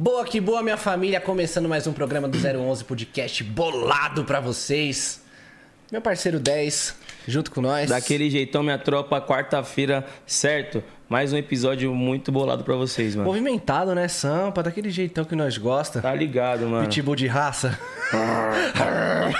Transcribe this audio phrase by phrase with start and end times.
[0.00, 5.20] Boa que boa, minha família, começando mais um programa do 011 Podcast bolado pra vocês.
[5.90, 6.94] Meu parceiro 10,
[7.26, 7.90] junto com nós.
[7.90, 10.84] Daquele jeitão, minha tropa, quarta-feira, certo?
[11.08, 13.26] Mais um episódio muito bolado pra vocês, mano.
[13.26, 14.62] Movimentado, né, Sampa?
[14.62, 16.02] Daquele jeitão que nós gosta.
[16.02, 16.84] Tá ligado, mano.
[16.86, 17.78] Pitbull de raça.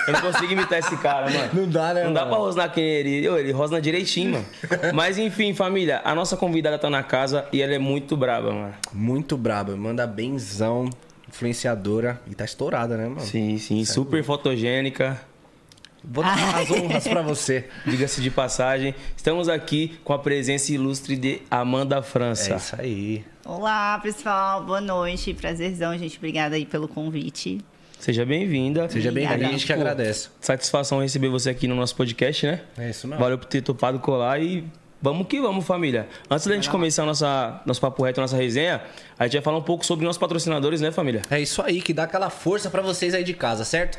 [0.07, 1.51] Eu não consigo imitar esse cara, mano.
[1.53, 2.33] Não dá, né, Não dá mano?
[2.35, 3.27] pra rosnar quem ele.
[3.27, 4.47] Ele rosna direitinho, mano.
[4.95, 8.75] Mas enfim, família, a nossa convidada tá na casa e ela é muito braba, mano.
[8.91, 10.89] Muito braba, manda benzão,
[11.29, 12.19] influenciadora.
[12.31, 13.21] E tá estourada, né, mano?
[13.21, 15.21] Sim, sim, super fotogênica.
[16.11, 17.67] Vou dar as honras pra você.
[17.85, 22.55] Diga-se de passagem, estamos aqui com a presença ilustre de Amanda França.
[22.55, 23.25] É isso aí.
[23.45, 24.65] Olá, pessoal.
[24.65, 25.35] Boa noite.
[25.35, 26.17] Prazerzão, gente.
[26.17, 27.59] Obrigada aí pelo convite.
[27.99, 28.89] Seja bem-vinda.
[28.89, 30.31] Seja bem-vindo, a gente que agradece.
[30.41, 32.63] Satisfação receber você aqui no nosso podcast, né?
[32.79, 33.23] É isso mesmo.
[33.23, 34.65] Valeu por ter topado colar e
[35.03, 36.09] vamos que vamos, família.
[36.31, 38.81] Antes da gente começar a nossa, nosso papo reto, nossa resenha,
[39.19, 41.23] a gente vai falar um pouco sobre nossos patrocinadores, né, família?
[41.31, 43.99] É isso aí, que dá aquela força pra vocês aí de casa, certo?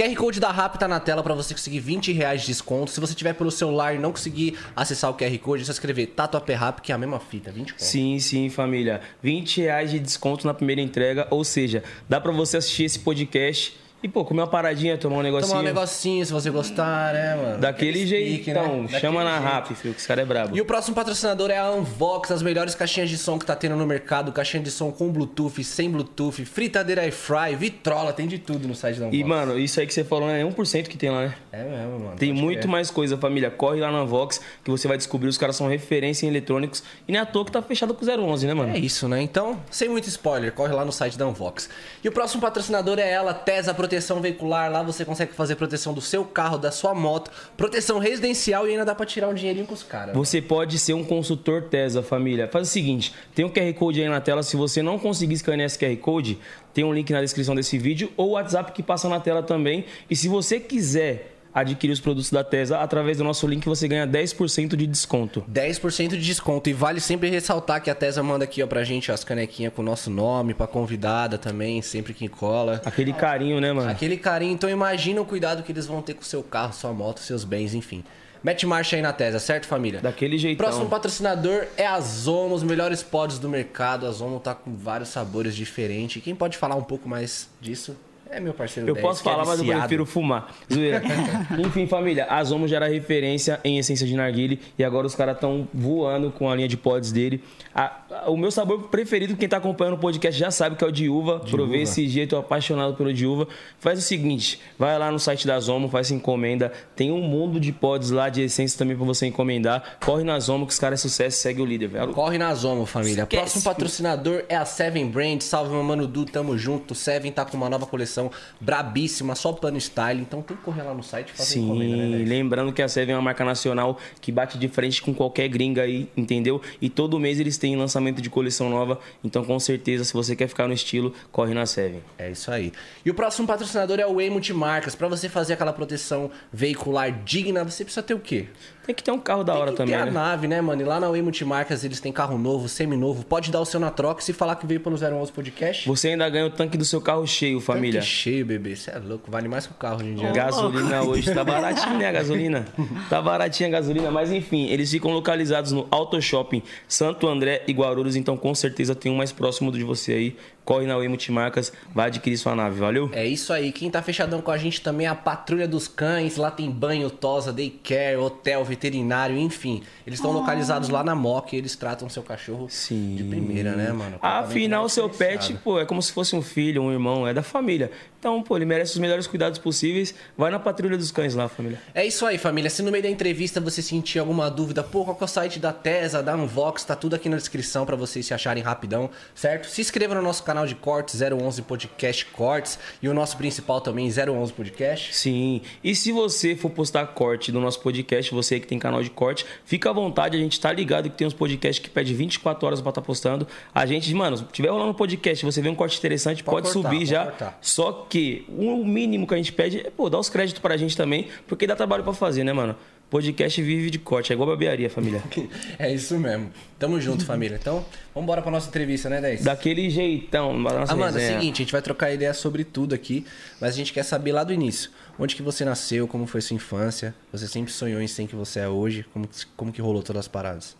[0.00, 2.90] QR Code da RAP tá na tela pra você conseguir 20 reais de desconto.
[2.90, 6.06] Se você tiver pelo celular e não conseguir acessar o QR Code, é só escrever
[6.06, 7.84] Tatuapé Rap, que é a mesma fita, 20 conto.
[7.84, 9.02] Sim, sim, família.
[9.22, 13.78] 20 reais de desconto na primeira entrega, ou seja, dá pra você assistir esse podcast
[14.02, 15.50] e, pô, comer uma paradinha, tomar um negocinho.
[15.50, 17.58] Tomar um negocinho se você gostar, né, mano?
[17.58, 19.00] Daquele Aquele jeito, pique, então, né?
[19.00, 20.56] chama Daquele na rap, filho, que esse cara é brabo.
[20.56, 23.76] E o próximo patrocinador é a Unvox, as melhores caixinhas de som que tá tendo
[23.76, 24.32] no mercado.
[24.32, 28.74] Caixinha de som com Bluetooth, sem Bluetooth, fritadeira air fry, vitrola, tem de tudo no
[28.74, 29.20] site da Unvox.
[29.20, 30.40] E, mano, isso aí que você falou, né?
[30.40, 31.34] É 1% que tem lá, né?
[31.52, 32.16] É mesmo, mano.
[32.16, 32.70] Tem muito crer.
[32.70, 33.50] mais coisa, família.
[33.50, 35.28] Corre lá na Vox que você vai descobrir.
[35.28, 36.82] Os caras são referência em eletrônicos.
[37.06, 38.74] E não é à toa que tá fechado com 011, né, mano?
[38.74, 39.20] É isso, né?
[39.20, 41.68] Então, sem muito spoiler, corre lá no site da Unvox.
[42.02, 43.89] E o próximo patrocinador é ela, Tesa Proteção
[44.20, 44.70] Veicular.
[44.70, 48.84] Lá você consegue fazer proteção do seu carro, da sua moto, proteção residencial e ainda
[48.84, 50.14] dá pra tirar um dinheirinho com os caras.
[50.14, 52.48] Você pode ser um consultor TESA, família.
[52.48, 54.42] Faz o seguinte, tem um QR Code aí na tela.
[54.42, 56.38] Se você não conseguir escanear esse QR Code,
[56.72, 59.84] tem um link na descrição desse vídeo ou o WhatsApp que passa na tela também.
[60.08, 64.06] E se você quiser adquirir os produtos da TESA, através do nosso link você ganha
[64.06, 65.44] 10% de desconto.
[65.50, 66.70] 10% de desconto.
[66.70, 69.72] E vale sempre ressaltar que a Tesa manda aqui ó, pra gente ó, as canequinhas
[69.72, 72.80] com o nosso nome, pra convidada também, sempre que cola.
[72.84, 73.90] Aquele carinho, né, mano?
[73.90, 76.92] Aquele carinho, então imagina o cuidado que eles vão ter com o seu carro, sua
[76.92, 78.04] moto, seus bens, enfim.
[78.42, 80.00] Mete marcha aí na Tesa, certo, família?
[80.00, 80.64] Daquele jeitão.
[80.64, 84.06] Próximo patrocinador é a Zomo, os melhores pods do mercado.
[84.06, 86.22] A Zomo tá com vários sabores diferentes.
[86.22, 87.94] Quem pode falar um pouco mais disso
[88.30, 90.54] é meu parceiro Eu 10, posso é falar, mas eu prefiro fumar.
[90.72, 91.02] Zoeira.
[91.66, 95.34] Enfim, família, a Zomo já era referência em essência de narguile e agora os caras
[95.34, 97.42] estão voando com a linha de pods dele.
[97.74, 100.86] A- a- o meu sabor preferido, quem tá acompanhando o podcast já sabe que é
[100.86, 101.40] o de uva.
[101.40, 103.48] Provei esse dia, tô apaixonado pelo de uva.
[103.78, 106.72] Faz o seguinte, vai lá no site da Zomo, faz essa encomenda.
[106.96, 109.96] Tem um mundo de pods lá, de essência também pra você encomendar.
[110.04, 112.08] Corre na Zomo que os caras é sucesso, segue o líder, velho.
[112.12, 113.22] Corre na Zomo, família.
[113.22, 113.36] Esquece.
[113.42, 115.40] Próximo patrocinador é a Seven Brand.
[115.40, 116.94] Salve, meu mano Du, tamo junto.
[116.94, 118.19] Seven tá com uma nova coleção
[118.60, 120.20] brabíssima, só plano style.
[120.20, 122.88] Então tem que correr lá no site e fazer Sim, encomenda, né, lembrando que a
[122.88, 126.60] Seven é uma marca nacional que bate de frente com qualquer gringa aí, entendeu?
[126.82, 130.48] E todo mês eles têm lançamento de coleção nova, então com certeza, se você quer
[130.48, 132.02] ficar no estilo, corre na Seven.
[132.18, 132.72] É isso aí.
[133.04, 134.94] E o próximo patrocinador é o Way Multimarcas.
[134.94, 138.48] Pra você fazer aquela proteção veicular digna, você precisa ter o quê?
[138.86, 140.10] Tem que ter um carro da hora Tem que também, ter a né?
[140.10, 140.80] nave, né, mano?
[140.82, 143.24] E lá na Way Multimarcas eles têm carro novo, semi-novo.
[143.24, 145.86] Pode dar o seu na troca e se falar que veio pelo 011 Podcast.
[145.86, 148.00] Você ainda ganha o tanque do seu carro cheio, família.
[148.00, 148.74] Tanque cheio, bebê.
[148.74, 149.30] Você é louco.
[149.30, 150.32] Vale mais que o carro hoje em dia.
[150.32, 152.66] Gasolina hoje tá baratinha, né, a gasolina?
[153.08, 157.72] Tá baratinha a gasolina, mas enfim, eles ficam localizados no Auto Shopping Santo André e
[157.72, 160.36] Guarulhos, então com certeza tem um mais próximo de você aí.
[160.64, 163.10] Corre na Way Multimarcas, vai adquirir sua nave, valeu?
[163.12, 163.72] É isso aí.
[163.72, 166.36] Quem tá fechadão com a gente também é a Patrulha dos Cães.
[166.36, 169.82] Lá tem banho, tosa, daycare, hotel, veterinário, enfim.
[170.06, 173.16] Eles estão localizados lá na Moca e eles tratam seu cachorro Sim.
[173.16, 174.18] de primeira, né, mano?
[174.18, 177.34] Tratamento Afinal, o seu pet, pô, é como se fosse um filho, um irmão, é
[177.34, 177.90] da família.
[178.20, 180.14] Então, pô, ele merece os melhores cuidados possíveis.
[180.36, 181.80] Vai na patrulha dos cães lá, família.
[181.94, 182.68] É isso aí, família.
[182.68, 185.58] Se no meio da entrevista você sentir alguma dúvida, pô, qual que é o site
[185.58, 189.68] da Tesa, da Unvox, tá tudo aqui na descrição pra vocês se acharem rapidão, certo?
[189.68, 194.06] Se inscreva no nosso canal de cortes, 011 Podcast Cortes, e o nosso principal também,
[194.10, 195.14] 011 Podcast.
[195.14, 195.62] Sim.
[195.82, 199.46] E se você for postar corte no nosso podcast, você que tem canal de corte,
[199.64, 202.82] fica à vontade, a gente tá ligado que tem uns podcasts que pede 24 horas
[202.82, 203.46] pra estar postando.
[203.74, 206.74] A gente, mano, se tiver rolando um podcast, você vê um corte interessante, Pode pode,
[206.74, 207.24] cortar, subir pode já.
[207.24, 207.58] cortar.
[207.62, 210.94] Só que o mínimo que a gente pede é, pô, dar os créditos pra gente
[210.96, 212.76] também, porque dá trabalho pra fazer, né, mano?
[213.08, 215.20] Podcast vive de corte, é igual barbearia, família.
[215.78, 216.50] É isso mesmo.
[216.78, 217.58] Tamo junto, família.
[217.60, 217.84] Então,
[218.14, 219.42] vambora pra nossa entrevista, né, 10?
[219.42, 221.40] Daquele jeitão, nossa Amanda, é o resenha.
[221.40, 223.24] seguinte, a gente vai trocar ideia sobre tudo aqui,
[223.60, 224.90] mas a gente quer saber lá do início.
[225.18, 227.12] Onde que você nasceu, como foi sua infância?
[227.32, 229.04] Você sempre sonhou em ser quem que você é hoje?
[229.12, 230.76] Como, que- como que rolou todas as paradas?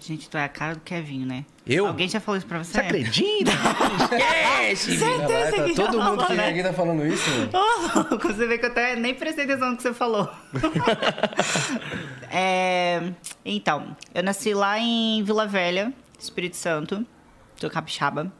[0.00, 1.44] Gente, tu é a cara do Kevinho, né?
[1.66, 1.86] Eu?
[1.86, 2.72] Alguém já falou isso pra você?
[2.72, 3.50] Você acredita?
[4.00, 4.96] Esquece!
[4.98, 6.48] Certeza Tá que já todo mundo falou, que vem né?
[6.48, 7.50] aqui tá falando isso, mano.
[7.52, 10.28] Ô, louco, você vê que eu até nem prestei atenção no que você falou.
[12.30, 13.12] É,
[13.44, 17.06] então, eu nasci lá em Vila Velha, Espírito Santo,
[17.56, 18.30] sou capixaba.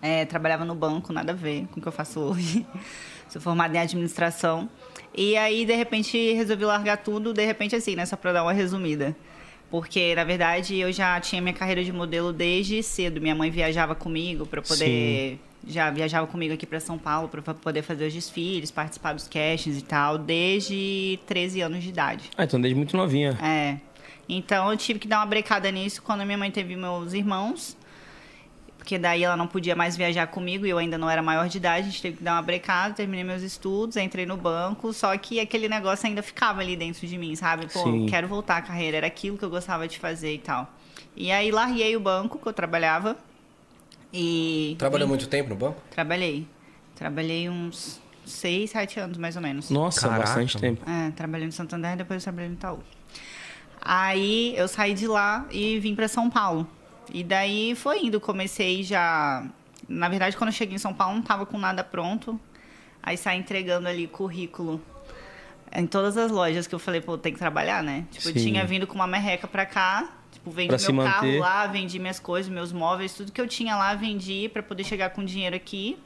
[0.00, 2.64] É, trabalhava no banco, nada a ver com o que eu faço hoje.
[3.28, 4.68] Sou formada em administração.
[5.14, 8.04] E aí, de repente, resolvi largar tudo, de repente, assim, né?
[8.04, 9.14] Só pra dar uma resumida.
[9.70, 13.20] Porque, na verdade, eu já tinha minha carreira de modelo desde cedo.
[13.20, 15.38] Minha mãe viajava comigo para poder.
[15.66, 19.78] Já viajava comigo aqui para São Paulo para poder fazer os desfiles, participar dos castings
[19.78, 22.30] e tal, desde 13 anos de idade.
[22.36, 23.38] Ah, então desde muito novinha.
[23.42, 23.76] É.
[24.26, 27.76] Então eu tive que dar uma brecada nisso quando minha mãe teve meus irmãos.
[28.80, 31.58] Porque daí ela não podia mais viajar comigo e eu ainda não era maior de
[31.58, 31.80] idade.
[31.80, 34.90] A gente teve que dar uma brecada, terminei meus estudos, entrei no banco.
[34.94, 37.66] Só que aquele negócio ainda ficava ali dentro de mim, sabe?
[37.70, 38.06] Pô, Sim.
[38.06, 38.96] quero voltar à carreira.
[38.96, 40.66] Era aquilo que eu gostava de fazer e tal.
[41.14, 43.18] E aí larguei o banco que eu trabalhava.
[44.10, 44.76] E.
[44.78, 45.82] Trabalhou muito tempo no banco?
[45.90, 46.46] Trabalhei.
[46.96, 49.68] Trabalhei uns seis, sete anos mais ou menos.
[49.68, 50.82] Nossa, Caraca, bastante tempo.
[50.88, 52.78] É, trabalhei no Santander, depois eu trabalhei no Itaú.
[53.78, 56.66] Aí eu saí de lá e vim para São Paulo.
[57.12, 59.44] E daí foi indo, comecei já.
[59.88, 62.38] Na verdade, quando eu cheguei em São Paulo, não tava com nada pronto.
[63.02, 64.80] Aí saí entregando ali currículo
[65.72, 68.04] em todas as lojas que eu falei, pô, tem que trabalhar, né?
[68.10, 68.44] Tipo, eu Sim.
[68.46, 71.38] tinha vindo com uma merreca pra cá, tipo, vendi Pra meu carro manter.
[71.38, 75.10] lá, vendi minhas coisas, meus móveis, tudo que eu tinha lá, vendi pra poder chegar
[75.10, 75.96] com dinheiro aqui.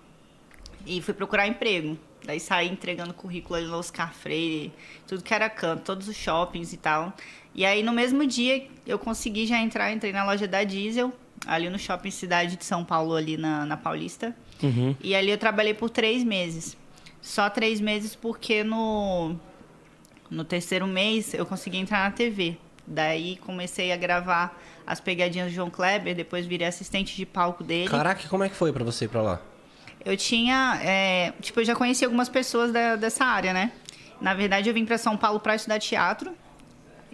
[0.86, 1.98] E fui procurar emprego.
[2.26, 4.72] Daí saí entregando currículo ali no Oscar Freire,
[5.06, 7.12] tudo que era canto, todos os shoppings e tal.
[7.54, 11.12] E aí no mesmo dia eu consegui já entrar, entrei na loja da Diesel,
[11.46, 14.34] ali no shopping Cidade de São Paulo, ali na, na Paulista.
[14.62, 14.94] Uhum.
[15.02, 16.76] E ali eu trabalhei por três meses.
[17.22, 19.36] Só três meses porque no,
[20.30, 22.56] no terceiro mês eu consegui entrar na TV.
[22.86, 27.88] Daí comecei a gravar as pegadinhas do João Kleber, depois virei assistente de palco dele.
[27.88, 29.40] Caraca, como é que foi pra você ir pra lá?
[30.04, 33.72] Eu tinha, é, tipo, eu já conheci algumas pessoas da- dessa área, né?
[34.20, 36.32] Na verdade, eu vim para São Paulo para estudar teatro.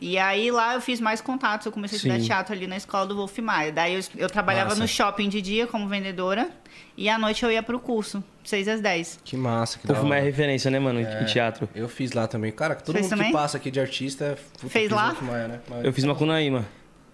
[0.00, 1.67] E aí lá eu fiz mais contatos.
[1.67, 2.26] Eu comecei a estudar Sim.
[2.26, 3.70] teatro ali na escola do Wolf Maia.
[3.70, 4.81] Daí eu, eu trabalhava Massa.
[4.81, 6.49] no shopping de dia como vendedora.
[6.97, 9.20] E à noite eu ia pro curso, 6 às 10.
[9.25, 10.20] Que massa, que foi mais hora.
[10.23, 11.69] referência, né, mano, em teatro.
[11.75, 12.50] Eu fiz lá também.
[12.52, 13.26] Cara, todo Fez mundo também?
[13.29, 14.38] que passa aqui de artista...
[14.55, 15.08] puta, Fez lá?
[15.08, 15.61] Wolf Maia, né?
[15.69, 16.67] Mas- Eu fiz Macunaíma.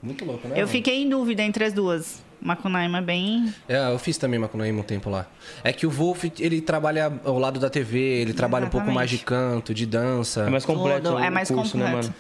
[0.03, 0.55] Muito louco, né?
[0.55, 0.69] Eu mano?
[0.69, 2.23] fiquei em dúvida entre as duas.
[2.41, 3.53] Macunaíma bem.
[3.69, 5.27] É, eu fiz também Macunaíma um tempo lá.
[5.65, 9.09] É que o Wolf, ele trabalha ao lado da TV, ele trabalha um pouco mais
[9.11, 10.43] de canto, de dança.
[10.43, 12.09] É mais completo Tudo, o é mais curso, né, completo.
[12.09, 12.15] mano?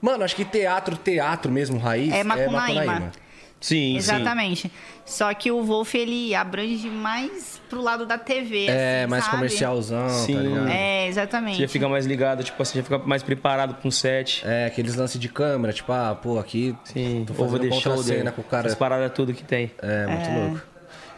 [0.00, 2.84] Mano, acho que teatro, teatro mesmo, raiz, É é Macunaíma.
[2.84, 3.12] Macunaíma.
[3.60, 4.72] Sim, Exatamente.
[5.04, 8.66] Só que o Wolf, ele abrange mais pro lado da TV.
[8.66, 9.36] É, assim, mais sabe?
[9.36, 10.34] comercialzão, Sim.
[10.34, 10.68] tá ligado?
[10.68, 11.08] É, sim.
[11.08, 11.56] exatamente.
[11.56, 14.42] Você já fica mais ligado, tipo assim, já fica mais preparado pra um set.
[14.46, 18.32] É, aqueles lances de câmera, tipo, ah, pô, aqui Sim, tô fazendo deixar o contra-cena
[18.32, 18.68] com o cara.
[18.68, 19.70] As paradas tudo que tem.
[19.82, 20.69] É, muito louco.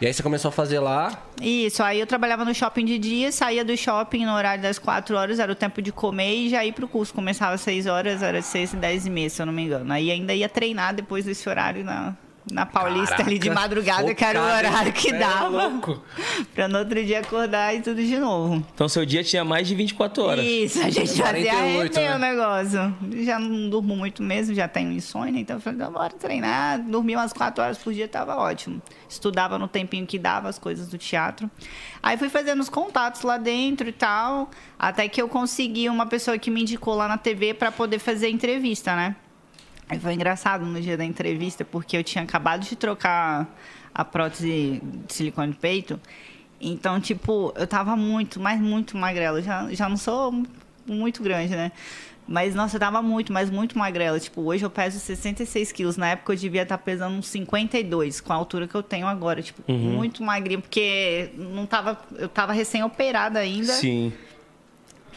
[0.02, 3.30] E aí você começou a fazer lá, Isso, aí eu trabalhava no shopping de dia,
[3.30, 6.64] saía do shopping no horário das 4 horas, era o tempo de comer e já
[6.64, 7.14] ia pro curso.
[7.14, 9.62] Começava às 6 horas, era de 6 e 10 e meia, se eu não me
[9.62, 9.92] engano.
[9.92, 12.16] Aí ainda ia treinar depois desse horário na,
[12.50, 15.68] na Paulista ali de Caraca, madrugada, que era o horário que é dava.
[15.68, 16.02] louco.
[16.54, 18.64] pra no outro dia acordar e tudo de novo.
[18.74, 20.44] Então seu dia tinha mais de 24 horas.
[20.44, 22.14] Isso, a gente fazia 48, render né?
[22.14, 22.96] o negócio.
[23.24, 26.80] Já não durmo muito mesmo, já tenho insônia, então eu falei, bora treinar.
[26.80, 28.82] Dormia umas 4 horas por dia, tava ótimo.
[29.08, 31.50] Estudava no tempinho que dava as coisas do teatro.
[32.02, 36.36] Aí fui fazendo os contatos lá dentro e tal, até que eu consegui uma pessoa
[36.38, 39.16] que me indicou lá na TV para poder fazer entrevista, né?
[39.92, 43.46] Aí foi engraçado no dia da entrevista, porque eu tinha acabado de trocar
[43.94, 46.00] a prótese de silicone de peito.
[46.58, 49.42] Então, tipo, eu tava muito, mas muito magrela.
[49.42, 50.44] Já, já não sou
[50.86, 51.72] muito grande, né?
[52.26, 54.18] Mas, nossa, eu tava muito, mas muito magrela.
[54.18, 55.98] Tipo, hoje eu peso 66 quilos.
[55.98, 59.42] Na época eu devia estar pesando uns 52, com a altura que eu tenho agora.
[59.42, 62.00] Tipo, muito magrinha, porque não tava.
[62.16, 63.74] Eu tava recém-operada ainda.
[63.74, 64.10] Sim.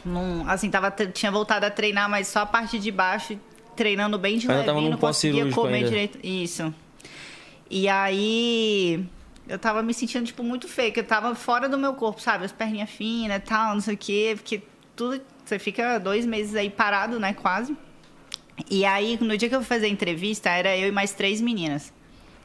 [0.03, 3.39] Não, assim, tava, tinha voltado a treinar, mas só a parte de baixo,
[3.75, 5.89] treinando bem de num não conseguia comer ainda.
[5.89, 6.19] direito.
[6.23, 6.73] Isso.
[7.69, 9.05] E aí,
[9.47, 12.45] eu tava me sentindo, tipo, muito feia, que eu tava fora do meu corpo, sabe?
[12.45, 14.61] As perninhas finas e tal, não sei o quê, porque
[14.95, 17.75] tudo, você fica dois meses aí parado, né, quase.
[18.69, 21.41] E aí, no dia que eu fui fazer a entrevista, era eu e mais três
[21.41, 21.93] meninas.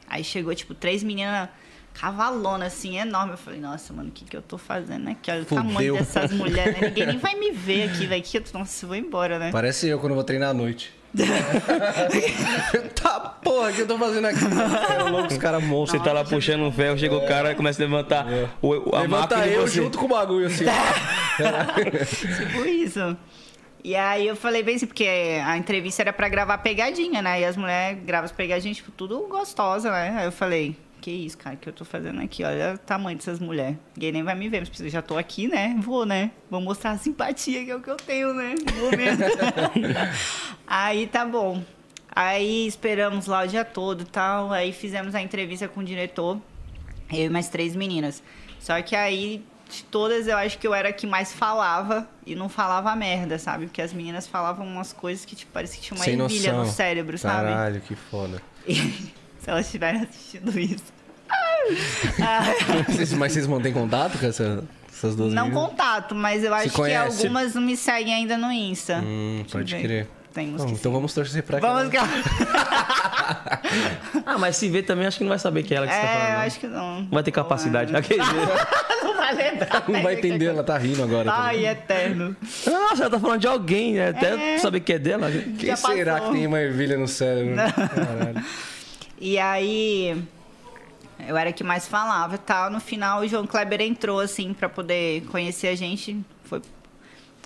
[0.07, 1.49] Aí chegou, tipo, três meninas
[1.93, 3.33] cavalona, assim, enorme.
[3.33, 5.31] Eu falei, nossa, mano, o que que eu tô fazendo aqui?
[5.31, 5.63] Olha o Fudeu.
[5.63, 6.87] tamanho dessas mulheres, né?
[6.89, 8.21] Ninguém nem vai me ver aqui, velho.
[8.21, 9.51] Que eu, nossa, eu vou embora, né?
[9.51, 10.93] parece eu quando vou treinar à noite.
[13.01, 14.39] tá, porra, o que eu tô fazendo aqui?
[14.99, 16.01] É louco, os caras monstros.
[16.01, 18.25] Você tá lá puxando um ferro, chega o cara e começa a levantar
[18.61, 20.65] o, o- a Levanta máquina e eu junto com o bagulho, assim.
[22.37, 23.17] tipo isso.
[23.83, 25.07] E aí eu falei bem assim, porque
[25.45, 27.41] a entrevista era pra gravar pegadinha, né?
[27.41, 30.13] E as mulheres gravam as pegadinhas, tipo, tudo gostosa, né?
[30.19, 32.43] Aí eu falei, que isso, cara, que eu tô fazendo aqui?
[32.43, 33.75] Olha o tamanho dessas mulheres.
[33.95, 35.75] Ninguém nem vai me ver, mas eu já tô aqui, né?
[35.79, 36.31] Vou, né?
[36.49, 38.53] Vou mostrar a simpatia que é o que eu tenho, né?
[38.79, 39.25] Vou mesmo.
[40.67, 41.63] aí tá bom.
[42.13, 44.51] Aí esperamos lá o dia todo e tal.
[44.51, 46.39] Aí fizemos a entrevista com o diretor.
[47.11, 48.21] Eu e mais três meninas.
[48.59, 52.35] Só que aí, de todas, eu acho que eu era a que mais falava e
[52.35, 53.65] não falava merda, sabe?
[53.65, 56.65] Porque as meninas falavam umas coisas que, tipo, parecia que tinha uma Sem ervilha noção.
[56.65, 57.49] no cérebro, sabe?
[57.49, 58.41] Caralho, que foda.
[59.43, 60.83] Se elas estiverem assistindo isso.
[62.87, 65.69] Vocês- mas vocês mantêm contato com essa- essas duas Não meninas?
[65.69, 67.21] contato, mas eu acho que conhece?
[67.25, 68.97] algumas não me seguem ainda no Insta.
[69.03, 69.81] Hum, Deixa eu pode ver.
[69.81, 70.07] crer.
[70.33, 72.07] Tem uns Bom, que então vamos torcer pra Vamos cá.
[74.25, 75.99] Ah, mas se ver também, acho que não vai saber que é ela que você
[75.99, 76.27] tá É, falando.
[76.29, 76.41] eu não.
[76.45, 77.01] acho que não.
[77.01, 77.95] Não vai ter capacidade.
[77.95, 78.19] Aquele-
[79.03, 79.83] não vai lembrar.
[79.87, 81.25] Não vai entender, ela tá rindo agora.
[81.31, 81.41] também.
[81.47, 82.35] Ai, eterno.
[82.65, 84.09] Nossa, ela tá falando de alguém, né?
[84.09, 84.57] Até É.
[84.57, 85.29] saber que é dela.
[85.31, 86.29] Quem Já será passou.
[86.31, 87.55] que tem uma ervilha no cérebro?
[87.55, 88.45] Caralho.
[89.21, 90.19] E aí,
[91.27, 92.71] eu era que mais falava e tal.
[92.71, 96.19] No final, o João Kleber entrou, assim, pra poder conhecer a gente.
[96.43, 96.59] Foi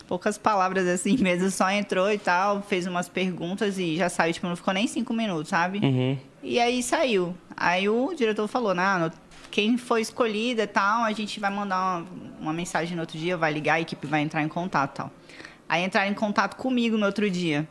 [0.07, 1.51] poucas palavras, assim mesmo.
[1.51, 4.33] Só entrou e tal, fez umas perguntas e já saiu.
[4.33, 5.79] Tipo, não ficou nem cinco minutos, sabe?
[5.79, 6.17] Uhum.
[6.41, 7.35] E aí saiu.
[7.57, 9.11] Aí o diretor falou, não,
[9.51, 12.07] quem foi escolhida e tal, a gente vai mandar uma,
[12.39, 15.11] uma mensagem no outro dia, vai ligar, a equipe vai entrar em contato e tal.
[15.67, 17.67] Aí entraram em contato comigo no outro dia.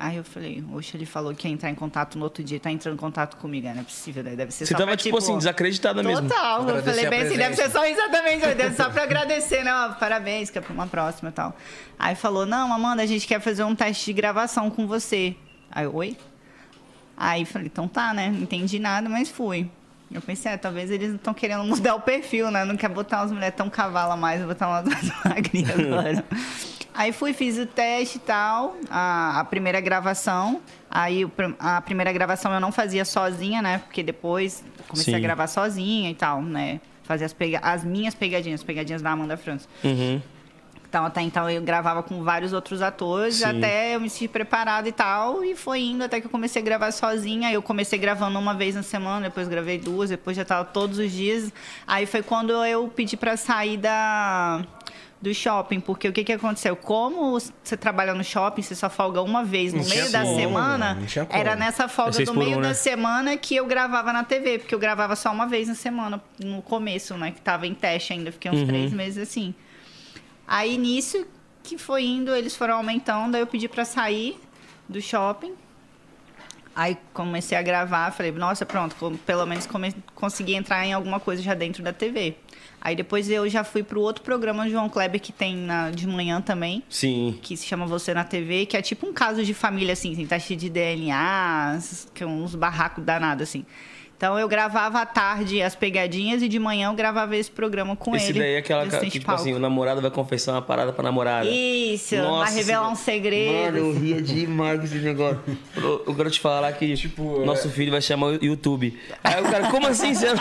[0.00, 2.70] Aí eu falei, oxe, ele falou que ia entrar em contato no outro dia, tá
[2.70, 3.66] entrando em contato comigo.
[3.66, 3.74] né?
[3.74, 4.36] Não é possível, né?
[4.36, 6.28] deve ser Você só tava, pra, tipo assim, desacreditada mesmo.
[6.28, 9.64] Total, eu Agradecer falei bem assim, deve ser só exatamente, deve ser só pra agradecer,
[9.64, 9.74] né?
[9.74, 11.56] Ó, Parabéns, que é pra uma próxima e tal.
[11.98, 15.34] Aí falou, não, Amanda, a gente quer fazer um teste de gravação com você.
[15.68, 16.16] Aí, eu, oi?
[17.16, 18.30] Aí falei, então tá, né?
[18.30, 19.68] Não entendi nada, mas fui.
[20.12, 22.64] Eu pensei, é, talvez eles estão querendo mudar o perfil, né?
[22.64, 26.24] Não quer botar umas mulheres tão cavala mais, vou botar umas mais magrinhas agora.
[26.98, 30.60] Aí fui, fiz o teste e tal, a, a primeira gravação.
[30.90, 31.24] Aí
[31.60, 33.78] a primeira gravação eu não fazia sozinha, né?
[33.78, 35.22] Porque depois comecei a Sim.
[35.22, 36.80] gravar sozinha e tal, né?
[37.04, 39.68] Fazer as, pega as minhas pegadinhas, as pegadinhas da Amanda França.
[39.84, 40.20] Uhum.
[40.88, 43.44] Então, até então eu gravava com vários outros atores, Sim.
[43.44, 46.64] até eu me sentir preparada e tal, e foi indo até que eu comecei a
[46.64, 47.52] gravar sozinha.
[47.52, 51.12] Eu comecei gravando uma vez na semana, depois gravei duas, depois já tava todos os
[51.12, 51.52] dias.
[51.86, 54.64] Aí foi quando eu pedi pra sair da
[55.20, 56.76] do shopping, porque o que que aconteceu?
[56.76, 60.36] Como você trabalha no shopping, você só folga uma vez no Não meio da como,
[60.36, 60.98] semana,
[61.30, 62.74] era nessa folga do meio um, da né?
[62.74, 66.62] semana que eu gravava na TV, porque eu gravava só uma vez na semana, no
[66.62, 68.66] começo, né, que tava em teste ainda, fiquei uns Uhum.
[68.68, 69.52] três meses assim.
[70.46, 71.26] Aí nisso
[71.64, 74.40] que foi indo, eles foram aumentando, aí eu pedi pra sair
[74.88, 75.52] do shopping.
[76.74, 78.94] Aí comecei a gravar, falei, nossa, pronto,
[79.26, 82.36] pelo menos come- consegui entrar em alguma coisa já dentro da TV.
[82.80, 86.40] Aí depois eu já fui pro outro programa João Kleber que tem na, de manhã
[86.40, 87.38] também, Sim.
[87.42, 90.26] que se chama Você na TV, que é tipo um caso de família, assim, tem
[90.26, 91.78] teste de DNA,
[92.14, 93.64] que é uns barracos danados, assim.
[94.18, 98.16] Então eu gravava à tarde as pegadinhas e de manhã eu gravava esse programa com
[98.16, 98.40] Esse ele.
[98.40, 99.40] daí é aquela que, tipo palco.
[99.40, 101.48] assim, o namorado vai confessar uma parada pra namorada.
[101.48, 103.52] Isso, Nossa vai revelar um segredo.
[103.52, 105.40] Mano, eu ria demais com esse negócio.
[105.76, 108.98] Eu, eu quero te falar que Tipo, nosso é- filho vai chamar o YouTube.
[109.22, 110.12] Aí o cara, como assim?
[110.12, 110.26] Você...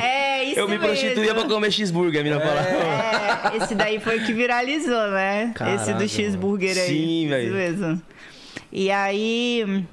[0.00, 0.86] É, isso Eu me mesmo.
[0.86, 2.60] prostituía pra comer cheeseburger, a mina fala.
[2.60, 5.50] É, esse daí foi o que viralizou, né?
[5.54, 6.86] Caralho, esse do cheeseburger aí.
[6.86, 7.52] Sim, Isso velho.
[7.54, 8.02] mesmo.
[8.72, 9.84] E aí,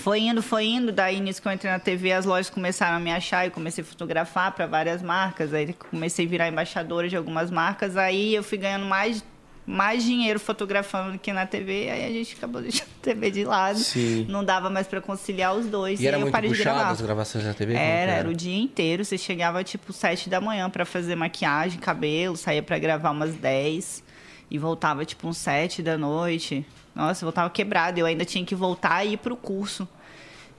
[0.00, 0.90] foi indo, foi indo.
[0.90, 3.44] Daí, nisso que eu entrei na TV, as lojas começaram a me achar.
[3.46, 5.54] Eu comecei a fotografar para várias marcas.
[5.54, 7.96] Aí, comecei a virar embaixadora de algumas marcas.
[7.96, 9.22] Aí, eu fui ganhando mais,
[9.66, 11.90] mais dinheiro fotografando do que na TV.
[11.90, 13.78] Aí, a gente acabou deixando a TV de lado.
[13.78, 14.26] Sim.
[14.28, 16.00] Não dava mais para conciliar os dois.
[16.00, 16.88] E era aí, eu parei de gravar.
[16.90, 17.74] as gravações na TV?
[17.74, 19.04] Que Era, era o dia inteiro.
[19.04, 24.02] Você chegava tipo sete da manhã pra fazer maquiagem, cabelo, saía pra gravar umas 10
[24.50, 26.66] e voltava tipo uns sete da noite.
[27.00, 27.98] Nossa, eu voltava quebrado.
[27.98, 29.88] Eu ainda tinha que voltar e ir pro curso.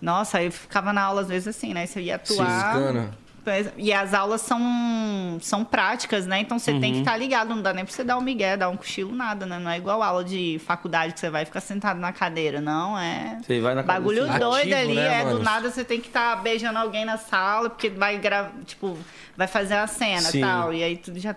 [0.01, 1.85] Nossa, aí eu ficava na aula às vezes assim, né?
[1.85, 3.11] Você ia atuar.
[3.77, 6.39] E as aulas são, são práticas, né?
[6.39, 6.79] Então você Uhum.
[6.79, 9.15] tem que estar ligado, não dá nem pra você dar um migué, dar um cochilo,
[9.15, 9.57] nada, né?
[9.57, 12.97] Não é igual aula de faculdade que você vai ficar sentado na cadeira, não.
[12.97, 14.39] É Você vai na bagulho cabeça.
[14.39, 15.23] doido Ativo, ali, né, é.
[15.23, 15.43] Do mano?
[15.43, 18.95] nada você tem que estar beijando alguém na sala, porque vai gravar, tipo,
[19.35, 20.41] vai fazer a cena e Sim.
[20.41, 20.71] tal.
[20.73, 21.35] E aí tudo já,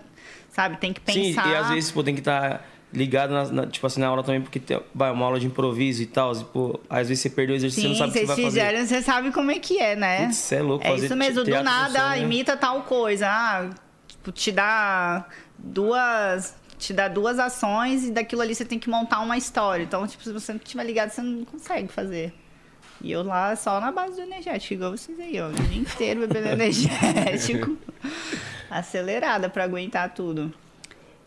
[0.51, 1.47] sabe, tem que Sim, pensar.
[1.49, 2.63] e às vezes pô, tem que estar
[2.95, 6.03] ligado, na, na- tipo assim, na aula também, porque tem vai, uma aula de improviso
[6.03, 6.35] e tal.
[6.47, 8.37] Pô, às vezes você perdeu o exercício, você Sim, não sabe o que você vai
[8.37, 8.47] fazer.
[8.49, 10.27] fizeram, você sabe como é que é, né?
[10.27, 12.19] Putz, é louco, É fazer isso mesmo, do nada, funciona, né?
[12.23, 13.27] imita tal coisa.
[13.29, 13.71] Ah,
[14.07, 15.27] tipo, te dá
[15.59, 16.55] duas.
[16.79, 19.83] Te dá duas ações e daquilo ali você tem que montar uma história.
[19.85, 22.35] Então, tipo, se você não estiver ligado, você não consegue fazer.
[23.01, 25.49] E eu lá só na base do energético, igual vocês aí, ó.
[25.49, 27.77] O dia inteiro bebendo energético.
[28.71, 30.53] Acelerada pra aguentar tudo.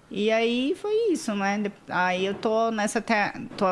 [0.10, 1.64] E aí foi isso, né?
[1.90, 3.34] Aí eu tô nessa até.
[3.58, 3.66] tô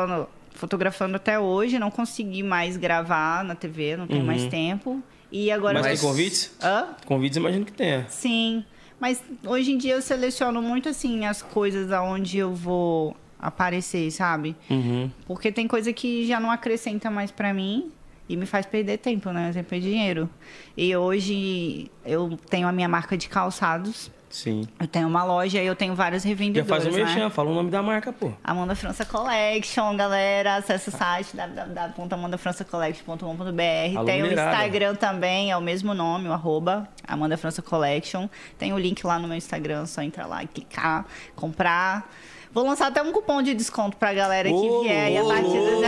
[0.50, 5.02] fotografando até hoje, não consegui mais gravar na TV, não tenho mais tempo.
[5.30, 5.74] E agora.
[5.80, 6.52] Mas eu- tem convites?
[6.62, 6.88] Hã?
[7.04, 8.06] Convites imagino que tenha.
[8.08, 8.64] Sim.
[8.98, 14.56] Mas hoje em dia eu seleciono muito assim as coisas aonde eu vou aparecer, sabe?
[14.70, 15.10] Uhum.
[15.26, 17.90] Porque tem coisa que já não acrescenta mais pra mim
[18.26, 19.50] e me faz perder tempo, né?
[19.52, 20.30] Tempo e dinheiro.
[20.74, 24.10] E hoje eu tenho a minha marca de calçados.
[24.28, 24.66] Sim.
[24.78, 27.04] Eu tenho uma loja e eu tenho vários Já revendedoras, faz o né?
[27.04, 28.32] merchan, fala o nome da marca, pô.
[28.42, 30.56] Amanda França Collection, galera.
[30.56, 33.96] Acesse o site www.amandafrançacollection.com.br.
[33.96, 34.26] Alô, Tem o.
[34.26, 38.28] Instagram também, é o mesmo nome, o arroba Amanda França Collection.
[38.58, 42.10] Tem o link lá no meu Instagram, só entrar lá e clicar, comprar.
[42.52, 45.58] Vou lançar até um cupom de desconto pra galera Ô, que vier aí a partir
[45.58, 45.86] do louco.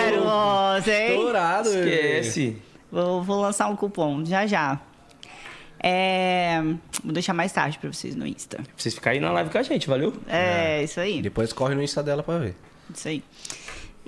[0.79, 1.11] 011, hein?
[1.17, 1.69] Estourado.
[1.69, 2.63] Esquece.
[2.91, 4.81] Vou, vou lançar um cupom, já já.
[5.81, 6.61] É,
[7.03, 8.57] Vou deixar mais tarde pra vocês no Insta.
[8.57, 10.13] Pra vocês ficarem na live com a gente, valeu?
[10.27, 11.23] É, isso aí.
[11.23, 12.57] Depois corre no Insta dela pra ver.
[12.93, 13.23] Isso aí.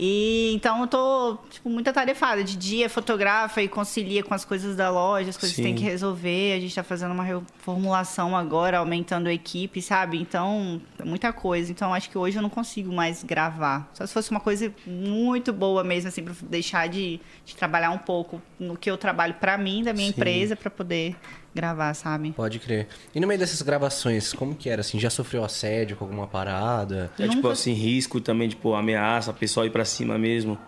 [0.03, 2.43] E então eu tô, tipo, muito atarefada.
[2.43, 5.69] De dia fotografa e concilia com as coisas da loja, as coisas que Sim.
[5.69, 6.55] tem que resolver.
[6.55, 10.19] A gente tá fazendo uma reformulação agora, aumentando a equipe, sabe?
[10.19, 11.71] Então, é muita coisa.
[11.71, 13.91] Então, acho que hoje eu não consigo mais gravar.
[13.93, 17.99] Só se fosse uma coisa muito boa mesmo, assim, pra deixar de, de trabalhar um
[17.99, 20.15] pouco no que eu trabalho pra mim, da minha Sim.
[20.17, 21.15] empresa, pra poder
[21.54, 22.33] gravar, sabe?
[22.33, 22.88] Pode crer.
[23.14, 24.80] E no meio dessas gravações, como que era?
[24.80, 27.11] Assim, já sofreu assédio com alguma parada?
[27.19, 30.59] É tipo Nunca- assim, risco também, tipo, ameaça, a pessoa ir pra cima mesmo.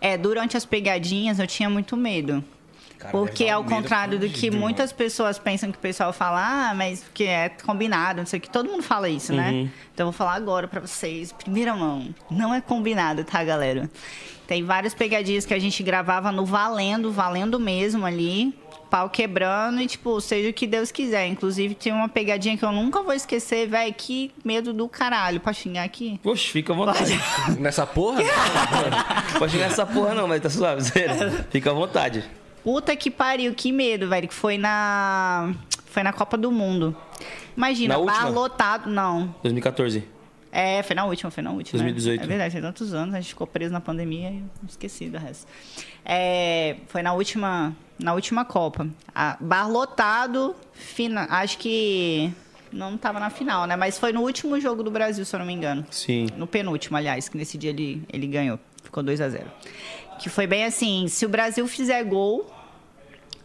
[0.00, 2.44] É, durante as pegadinhas eu tinha muito medo.
[2.98, 7.04] Cara, Porque ao contrário do que muitas pessoas pensam que o pessoal fala, ah, mas
[7.12, 9.50] que é combinado, não sei o que, todo mundo fala isso, né?
[9.50, 9.70] Uhum.
[9.92, 13.90] Então eu vou falar agora pra vocês, primeira mão, não é combinado, tá, galera?
[14.46, 18.54] Tem várias pegadinhas que a gente gravava no valendo, valendo mesmo ali,
[18.92, 21.26] pau quebrando e tipo, seja o que Deus quiser.
[21.26, 25.54] Inclusive tinha uma pegadinha que eu nunca vou esquecer, velho, que medo do caralho, pra
[25.54, 26.20] xingar aqui.
[26.22, 27.14] Poxa, fica à vontade.
[27.48, 27.56] mano.
[27.58, 28.22] Nessa porra?
[29.38, 31.32] Pode chegar nessa porra não, mas tá suave, sério.
[31.48, 32.22] Fica à vontade.
[32.62, 34.28] Puta que pariu, que medo, velho.
[34.28, 35.54] Que foi na.
[35.86, 36.94] Foi na Copa do Mundo.
[37.56, 38.20] Imagina, Na última?
[38.24, 38.90] bar lotado.
[38.90, 39.34] Não.
[39.42, 40.04] 2014.
[40.54, 41.82] É, foi na última, foi na última.
[41.82, 42.22] 2018.
[42.22, 45.46] É verdade, tem tantos anos, a gente ficou preso na pandemia e esqueci do resto.
[46.04, 48.86] É, foi na última, na última Copa.
[49.14, 52.32] A, bar lotado, fina, acho que
[52.72, 53.76] não tava na final, né?
[53.76, 55.86] Mas foi no último jogo do Brasil, se eu não me engano.
[55.90, 56.26] Sim.
[56.36, 58.58] No penúltimo, aliás, que nesse dia ele, ele ganhou.
[58.82, 59.46] Ficou 2 a 0
[60.18, 62.52] Que foi bem assim: se o Brasil fizer gol,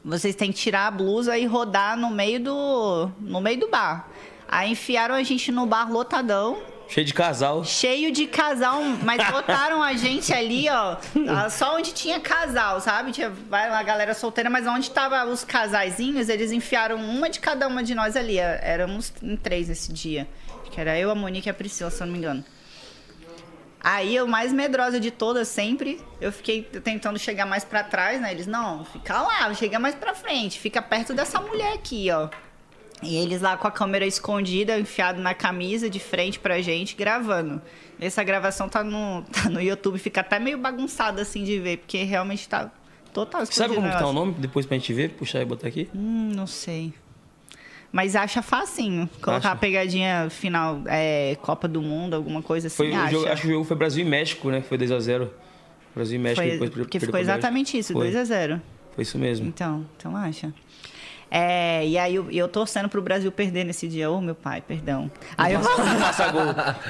[0.04, 4.10] vocês têm que tirar a blusa e rodar no meio do, no meio do bar.
[4.48, 6.58] Aí enfiaram a gente no bar lotadão,
[6.90, 7.66] Cheio de casal.
[7.66, 10.98] cheio de casal, mas botaram a gente ali, ó,
[11.28, 13.12] ah, só onde tinha casal, sabe?
[13.12, 17.68] Tinha vai lá, galera solteira, mas onde tava os casaizinhos, eles enfiaram uma de cada
[17.68, 18.40] uma de nós ali.
[18.40, 20.28] É, Éramos em três nesse dia.
[20.72, 22.44] Que era eu, a Monique e a Priscila, se eu não me engano.
[23.80, 28.32] Aí eu mais medrosa de todas sempre, eu fiquei tentando chegar mais pra trás, né?
[28.32, 32.28] Eles, não, fica lá, chega mais pra frente, fica perto dessa mulher aqui, ó.
[33.04, 37.62] E eles lá com a câmera escondida, enfiado na camisa, de frente pra gente, gravando.
[38.00, 42.04] Essa gravação tá no, tá no YouTube, fica até meio bagunçado assim de ver, porque
[42.04, 42.72] realmente tá
[43.14, 44.34] total Sabe como que tá o nome?
[44.38, 45.90] Depois pra gente ver, puxar e botar aqui.
[45.96, 46.94] Hum, não sei.
[47.92, 49.10] Mas acha facinho.
[49.22, 49.52] Colocar Acha?
[49.52, 53.52] a pegadinha final, é, Copa do Mundo, alguma coisa assim, Foi, jogo, acho que o
[53.52, 54.62] jogo foi Brasil e México, né?
[54.62, 55.30] que Foi 2x0.
[55.96, 58.12] Brasil e México Foi, depois porque ficou exatamente isso, Foi.
[58.12, 58.62] 2 a 0
[58.94, 59.48] Foi isso mesmo.
[59.48, 60.54] Então, então acha.
[61.30, 64.10] É, e aí eu, eu torcendo pro Brasil perder nesse dia.
[64.10, 65.12] Ô, meu pai, perdão.
[65.38, 66.44] Aí eu Não passa gol.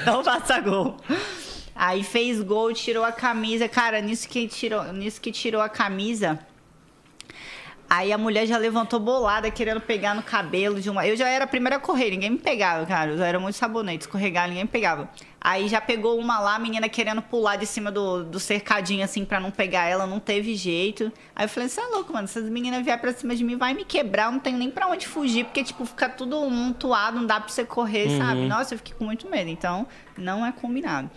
[0.06, 0.97] não faça gol.
[1.76, 3.67] Aí fez gol, tirou a camisa.
[3.67, 6.39] Cara, nisso que tirou, nisso que tirou a camisa.
[7.89, 11.08] Aí a mulher já levantou bolada, querendo pegar no cabelo de uma.
[11.08, 13.12] Eu já era a primeira a correr, ninguém me pegava, cara.
[13.12, 15.10] Eu era muito sabonete, escorregar, ninguém me pegava.
[15.39, 19.23] Aí já pegou uma lá, a menina querendo pular de cima do, do cercadinho, assim,
[19.23, 21.10] pra não pegar ela, não teve jeito.
[21.34, 22.28] Aí eu falei, você é louco, mano.
[22.28, 24.69] Se as meninas vierem pra cima de mim, vai me quebrar, eu não tenho nem
[24.69, 28.41] pra onde fugir, porque, tipo, fica tudo montuado, não dá pra você correr, sabe?
[28.47, 29.50] Nossa, eu fiquei com muito medo.
[29.50, 31.10] Então, não é combinado.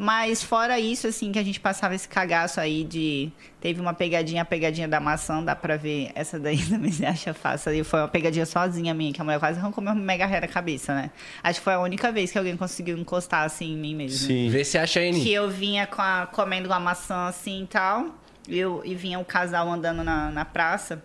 [0.00, 3.32] Mas fora isso, assim, que a gente passava esse cagaço aí de.
[3.60, 6.12] Teve uma pegadinha, a pegadinha da maçã, dá pra ver.
[6.14, 7.70] Essa daí também se acha fácil.
[7.72, 10.46] Ali foi uma pegadinha sozinha minha, que a mulher quase arrancou meu mega ré na
[10.46, 11.10] cabeça, né?
[11.42, 14.28] Acho que foi a única vez que alguém conseguiu encostar assim em mim mesmo.
[14.28, 14.48] Sim.
[14.48, 18.06] Vê se acha aí, Que eu vinha com a- comendo uma maçã assim e tal.
[18.46, 21.02] E, eu, e vinha um casal andando na, na praça.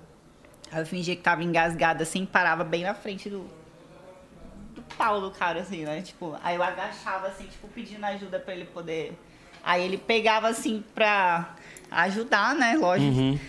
[0.72, 3.44] Aí eu fingia que tava engasgada assim, parava bem na frente do,
[4.94, 6.02] do pau do cara, assim, né?
[6.02, 9.18] Tipo, aí eu agachava assim, tipo, pedindo ajuda pra ele poder.
[9.64, 11.56] Aí ele pegava assim pra
[11.90, 12.76] ajudar, né?
[12.76, 13.40] Lógico.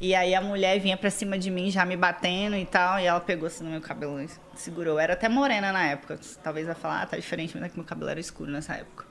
[0.00, 3.04] E aí a mulher vinha pra cima de mim, já me batendo e tal, e
[3.04, 4.94] ela pegou assim no meu cabelo e segurou.
[4.94, 6.18] Eu era até morena na época.
[6.42, 9.04] Talvez vai falar, ah, tá diferente, mas é que meu cabelo era escuro nessa época.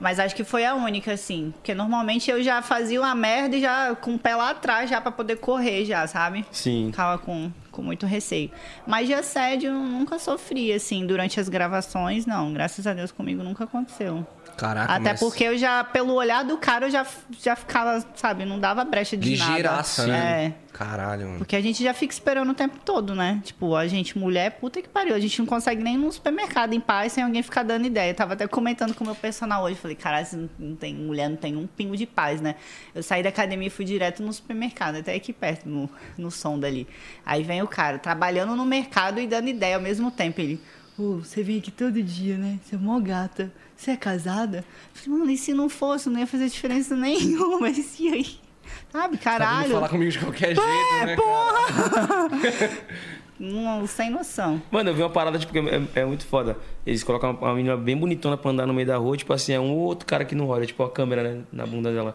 [0.00, 1.52] Mas acho que foi a única, assim.
[1.52, 5.00] Porque normalmente eu já fazia uma merda e já com o pé lá atrás já
[5.00, 6.44] pra poder correr já, sabe?
[6.50, 6.88] Sim.
[6.90, 8.50] Ficava com, com muito receio.
[8.86, 12.52] Mas de assédio eu nunca sofri, assim, durante as gravações, não.
[12.52, 14.26] Graças a Deus comigo nunca aconteceu.
[14.60, 17.06] Caraca, Até mas porque eu já, pelo olhar do cara, eu já,
[17.42, 19.50] já ficava, sabe, não dava brecha de nada.
[19.52, 20.44] ligeiraça, né?
[20.44, 20.70] É.
[20.70, 21.38] Caralho, mano.
[21.38, 23.40] Porque a gente já fica esperando o tempo todo, né?
[23.42, 25.14] Tipo, a gente, mulher, puta que pariu.
[25.14, 28.10] A gente não consegue nem ir no supermercado em paz sem alguém ficar dando ideia.
[28.10, 29.76] Eu tava até comentando com o meu personal hoje.
[29.76, 32.54] Falei, caralho, não tem, mulher não tem um pingo de paz, né?
[32.94, 36.58] Eu saí da academia e fui direto no supermercado, até aqui perto, no, no som
[36.58, 36.86] dali.
[37.24, 40.40] Aí vem o cara, trabalhando no mercado e dando ideia ao mesmo tempo.
[40.40, 40.60] Ele,
[41.00, 42.58] "Ô, você vem aqui todo dia, né?
[42.64, 43.52] Você é mó gata.
[43.76, 44.58] Você é casada?
[44.58, 44.64] Eu
[45.02, 47.60] falei, mano, e se não fosse, não ia fazer diferença nenhuma.
[47.60, 48.26] Mas e aí?
[48.92, 49.70] Sabe, Tá caralho.
[49.72, 51.16] falar comigo de qualquer jeito, É, né?
[51.16, 52.28] porra!
[53.38, 54.60] Não, sem noção.
[54.70, 56.58] Mano, eu vi uma parada, tipo, é, é muito foda.
[56.84, 59.58] Eles colocam uma menina bem bonitona pra andar no meio da rua, tipo assim, é
[59.60, 62.14] um ou outro cara que não olha, tipo, a câmera, né, na bunda dela.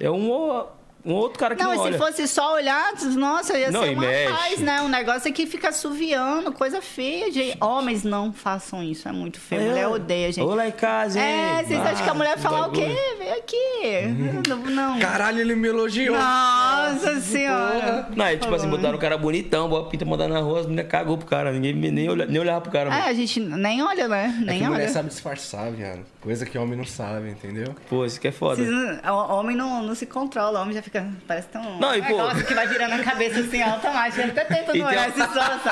[0.00, 0.72] É um ou
[1.04, 1.98] um outro cara que Não, não, e se olha.
[1.98, 4.32] fosse só olhar, nossa, ia Não, ser uma mexe.
[4.32, 4.80] paz, né?
[4.82, 7.30] Um negócio é que fica assoviando, coisa feia.
[7.30, 7.54] De...
[7.60, 9.62] Homens não façam isso, é muito feio.
[9.62, 10.44] Mulher odeia, gente.
[10.44, 11.24] Ou lá em casa, hein?
[11.24, 12.86] É, vocês acham que a mulher Ah, fala o quê?
[13.18, 14.48] Vem aqui.
[14.48, 14.98] Não, não.
[14.98, 16.16] Caralho, ele me elogiou.
[16.16, 18.08] Nossa senhora.
[18.14, 20.86] Não, é tipo assim, botaram o cara bonitão, boa pinta, mandaram na rua, as meninas
[20.88, 21.52] cagou pro cara.
[21.52, 23.04] Ninguém nem, olha, nem olhava pro cara, É, mano.
[23.06, 24.34] a gente nem olha, né?
[24.40, 24.88] É Nem que mulher olha.
[24.92, 26.00] sabe disfarçar, viado.
[26.20, 27.74] Coisa que homem não sabe, entendeu?
[27.88, 28.56] Pô, isso que é foda.
[28.56, 30.91] Vocês não- o homem não, não se controla, o homem já fica.
[31.26, 31.78] Parece tão.
[31.78, 34.20] Não, e, um pô- negócio que vai virando a cabeça assim automático.
[34.20, 35.24] Ele até tenta E não olhar esse só,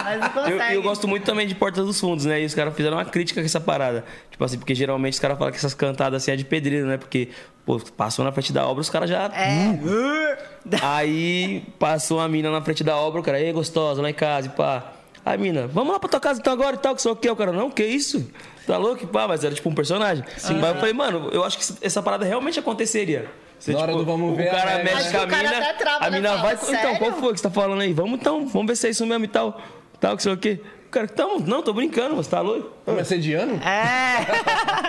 [0.04, 0.74] mas não Eu, consegue.
[0.76, 2.40] eu gosto muito também de Porta dos Fundos, né?
[2.40, 4.04] E os caras fizeram uma crítica com essa parada.
[4.30, 6.96] Tipo assim, porque geralmente os caras falam que essas cantadas assim é de pedreiro, né?
[6.96, 7.28] Porque,
[7.66, 9.26] pô, passou na frente da obra, os caras já.
[9.34, 10.38] É.
[10.82, 14.46] Aí passou a mina na frente da obra, o cara, ei, gostosa, lá em casa,
[14.48, 14.92] e pá.
[15.24, 17.28] Aí, mina, vamos lá pra tua casa então agora e tal, que só o quê?
[17.28, 18.30] O cara, não, que isso?
[18.66, 19.04] Tá louco?
[19.04, 20.24] E Pá, mas era tipo um personagem.
[20.42, 23.28] Mas eu falei, mano, eu acho que essa parada realmente aconteceria.
[23.60, 26.16] Você, Na hora do vamos ver, O cara é, com a mina, trava, a né?
[26.16, 26.54] mina vai.
[26.54, 27.92] Então, "Sério?" qual foi que você tá falando aí?
[27.92, 29.60] Vamos então, vamos ver se é isso mesmo e tal.
[30.00, 30.60] Tal, que sei o quê.
[30.86, 32.70] O cara, tamo, não, tô brincando, você tá louco?
[32.86, 33.60] Mas assediano?
[33.62, 34.26] É.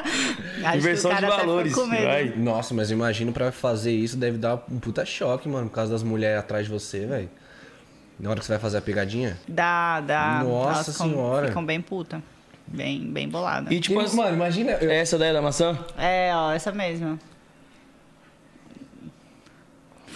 [0.78, 1.76] Inversão de valores.
[1.76, 2.34] Vai.
[2.38, 6.02] Nossa, mas imagino pra fazer isso deve dar um puta choque, mano, por causa das
[6.04, 7.30] mulheres atrás de você, velho.
[8.20, 9.38] Na hora que você vai fazer a pegadinha.
[9.48, 10.42] Dá, dá.
[10.44, 11.48] Nossa Elas senhora.
[11.48, 12.22] Ficam bem puta.
[12.68, 13.74] Bem, bem bolada.
[13.74, 14.72] E tipo, E, assim, mano, imagina.
[14.74, 15.78] eu- essa daí é da maçã?
[15.98, 17.20] É, ó, essa mesma.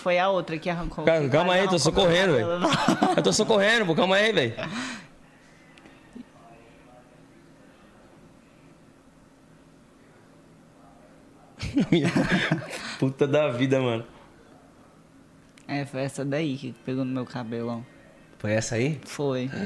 [0.05, 1.03] Foi a outra que arrancou.
[1.03, 2.67] Calma, calma aí, tô socorrendo, cabelo.
[3.17, 4.53] Eu tô socorrendo, pô, calma aí, velho.
[12.99, 14.05] Puta da vida, mano.
[15.67, 17.81] É, foi essa daí que pegou no meu cabelo, ó.
[18.37, 19.01] Foi essa aí?
[19.05, 19.49] Foi.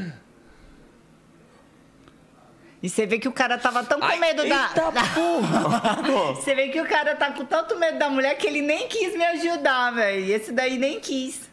[2.82, 4.68] E você vê que o cara tava tão com Ai, medo da.
[4.70, 6.34] eita da- porra!
[6.36, 9.14] Você vê que o cara tá com tanto medo da mulher que ele nem quis
[9.18, 10.24] me ajudar, velho.
[10.26, 11.49] E esse daí nem quis.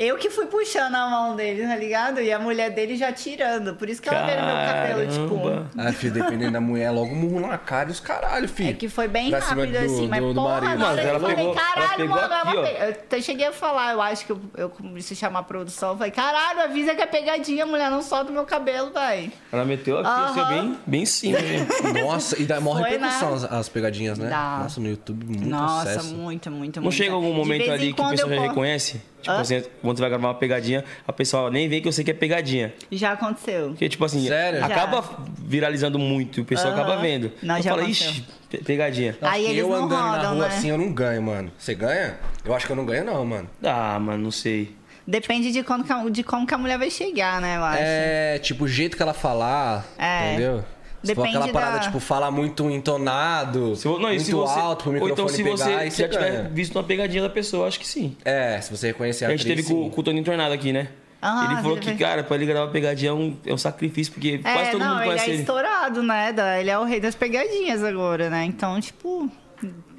[0.00, 2.20] Eu que fui puxando a mão dele, tá ligado?
[2.20, 3.74] E a mulher dele já tirando.
[3.74, 5.68] Por isso que ela veio no meu cabelo, tipo.
[5.76, 8.70] Ah, filho, dependendo da mulher, logo murro na cara e os caralho, filho.
[8.70, 11.34] É que foi bem Pra rápido, do- assim, mas do- porra, Mas que ela falei,
[11.36, 14.30] pegou- ela caralho, pegou mano, aqui, ela eu até cheguei a falar, eu acho que
[14.30, 17.90] eu, eu comecei a chamar a produção, eu falei, caralho, avisa que é pegadinha, mulher,
[17.90, 19.32] não solta o meu cabelo, velho.
[19.50, 20.48] Ela meteu aqui, assim, Aham.
[20.62, 21.66] bem, bem em cima, hein?
[22.04, 23.36] Nossa, e dá maior repercussão né?
[23.36, 24.28] as, as pegadinhas, né?
[24.28, 24.60] Dá.
[24.62, 26.14] Nossa, no YouTube, muito Nossa, acesso.
[26.14, 26.94] muito, muito, Não muito.
[26.94, 29.00] chega algum momento ali que o pessoal já reconhece?
[29.20, 29.40] Tipo Hã?
[29.40, 32.10] assim, quando você vai gravar uma pegadinha, a pessoa nem vê que eu sei que
[32.10, 32.72] é pegadinha.
[32.92, 33.70] Já aconteceu.
[33.70, 34.64] Porque, tipo assim, Sério?
[34.64, 35.04] acaba
[35.38, 37.32] viralizando muito e o pessoal acaba vendo.
[37.42, 38.10] Não, eu já falo, aconteceu.
[38.10, 39.16] ixi, pe- pegadinha.
[39.20, 40.54] Nossa, Aí eles eu não andando na rodam, rua né?
[40.54, 41.50] assim, eu não ganho, mano.
[41.58, 42.18] Você ganha?
[42.44, 43.48] Eu acho que eu não ganho, não, mano.
[43.62, 44.76] Ah, mano, não sei.
[45.06, 47.78] Depende de, quando de como que a mulher vai chegar, né, eu acho.
[47.82, 50.32] É, tipo, o jeito que ela falar, É.
[50.34, 50.64] entendeu?
[51.02, 54.58] Se for Depende aquela parada, da- tipo, fala muito entonado, Se, não, muito se você,
[54.58, 56.48] alto pro ou microfone então se pegar, você aí você já tiver ganha.
[56.48, 58.16] visto uma pegadinha da pessoa, acho que sim.
[58.24, 59.90] É, se você reconhecer a A gente atriz, teve com, sim.
[59.90, 60.88] com o Toninho Tornado aqui, né?
[61.22, 64.12] Ah, ele falou ele que, cara, pra ele gravar pegadinha é um, é um sacrifício,
[64.12, 65.40] porque quase É, todo não, mundo ele conhece é ele.
[65.40, 66.32] estourado, né?
[66.32, 68.44] da- Ele é o rei das pegadinhas agora, né?
[68.44, 69.28] Então, tipo,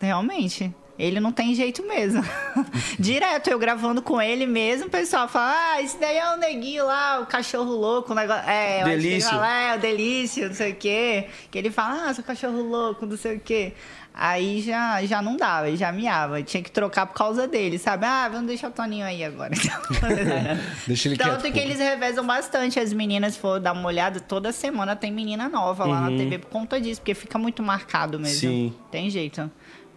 [0.02, 2.22] realmente, ele não tem jeito mesmo.
[3.00, 6.86] Direto, eu gravando com ele mesmo, o pessoal fala, ah, esse daí é o neguinho
[6.86, 8.44] lá, o cachorro louco, o negócio.
[8.50, 9.30] É, Delício.
[9.30, 11.28] fala, é, o delício, não sei o quê.
[11.50, 13.72] Que ele fala, ah, seu cachorro louco, não sei o quê.
[14.14, 16.44] Aí já, já não dava, ele já miava.
[16.44, 18.06] Tinha que trocar por causa dele, sabe?
[18.06, 19.52] Ah, vamos deixar o Toninho aí agora.
[20.86, 21.54] Deixa ele Tanto quieto.
[21.54, 21.66] que pô.
[21.66, 25.86] eles revezam bastante as meninas, se for dar uma olhada, toda semana tem menina nova
[25.86, 28.40] lá na TV por conta disso, porque fica muito marcado mesmo.
[28.40, 28.74] Sim.
[28.92, 29.50] Tem jeito.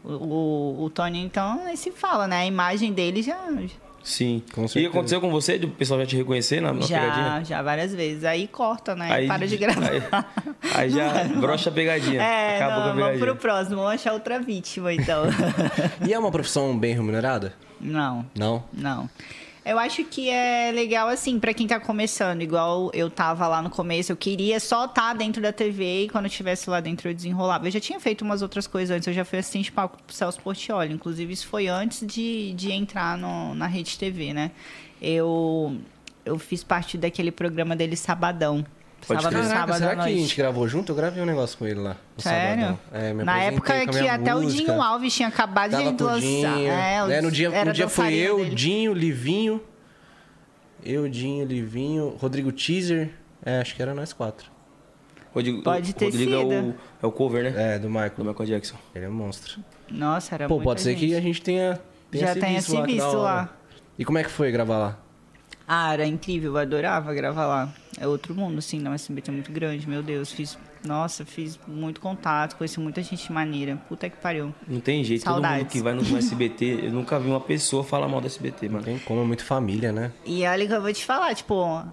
[0.04, 2.38] O, o, o Tony, então, aí se fala, né?
[2.38, 3.38] A imagem dele já.
[4.02, 4.42] Sim.
[4.52, 4.88] Com e certeza.
[4.88, 7.44] aconteceu com você, do pessoal já te reconhecer na, na Já, pegadinha?
[7.44, 8.24] já várias vezes.
[8.24, 9.08] Aí corta, né?
[9.12, 9.90] Aí, para de gravar.
[9.90, 10.02] Aí,
[10.74, 12.20] aí já brocha a pegadinha.
[12.20, 13.26] É, Acaba não, com a vamos pegadinha.
[13.26, 13.76] pro próximo.
[13.76, 15.22] Vamos achar outra vítima, então.
[16.04, 17.54] E é uma profissão bem remunerada?
[17.80, 18.64] não, Não?
[18.72, 19.08] não.
[19.64, 22.42] Eu acho que é legal, assim, pra quem tá começando.
[22.42, 26.24] Igual eu tava lá no começo, eu queria só estar dentro da TV e quando
[26.24, 27.68] eu estivesse lá dentro eu desenrolava.
[27.68, 30.14] Eu já tinha feito umas outras coisas antes, eu já fui assistente de palco pro
[30.14, 30.92] Celso Portioli.
[30.92, 34.50] Inclusive, isso foi antes de, de entrar no, na Rede TV, né?
[35.00, 35.76] Eu,
[36.24, 38.66] eu fiz parte daquele programa dele Sabadão.
[39.06, 39.50] Pode sábado, crer.
[39.50, 40.92] sábado será que a gente gravou junto?
[40.92, 41.96] Eu gravei um negócio com ele lá.
[42.16, 42.78] no Sério?
[42.92, 44.64] É, me Na época com a que minha até o música.
[44.64, 46.20] Dinho Alves tinha acabado Tava de lançar.
[46.20, 46.70] Dinho.
[46.70, 48.54] É, o É, no dia, no dia foi eu, dele.
[48.54, 49.60] Dinho, Livinho.
[50.84, 53.10] Eu, Dinho, Livinho, Rodrigo Teaser.
[53.44, 54.50] É, acho que era nós quatro.
[55.34, 56.68] Rodrigo, Pode ter Rodrigo é sido.
[56.68, 57.74] o, é o cover, né?
[57.74, 58.12] É, do Do Michael.
[58.18, 58.76] Michael Jackson.
[58.94, 59.60] Ele é um monstro.
[59.90, 61.14] Nossa, era Pô, muita pode ser que gente.
[61.16, 62.84] a gente tenha, tenha Já se tenha visto se lá.
[62.86, 63.56] visto lá.
[63.98, 64.98] E como é que foi gravar lá?
[65.66, 67.72] Ah, era incrível, eu adorava gravar lá.
[67.98, 70.32] É outro mundo, assim, não, SBT é muito grande, meu Deus.
[70.32, 73.76] Fiz, nossa, fiz muito contato, conheci muita gente maneira.
[73.88, 74.54] Puta que pariu.
[74.66, 75.24] Não tem jeito.
[75.24, 75.72] Todo mundo Saudades.
[75.72, 78.84] que vai no, no SBT, eu nunca vi uma pessoa falar mal do SBT, mano.
[78.84, 80.10] Tem como, é muito família, né?
[80.24, 81.84] E olha que eu vou te falar, tipo,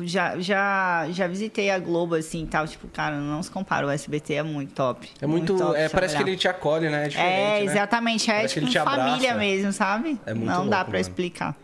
[0.00, 3.90] já, já, já visitei a Globo, assim, e tal, tipo, cara, não se compara, o
[3.90, 5.08] SBT é muito top.
[5.20, 5.56] É muito.
[5.56, 6.28] top é, parece que trabalhar.
[6.28, 7.04] ele te acolhe, né?
[7.04, 7.32] É diferente.
[7.32, 7.64] É, né?
[7.64, 9.38] exatamente, é Parece que tipo ele te família abraça.
[9.38, 10.18] mesmo, sabe?
[10.24, 11.00] É muito não dá louco, pra mano.
[11.00, 11.56] explicar.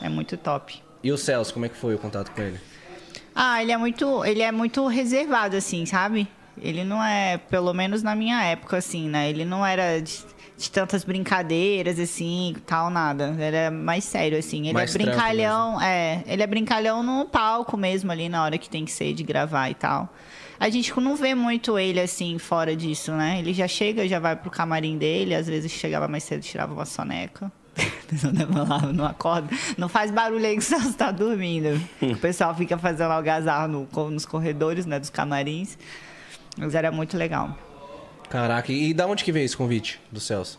[0.00, 0.85] É muito top.
[1.06, 2.58] E o Celso, como é que foi o contato com ele?
[3.32, 6.26] Ah, ele é muito, ele é muito reservado, assim, sabe?
[6.60, 9.30] Ele não é, pelo menos na minha época, assim, né?
[9.30, 10.18] Ele não era de,
[10.58, 13.36] de tantas brincadeiras, assim, tal, nada.
[13.38, 14.64] Ele é mais sério, assim.
[14.64, 16.24] Ele Mais é brincalhão, é.
[16.26, 19.70] Ele é brincalhão no palco mesmo, ali, na hora que tem que ser de gravar
[19.70, 20.12] e tal.
[20.58, 23.38] A gente não vê muito ele, assim, fora disso, né?
[23.38, 26.84] Ele já chega, já vai pro camarim dele, às vezes chegava mais cedo, tirava uma
[26.84, 27.52] soneca.
[28.32, 29.48] Não, não acorda.
[29.76, 31.80] Não faz barulho aí que você está dormindo.
[32.00, 35.76] O pessoal fica fazendo algazarra no, nos corredores, né, dos camarins.
[36.56, 37.56] Mas era muito legal.
[38.30, 40.58] Caraca, e da onde que veio esse convite do Celso?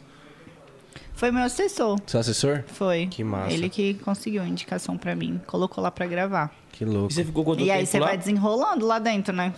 [1.13, 1.99] Foi meu assessor.
[2.05, 2.63] Seu assessor?
[2.67, 3.07] Foi.
[3.07, 3.51] Que massa.
[3.51, 5.41] Ele que conseguiu a indicação pra mim.
[5.47, 6.53] Colocou lá pra gravar.
[6.71, 7.11] Que louco.
[7.11, 8.07] E você ficou quanto e aí você lá?
[8.07, 9.51] vai desenrolando lá dentro, né?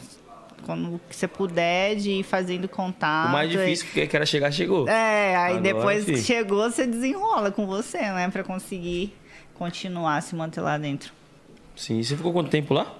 [0.65, 3.29] Quando você puder de ir fazendo contato.
[3.29, 4.87] O mais difícil que que era chegar, chegou.
[4.87, 8.29] É, aí Agora, depois que chegou, você desenrola com você, né?
[8.31, 9.13] Pra conseguir
[9.55, 11.11] continuar se manter lá dentro.
[11.75, 12.95] Sim, você ficou quanto tempo lá?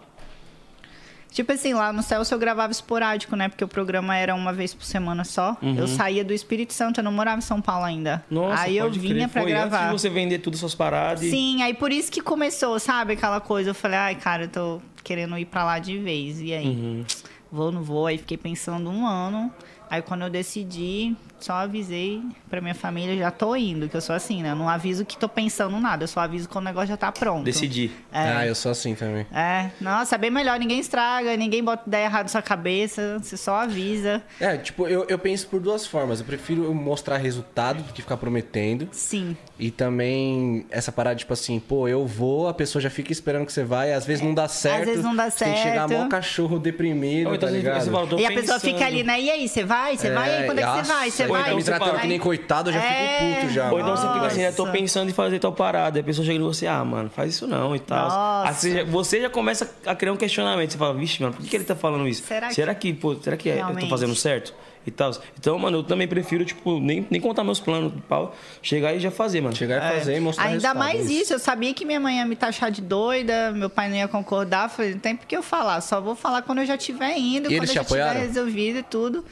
[1.32, 3.48] Tipo assim, lá no Celso eu gravava esporádico, né?
[3.50, 5.56] Porque o programa era uma vez por semana só.
[5.62, 8.24] Eu saía do Espírito Santo, eu não morava em São Paulo ainda.
[8.32, 8.41] Uhum.
[8.50, 9.78] Nossa, aí eu vinha Foi gravar.
[9.78, 11.22] antes de você vender tudo suas paradas.
[11.24, 13.13] e- Sim, aí por isso que começou, sabe?
[13.13, 13.69] Aquela coisa.
[13.69, 16.41] Eu falei, ai, cara, eu tô querendo ir pra lá de vez.
[16.41, 16.65] E aí?
[16.67, 17.06] Uhum.
[17.51, 18.05] Vou, não vou?
[18.05, 19.51] Aí fiquei pensando um ano.
[19.89, 24.15] Aí quando eu decidi, só avisei pra minha família, já tô indo, que eu sou
[24.15, 24.52] assim, né?
[24.52, 27.12] Eu não aviso que tô pensando nada, eu só aviso quando o negócio já tá
[27.12, 27.43] pronto.
[27.43, 27.91] Decidi.
[28.12, 28.19] É.
[28.38, 29.25] Ah, eu sou assim também.
[29.34, 33.38] É, nossa, é bem melhor, ninguém estraga, ninguém bota ideia errada na sua cabeça, você
[33.38, 34.21] só avisa.
[34.39, 36.19] É, tipo, eu, eu penso por duas formas.
[36.19, 38.88] Eu prefiro mostrar resultado do que ficar prometendo.
[38.91, 39.36] Sim.
[39.58, 43.52] E também essa parada, tipo assim, pô, eu vou, a pessoa já fica esperando que
[43.54, 44.86] você vai, às vezes não dá certo.
[44.86, 46.04] vezes não dá você Tem que chegar certo.
[46.04, 47.84] mó cachorro deprimido, Ou então tá você, ligado?
[47.84, 49.19] você fala, e a pessoa fica ali, né?
[49.19, 49.97] E aí, você vai?
[49.97, 50.38] Você vai?
[50.38, 51.12] Aí, quando é que você vai?
[51.12, 51.49] Você vai?
[51.49, 52.01] tá me tratando vai.
[52.01, 53.19] que nem coitado, eu já É.
[53.19, 53.71] fico puto já.
[53.71, 55.97] Ou então você fica assim, eu tô pensando em fazer tal parada.
[55.99, 58.09] E a pessoa chega em você, ah, mano, faz isso não e tal.
[58.45, 60.71] Aí você, já, você já começa a criar um questionamento.
[60.71, 62.23] Você fala, vixe, mano, por que, que ele tá falando isso?
[62.51, 63.89] Será que, que- pô, será que é- eu tô Realmente?
[63.89, 64.53] fazendo certo?
[64.87, 65.11] E tal.
[65.37, 68.99] Então, mano, eu também prefiro, tipo, nem, nem contar meus planos do pau, chegar e
[68.99, 69.53] já fazer, mano.
[69.55, 72.25] Chegar e fazer e mostrar Ainda mais é isso, eu sabia que minha mãe ia
[72.25, 75.43] me taxar de doida, meu pai não ia concordar, falei, não tem por que eu
[75.43, 78.13] falar, só vou falar quando eu já estiver indo, E quando eu já apoiaram?
[78.21, 79.25] tiver resolvido e tudo.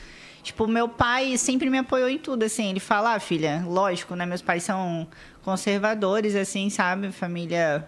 [0.47, 4.25] Tipo, meu pai sempre me apoiou em tudo, assim, ele fala, ah, filha, lógico, né,
[4.25, 5.05] meus pais são
[5.43, 7.85] conservadores, assim, sabe, família,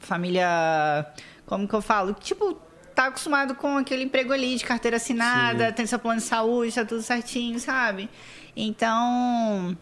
[0.00, 0.48] família,
[1.44, 2.54] como que eu falo, tipo,
[2.94, 6.86] tá acostumado com aquele emprego ali de carteira assinada, tem seu plano de saúde, tá
[6.86, 8.08] tudo certinho, sabe?
[8.56, 9.76] Então,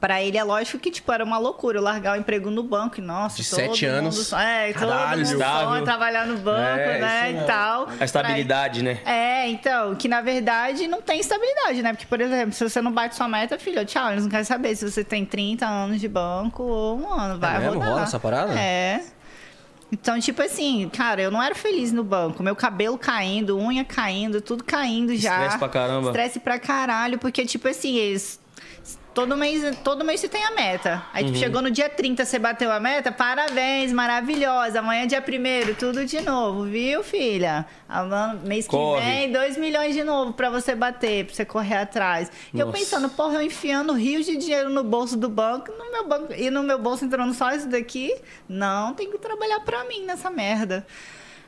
[0.00, 3.00] Pra ele é lógico que, tipo, era uma loucura eu largar o emprego no banco.
[3.00, 4.32] E, nossa, De todo sete mundo anos.
[4.32, 5.68] É, todo Caralho, mundo estável.
[5.68, 7.88] sonha trabalhar no banco, É, né, e tal.
[7.98, 8.98] A estabilidade, né?
[9.06, 11.92] É, então, que na verdade não tem estabilidade, né?
[11.92, 14.76] Porque, por exemplo, se você não bate sua meta, filho, tchau, eles não querem saber
[14.76, 17.74] se você tem 30 anos de banco ou um ano, vai É mesmo?
[17.74, 17.88] rodar.
[17.88, 18.52] Rola essa parada?
[18.58, 19.00] É.
[19.92, 22.42] Então, tipo assim, cara, eu não era feliz no banco.
[22.42, 25.34] Meu cabelo caindo, unha caindo, tudo caindo já.
[25.36, 26.06] Estresse pra caramba.
[26.08, 28.40] Estresse pra caralho, porque, tipo assim, eles
[29.14, 31.04] Todo mês, todo mês você tem a meta.
[31.12, 31.28] Aí Uhum.
[31.28, 34.80] tipo, chegou no dia 30, você bateu a meta, parabéns, maravilhosa.
[34.80, 37.64] Amanhã é dia 1 tudo de novo, viu, filha?
[37.88, 39.00] Amanhã, mês que Corre.
[39.00, 42.30] vem, 2 milhões de novo pra você bater, pra você correr atrás.
[42.52, 42.78] E eu Nossa.
[42.78, 46.50] pensando, porra, eu enfiando rios de dinheiro no bolso do banco, no meu banco e
[46.50, 48.12] no meu bolso entrando só isso daqui.
[48.48, 50.84] Não, tem que trabalhar pra mim nessa merda.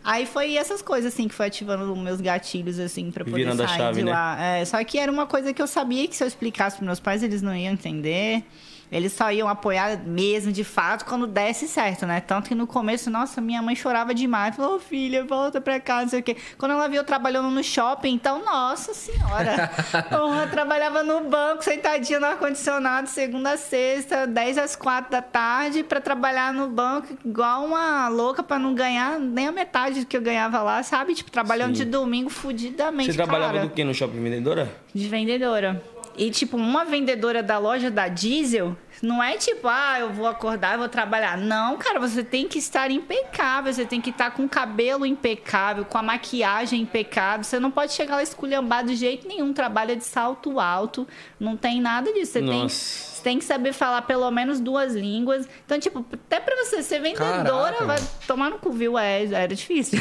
[0.07, 3.67] Aí foi essas coisas, assim, que foi ativando meus gatilhos, assim, pra poder Virando a
[3.67, 4.13] sair chave, de né?
[4.13, 4.41] lá.
[4.41, 7.01] É, só que era uma coisa que eu sabia que se eu explicasse pros meus
[7.01, 8.45] pais, eles não iam entender.
[8.91, 12.21] Eles só iam apoiar mesmo, de fato, quando desse certo, né?
[12.21, 14.55] Tanto que no começo, nossa, minha mãe chorava demais.
[14.55, 16.37] Falou, "Ô, filha, volta pra cá, não sei o quê.
[16.57, 19.71] Quando ela viu eu trabalhando no shopping, então, nossa senhora.
[20.11, 25.23] Porra, eu trabalhava no banco, sentadinha no ar-condicionado, segunda a sexta, 10 às 4 da
[25.23, 30.07] tarde, pra trabalhar no banco, igual uma louca, pra não ganhar nem a metade do
[30.07, 31.15] que eu ganhava lá, sabe?
[31.15, 31.85] Tipo, trabalhando Sim.
[31.85, 34.71] de domingo, fudidamente, Você trabalhava cara do que no shopping vendedora?
[34.95, 35.83] de vendedora.
[36.17, 40.75] E, tipo, uma vendedora da loja da Diesel não é tipo, ah, eu vou acordar
[40.75, 41.37] e vou trabalhar.
[41.37, 45.85] Não, cara, você tem que estar impecável, você tem que estar com o cabelo impecável,
[45.85, 47.45] com a maquiagem impecável.
[47.45, 49.53] Você não pode chegar lá esculhambado de jeito nenhum.
[49.53, 51.07] Trabalha de salto alto,
[51.39, 52.33] não tem nada disso.
[52.33, 55.47] Você tem, você tem que saber falar pelo menos duas línguas.
[55.65, 58.97] Então, tipo, até pra você ser vendedora, Caraca, vai tomar no cu, viu?
[58.97, 60.01] É, era difícil.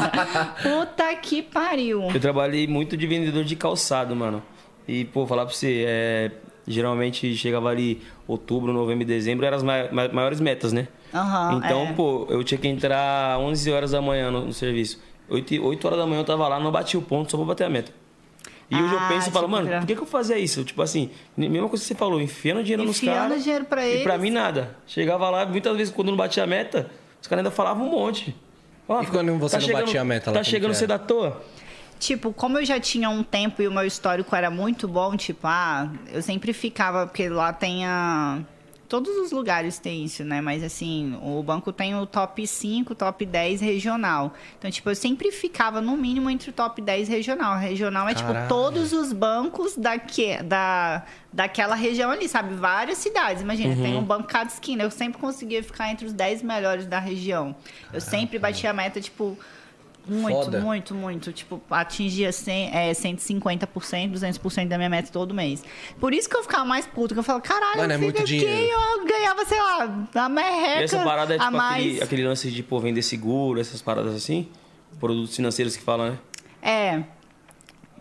[0.62, 2.10] Puta que pariu.
[2.14, 4.42] Eu trabalhei muito de vendedor de calçado, mano.
[4.88, 6.30] E, pô, falar pra você, é,
[6.66, 10.88] geralmente chegava ali outubro, novembro e dezembro, eram as mai- ma- maiores metas, né?
[11.14, 11.92] Aham, então, é.
[11.92, 15.00] pô, eu tinha que entrar 11 horas da manhã no, no serviço.
[15.28, 17.46] 8, e- 8 horas da manhã eu tava lá, não bati o ponto, só vou
[17.46, 17.90] bater a meta.
[18.70, 20.38] E hoje eu Ah, penso e falo, tipo, mano, pra- por que, que eu fazia
[20.38, 20.64] isso?
[20.64, 23.42] Tipo assim, mesma coisa que você falou, enfiando dinheiro nos Enfiando caras.
[23.44, 24.22] dinheiro pra E pra eles.
[24.22, 24.76] mim nada.
[24.88, 26.90] Chegava lá, muitas vezes quando não batia a meta,
[27.22, 28.34] os caras ainda falavam um monte.
[28.88, 31.02] Ó, E quando você não chegando- batia a meta lá, Tá chegando cedo era?
[31.02, 31.42] à toa?
[31.98, 35.46] Tipo, como eu já tinha um tempo e o meu histórico era muito bom, tipo,
[35.46, 38.40] ah, eu sempre ficava, porque lá tem a.
[38.88, 40.40] Todos os lugares tem isso, né?
[40.40, 44.32] Mas assim, o banco tem o top 5, top 10 regional.
[44.56, 47.58] Então, tipo, eu sempre ficava no mínimo entre o top 10 regional.
[47.58, 48.36] Regional é, Caralho.
[48.36, 52.54] tipo, todos os bancos daque, da, daquela região ali, sabe?
[52.54, 53.42] Várias cidades.
[53.42, 53.82] Imagina, Uhum.
[53.82, 54.84] tem um banco cada esquina.
[54.84, 57.56] Eu sempre conseguia ficar entre os 10 melhores da região.
[57.92, 59.36] Eu sempre batia a meta, tipo.
[60.08, 60.60] Muito, Foda.
[60.60, 61.32] muito, muito.
[61.32, 65.64] Tipo, atingia 100, é, 150%, 200% da minha meta todo mês.
[66.00, 68.38] Por isso que eu ficava mais puta, que eu falava, caralho, Mano, é muito aqui,
[68.38, 68.72] dinheiro.
[68.98, 71.84] eu ganhava, sei lá, a merreca E essa parada é a tipo mais.
[71.84, 74.48] aquele, aquele lance de pô, vender seguro, essas paradas assim?
[75.00, 76.18] Produtos financeiros que falam, né?
[76.62, 77.02] É.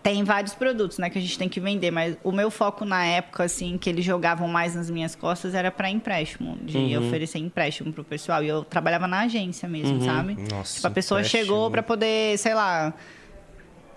[0.05, 3.03] Tem vários produtos, né, que a gente tem que vender, mas o meu foco na
[3.03, 6.99] época, assim, que eles jogavam mais nas minhas costas era para empréstimo, de Uhum.
[7.07, 8.43] oferecer empréstimo pro pessoal.
[8.43, 10.33] E eu trabalhava na agência mesmo, sabe?
[10.33, 10.45] Uhum.
[10.51, 11.43] Nossa, tipo, a pessoa empréstimo.
[11.43, 12.93] chegou para poder, sei lá,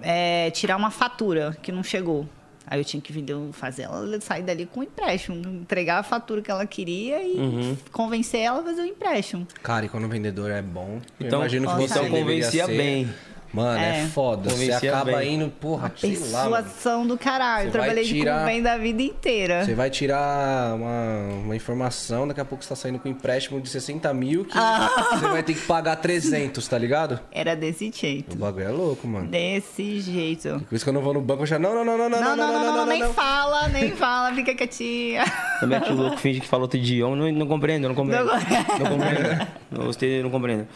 [0.00, 2.26] é, tirar uma fatura que não chegou.
[2.66, 6.40] Aí eu tinha que vender, fazer ela sair dali com um empréstimo, entregar a fatura
[6.40, 7.76] que ela queria e Uhum.
[7.92, 9.46] convencer ela a fazer o empréstimo.
[9.62, 12.76] Cara, e quando o vendedor é bom, eu Então, imagino que você então convencia ser-
[12.76, 13.08] bem.
[13.52, 14.06] Mano, é, É.
[14.06, 14.50] foda.
[14.50, 15.34] Você acaba bem.
[15.34, 16.10] indo, porra, sei.
[16.10, 17.70] Persuasão do caralho.
[17.70, 19.64] Trabalhei tirar- de convém da vida inteira.
[19.64, 23.60] Você vai tirar uma, uma informação, daqui a pouco você tá saindo com um empréstimo
[23.60, 24.88] de 60 mil que Ah.
[25.12, 27.18] você vai ter que pagar 300, tá ligado?
[27.32, 28.36] Era desse O jeito.
[28.36, 29.26] bagulho é louco, mano.
[29.28, 30.62] Desse jeito.
[30.68, 31.58] Por isso que eu não vou no banco, eu já...
[31.58, 35.24] Não, não, não, não, não, Não, não, não, não, nem fala, nem fala, fica quietinha.
[35.60, 38.26] Também que o louco finge que falou outro idioma, não, não compreendo, não compreendo.
[38.26, 38.34] Não-
[38.78, 39.48] Não compreendo.
[39.70, 40.66] Não gostei, não compreendo.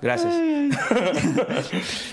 [0.00, 0.32] Graças.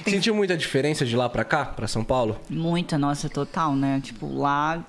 [0.04, 2.40] Sentiu muita diferença de lá pra cá, pra São Paulo?
[2.50, 4.00] Muita, nossa, total, né?
[4.04, 4.86] Tipo, lá,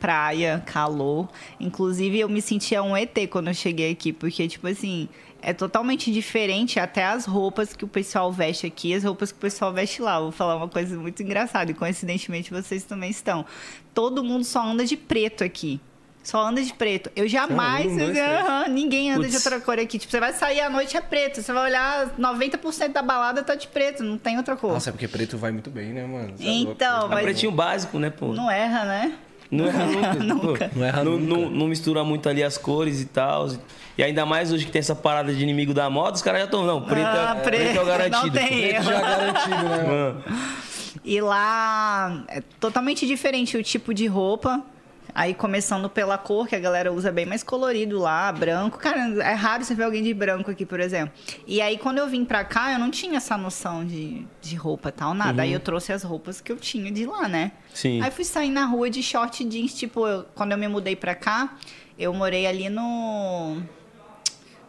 [0.00, 1.28] praia, calor.
[1.58, 5.08] Inclusive, eu me sentia um ET quando eu cheguei aqui, porque, tipo assim,
[5.40, 9.40] é totalmente diferente até as roupas que o pessoal veste aqui as roupas que o
[9.40, 10.18] pessoal veste lá.
[10.18, 13.44] Vou falar uma coisa muito engraçada, e coincidentemente vocês também estão.
[13.92, 15.80] Todo mundo só anda de preto aqui.
[16.24, 17.10] Só anda de preto.
[17.14, 17.86] Eu jamais.
[17.86, 18.18] um, dois.
[18.18, 19.98] Aham, ninguém anda de outra cor aqui.
[19.98, 21.42] Tipo, você vai sair à noite é preto.
[21.42, 24.72] Você vai olhar, 90% da balada tá de preto, não tem outra cor.
[24.72, 26.32] Nossa, é porque preto vai muito bem, né, mano?
[26.36, 27.06] Você é Então.
[27.06, 28.28] É mas- pretinho básico, né, pô?
[28.32, 29.12] Não erra, né?
[29.50, 30.14] Não erra nunca.
[30.24, 30.68] Nunca.
[30.70, 31.26] Pô, Não erra não, nunca.
[31.42, 33.46] não- não mistura muito ali as cores e tal.
[33.96, 36.44] E ainda mais hoje que tem essa parada de inimigo da moda, os caras já
[36.46, 36.64] estão.
[36.64, 37.60] Não, preto, Ah, é, preto.
[37.62, 38.26] preto é o garantido.
[38.26, 38.84] Não tem Preto erro.
[38.84, 39.82] Já garantido, né?
[39.86, 40.24] Mano,
[41.04, 44.62] E lá é totalmente diferente o tipo de roupa.
[45.14, 48.78] Aí começando pela cor, que a galera usa bem mais colorido lá, branco.
[48.78, 51.14] Cara, é raro você ver alguém de branco aqui, por exemplo.
[51.46, 54.90] E aí quando eu vim pra cá, eu não tinha essa noção de, de roupa
[54.90, 55.42] tal, nada.
[55.42, 57.52] Aí eu trouxe as roupas que eu tinha de lá, né?
[57.72, 58.02] Sim.
[58.02, 61.14] Aí fui sair na rua de short jeans, tipo, eu- quando eu me mudei pra
[61.14, 61.56] cá,
[61.96, 63.62] eu morei ali no.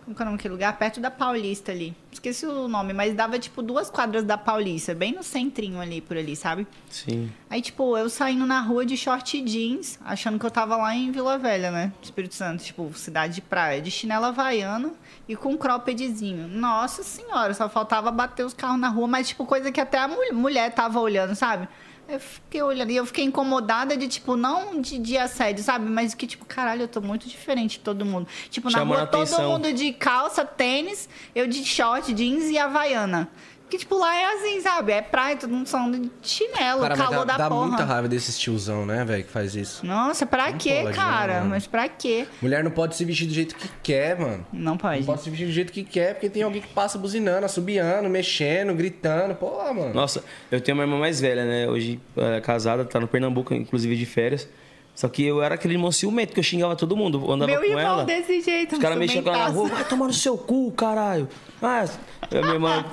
[0.06, 0.78] Como que é o nome daquele lugar?
[0.78, 1.97] Perto da Paulista ali.
[2.12, 6.16] Esqueci o nome, mas dava tipo duas quadras da Paulista, bem no centrinho ali, por
[6.16, 6.68] ali, sabe?
[6.88, 7.32] Sim.
[7.49, 11.12] Aí, tipo, eu saindo na rua de short jeans, achando que eu tava lá em
[11.12, 11.91] Vila Velha, né?
[12.03, 14.93] Espírito Santo, tipo, cidade de praia, de chinela havaiana
[15.28, 16.47] e com um croppedzinho.
[16.47, 20.08] Nossa senhora, só faltava bater os carros na rua, mas, tipo, coisa que até a
[20.32, 21.68] mulher tava olhando, sabe?
[22.08, 25.89] Eu fiquei olhando e eu fiquei incomodada de, tipo, não de, de assédio, sabe?
[25.89, 28.28] Mas que, tipo, caralho, eu tô muito diferente de todo mundo.
[28.49, 29.51] Tipo, na rua, todo atenção.
[29.51, 33.30] mundo de calça, tênis, eu de short, jeans e havaiana.
[33.70, 34.91] Que, tipo, lá é assim, sabe?
[34.91, 37.68] É praia, todo mundo só de chinelo, Cara, calor dá, da dá porra.
[37.68, 39.84] muita raiva desses tiozão, né, velho, que faz isso.
[39.86, 41.41] Nossa, pra Não quê, pode, cara?
[41.41, 41.47] né?
[41.49, 42.28] Mas pra quê?
[42.41, 44.45] Mulher não pode se vestir do jeito que quer, mano.
[44.53, 44.99] Não pode.
[44.99, 48.07] Não pode se vestir do jeito que quer, porque tem alguém que passa buzinando, assobiando,
[48.07, 49.34] mexendo, gritando.
[49.34, 49.93] Pô, mano.
[49.93, 51.68] Nossa, eu tenho uma irmã mais velha, né?
[51.68, 54.47] Hoje é, casada, tá no Pernambuco, inclusive de férias.
[54.96, 57.22] Só que eu era aquele irmão ciumento que eu xingava todo mundo.
[57.22, 58.06] Eu andava Meu com irmão ela.
[58.06, 61.28] desse jeito, Os caras mexendo com ela na rua, vai tomar no seu cu, caralho.
[61.62, 61.84] Ah,
[62.32, 62.86] eu, minha irmã.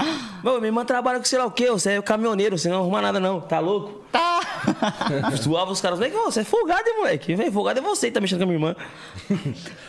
[0.43, 3.01] Meu, minha irmã trabalha com sei lá o quê, você é caminhoneiro, você não arruma
[3.01, 3.41] nada, não.
[3.41, 4.03] Tá louco?
[4.11, 4.41] Tá.
[5.41, 7.35] Suava os caras, moleque, você é folgado, hein, moleque?
[7.37, 8.77] Vem, folgado é você que tá mexendo com a minha irmã.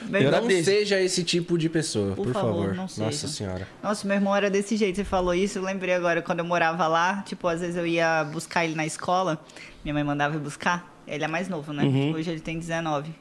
[0.04, 0.66] Meu Eu Não desse.
[0.66, 3.06] seja esse tipo de pessoa, por, Por favor, não seja.
[3.06, 3.68] Nossa senhora.
[3.82, 4.96] Nossa, meu irmão era desse jeito.
[4.98, 7.24] Você falou isso, eu lembrei agora quando eu morava lá.
[7.26, 9.40] Tipo, às vezes eu ia buscar ele na escola.
[9.84, 10.93] Minha mãe mandava ir buscar.
[11.08, 11.84] Ele é mais novo, né?
[12.16, 13.14] Hoje ele tem 19.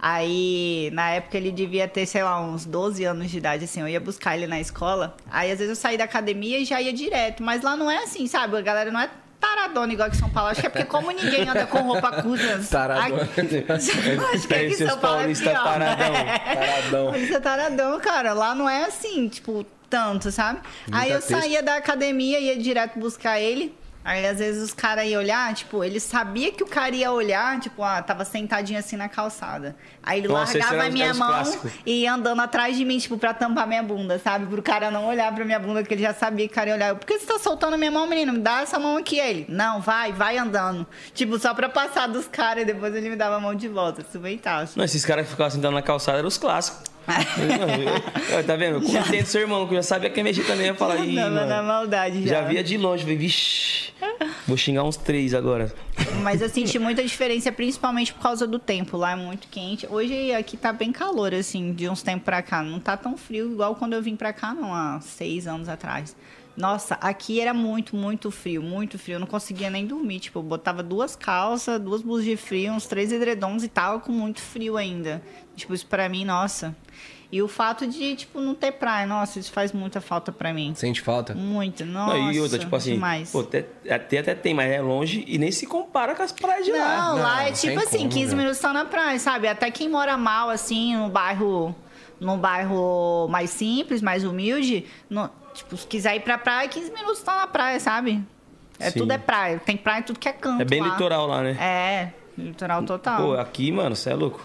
[0.00, 3.80] Aí, na época, ele devia ter, sei lá, uns 12 anos de idade, assim.
[3.80, 5.16] Eu ia buscar ele na escola.
[5.30, 7.42] Aí, às vezes, eu saía da academia e já ia direto.
[7.42, 8.56] Mas lá não é assim, sabe?
[8.56, 9.10] A galera não é
[9.40, 10.50] taradona igual aqui em São Paulo.
[10.50, 12.60] Acho que é porque como ninguém anda com roupa curta...
[12.70, 13.22] Taradona.
[13.22, 15.64] aqui- Acho que Aí, aqui em São Paulo é pior.
[15.64, 16.12] taradão.
[16.54, 17.12] Taradão.
[17.12, 18.32] Você é taradão, cara.
[18.34, 20.60] Lá não é assim, tipo, tanto, sabe?
[20.92, 21.30] Aí eu texto.
[21.40, 23.74] saía da academia, ia direto buscar ele.
[24.08, 27.60] Aí às vezes os caras iam olhar, tipo, ele sabia que o cara ia olhar,
[27.60, 29.76] tipo, ah, tava sentadinho assim na calçada.
[30.02, 31.42] Aí ele Nossa, largava a minha mão
[31.84, 34.46] e ia andando atrás de mim, tipo, pra tampar minha bunda, sabe?
[34.46, 36.76] Pro cara não olhar pra minha bunda, porque ele já sabia que o cara ia
[36.76, 36.88] olhar.
[36.88, 38.32] Eu, Por que você tá soltando a minha mão, menino?
[38.32, 39.20] Me dá essa mão aqui.
[39.20, 40.86] Aí Ele, não, vai, vai andando.
[41.12, 44.00] Tipo, só pra passar dos caras e depois ele me dava a mão de volta.
[44.00, 44.64] Isso bem tal.
[44.74, 46.80] Não, esses caras que ficavam sentados na calçada eram os clássicos.
[47.38, 48.76] Eu- eu- tá vendo?
[48.86, 50.66] Eu entendo seu irmão, que eu já sabia que ia mexer também.
[50.66, 52.42] Ia falar, Ih, Tava na maldade já.
[52.42, 53.02] já via de longe.
[53.02, 53.92] Falei, vixi,
[54.46, 55.72] vou xingar uns três agora.
[56.22, 58.96] Mas eu senti muita diferença, principalmente por causa do tempo.
[58.96, 59.86] Lá é muito quente.
[59.90, 62.62] Hoje aqui tá bem calor, assim, de uns tempos pra cá.
[62.62, 66.14] Não tá tão frio igual quando eu vim pra cá, não, há seis anos atrás.
[66.56, 69.14] Nossa, aqui era muito, muito frio, muito frio.
[69.14, 70.18] Eu não conseguia nem dormir.
[70.18, 74.10] Tipo, eu botava duas calças, duas blusas de frio, uns três edredons e tava com
[74.10, 75.22] muito frio ainda.
[75.54, 76.74] Tipo, isso pra mim, nossa.
[77.30, 80.72] E o fato de, tipo, não ter praia, nossa, isso faz muita falta pra mim.
[80.74, 81.34] Sente falta?
[81.34, 82.14] Muito, nossa.
[82.16, 83.30] Não, e outra, tipo assim, demais.
[83.30, 86.64] pô, até, até, até tem, mas é longe e nem se compara com as praias
[86.64, 86.96] de lá.
[86.96, 88.36] Não, Não, lá é não tipo assim, como, 15 velho.
[88.38, 89.46] minutos tá na praia, sabe?
[89.46, 91.74] Até quem mora mal, assim, no bairro,
[92.18, 97.20] num bairro mais simples, mais humilde, no- tipo, se quiser ir pra praia, 15 minutos
[97.20, 98.24] tá na praia, sabe?
[98.80, 99.00] É, Sim.
[99.00, 99.58] tudo é praia.
[99.58, 100.88] Tem praia em tudo que é canto É bem lá.
[100.88, 101.50] litoral lá, né?
[101.60, 103.20] É, litoral total.
[103.22, 104.40] Pô, aqui, mano, você é louco.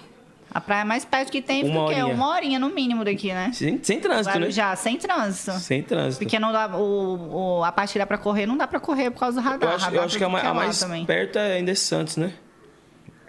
[0.54, 2.06] A praia mais perto que tem Uma fica horinha.
[2.16, 3.52] Uma horinha no mínimo daqui, né?
[3.54, 4.52] Sem, sem trânsito, né?
[4.52, 5.52] Já, sem trânsito.
[5.54, 6.24] Sem trânsito.
[6.24, 9.10] Porque não dá, o, o- a parte que dá pra correr, não dá pra correr
[9.10, 9.70] por causa do radar.
[9.70, 11.06] Eu acho, eu Radar acho que a, é a lá mais também.
[11.06, 12.34] perto é ainda é Santos, né?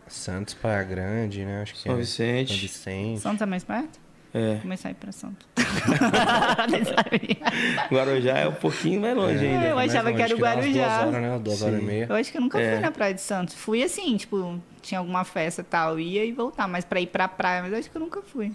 [0.06, 1.62] Santos, Praia Grande, né?
[1.62, 1.96] Acho que São é.
[1.96, 2.48] Vicente.
[2.52, 3.20] São Vicente.
[3.20, 4.03] Santos é mais perto?
[4.34, 4.56] É.
[4.60, 5.46] Começar a ir pra Santos.
[6.68, 7.86] Nem sabia.
[7.90, 9.66] Guarujá é um pouquinho mais longe ainda.
[9.66, 10.72] Eu achava Mais que era o Guarujá.
[11.04, 11.38] Duas horas, né?
[11.38, 12.06] Duas horas e meia.
[12.10, 12.72] Eu acho que eu nunca É.
[12.72, 13.54] fui na Praia de Santos.
[13.54, 16.66] Fui assim, tipo, tinha alguma festa e tal, ia e voltar.
[16.66, 18.50] Mas pra ir pra praia, mas eu acho que eu nunca fui.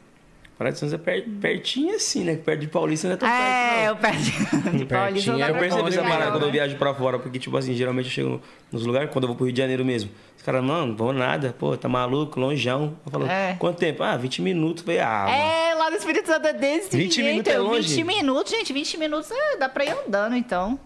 [0.60, 2.36] Praia de Santos é per- pertinho assim, né?
[2.36, 3.86] Perto de Paulista não é tão é, perto, não.
[3.88, 5.32] eu perto de Paulista.
[5.32, 6.52] não Eu pra percebi essa parada não, quando eu né?
[6.52, 8.42] viajo pra fora, porque, tipo assim, geralmente eu chego
[8.72, 10.12] nos lugares, quando eu vou pro Rio de Janeiro mesmo.
[10.36, 12.98] Os caras, mano, vou nada, pô, tá maluco, longeão.
[13.06, 13.56] Eu falo, É.
[13.58, 14.04] quanto tempo?
[14.04, 14.84] Ah, 20 minutos.
[14.84, 15.28] Falei, ah.
[15.30, 17.28] É, lá no Espírito Santo é desse 20 jeito.
[17.30, 17.96] minutos é longe.
[17.96, 20.78] 20 minutos, gente, 20 minutos é, dá pra ir andando, então.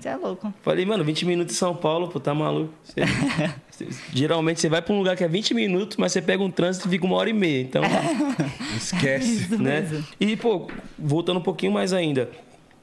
[0.00, 0.52] Você é louco.
[0.62, 2.72] Falei, mano, 20 minutos em São Paulo, pô, tá maluco.
[2.82, 3.02] Você-
[3.70, 6.50] você- geralmente você vai pra um lugar que é 20 minutos, mas você pega um
[6.50, 7.60] trânsito e fica uma hora e meia.
[7.60, 7.82] Então,
[8.76, 9.56] Esquece.
[9.56, 10.02] né?
[10.18, 12.30] E, pô, voltando um pouquinho mais ainda.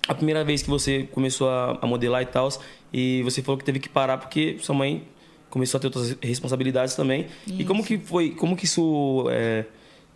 [0.08, 2.50] A primeira vez que você começou a, a modelar e tal,
[2.94, 5.04] e você falou que teve que parar porque sua mãe
[5.50, 7.28] começou a ter outras responsabilidades também.
[7.48, 9.66] E como que foi, como que isso é,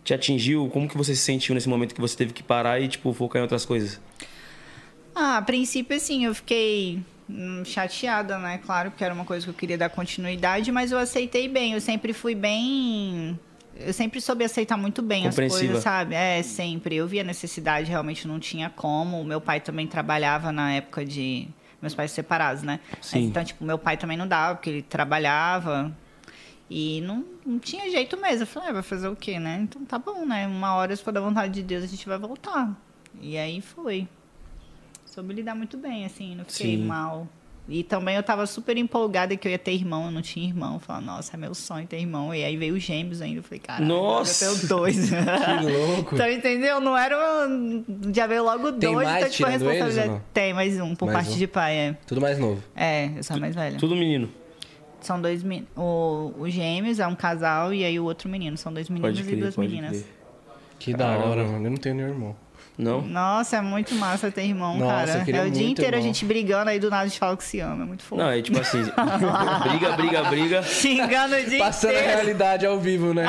[0.04, 0.68] te atingiu?
[0.72, 3.40] Como que você se sentiu nesse momento que você teve que parar e, tipo, focar
[3.40, 4.00] em outras coisas?
[5.14, 8.58] Ah, a princípio, assim, eu fiquei hum, chateada, né?
[8.58, 11.74] Claro, porque era uma coisa que eu queria dar continuidade, mas eu aceitei bem.
[11.74, 13.38] Eu sempre fui bem.
[13.76, 16.14] Eu sempre soube aceitar muito bem as coisas, sabe?
[16.14, 16.96] É, sempre.
[16.96, 19.20] Eu via necessidade, realmente não tinha como.
[19.20, 21.48] O meu pai também trabalhava na época de.
[21.80, 22.78] Meus pais separados, né?
[23.00, 23.24] Sim.
[23.24, 25.92] Então, tipo, meu pai também não dava, porque ele trabalhava.
[26.70, 28.42] E não, não tinha jeito mesmo.
[28.42, 29.58] Eu falei, ah, vai fazer o quê, né?
[29.62, 30.46] Então tá bom, né?
[30.46, 32.74] Uma hora, se for da vontade de Deus, a gente vai voltar.
[33.20, 34.06] E aí foi.
[35.14, 36.84] Soube lidar muito bem, assim, não fiquei Sim.
[36.84, 37.28] mal.
[37.68, 40.74] E também eu tava super empolgada que eu ia ter irmão, eu não tinha irmão.
[40.74, 42.34] Eu falei, nossa, é meu sonho ter irmão.
[42.34, 43.38] E aí veio os gêmeos ainda.
[43.38, 44.46] Eu falei, cara, Nossa!
[44.46, 45.10] eu tenho dois.
[45.14, 46.14] Que louco.
[46.16, 46.80] Então, entendeu?
[46.80, 47.46] Não era.
[47.46, 50.08] um- Já veio logo Tem dois, mais então, tipo, a eles, responsabilidade.
[50.08, 50.22] não?
[50.34, 51.38] Tem mais um, por Mais parte um?
[51.38, 51.96] de pai, é.
[52.04, 52.60] Tudo mais novo.
[52.74, 53.78] É, eu sou a mais velha.
[53.78, 54.28] Tudo menino.
[55.00, 55.68] São dois meninos.
[55.76, 58.56] O, os gêmeos é um casal e aí o outro menino.
[58.56, 59.98] São dois meninos Pode e crer, duas pode meninas.
[60.02, 60.12] crer.
[60.80, 61.64] Que da hora, mano.
[61.66, 62.36] Eu não tenho nenhum irmão.
[62.78, 63.02] Não?
[63.02, 65.36] Nossa, é muito massa ter irmão, Nossa, cara.
[65.38, 66.12] É o dia inteiro a irmão.
[66.14, 67.84] gente brigando, aí do nada a gente fala que se ama.
[67.84, 68.20] É muito fofo.
[68.22, 68.82] Não, é tipo assim,
[69.68, 72.10] briga, briga, briga, Xingando o dia Passando a inteiro.
[72.16, 73.26] realidade ao vivo, né?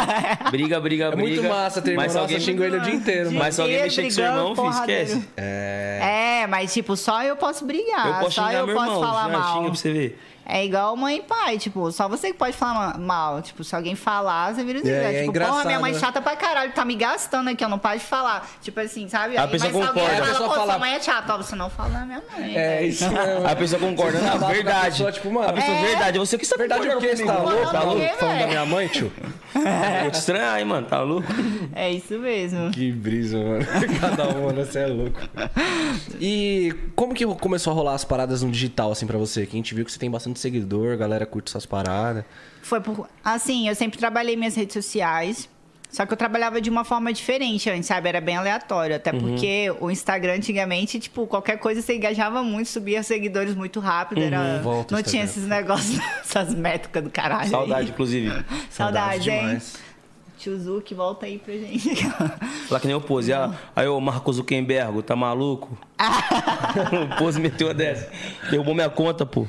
[0.49, 1.21] briga, briga, É briga.
[1.41, 2.05] muito massa ter irmão.
[2.05, 4.55] Mas alguém, eu xingo ele o dia inteiro, mas se alguém mexer com seu irmão,
[4.55, 5.23] filho, esquece.
[5.35, 8.07] É, mas tipo, só eu posso brigar.
[8.07, 9.53] Eu posso só eu meu posso irmão, falar já mal.
[9.57, 10.19] xinga pra você ver.
[10.45, 13.41] É igual mãe e pai, tipo, só você que pode falar ma- mal.
[13.41, 15.93] Tipo, se alguém falar, você vira o É, é, é Tipo, engraçado, porra, minha mãe
[15.93, 15.99] né?
[15.99, 18.49] chata pra caralho, tá me gastando aqui, eu não paro de falar.
[18.61, 19.37] Tipo assim, sabe?
[19.37, 20.17] A Aí, pessoa mas se alguém concorda.
[20.17, 22.21] fala, A pessoa pô, fala- sua mãe é chata, ó, você não fala da minha
[22.37, 22.55] mãe.
[22.57, 22.87] É, velho.
[22.89, 23.47] isso mesmo.
[23.47, 24.85] A pessoa concorda, não, verdade.
[24.91, 25.81] pessoa, tipo, mano, a pessoa, É.
[25.85, 26.19] verdade.
[26.19, 27.15] Você que está Verdade o quê?
[27.15, 27.71] Você tá louco?
[27.71, 28.01] Tá louco?
[28.19, 29.11] Falando da minha mãe, tio?
[30.01, 30.87] Vou te estranhar, hein, mano.
[30.87, 31.27] Tá louco?
[31.73, 32.69] É isso mesmo.
[32.71, 33.65] Que brisa, mano.
[34.01, 34.65] Cada uma, né?
[34.65, 35.19] Você é louco.
[36.19, 39.45] E como que começou a rolar as paradas no digital, assim, pra você?
[39.45, 42.23] Que a gente viu que você tem bastante seguidor, a galera curte suas paradas.
[42.61, 43.07] Foi por.
[43.23, 45.49] Assim, eu sempre trabalhei minhas redes sociais.
[45.93, 48.09] Só que eu trabalhava de uma forma diferente antes, sabe?
[48.09, 48.95] Era bem aleatório.
[48.95, 54.19] Até porque o Instagram, antigamente, tipo, qualquer coisa você engajava muito, subia seguidores muito rápido.
[54.19, 54.59] Era...
[54.63, 57.47] Volta Não tinha esses negócios, essas métricas do caralho.
[57.47, 57.89] Saudade, aí.
[57.89, 58.43] inclusive.
[58.71, 59.39] Saudade, hein?
[59.39, 59.77] demais.
[60.43, 62.05] Tio Zuki, volta aí pra gente.
[62.67, 63.31] Falar que nem o Pose.
[63.31, 65.77] Ah, aí o Marco Zuckerberg, tá maluco?
[67.13, 68.09] o Pose meteu a dessa.
[68.49, 69.47] Derrubou minha conta, pô.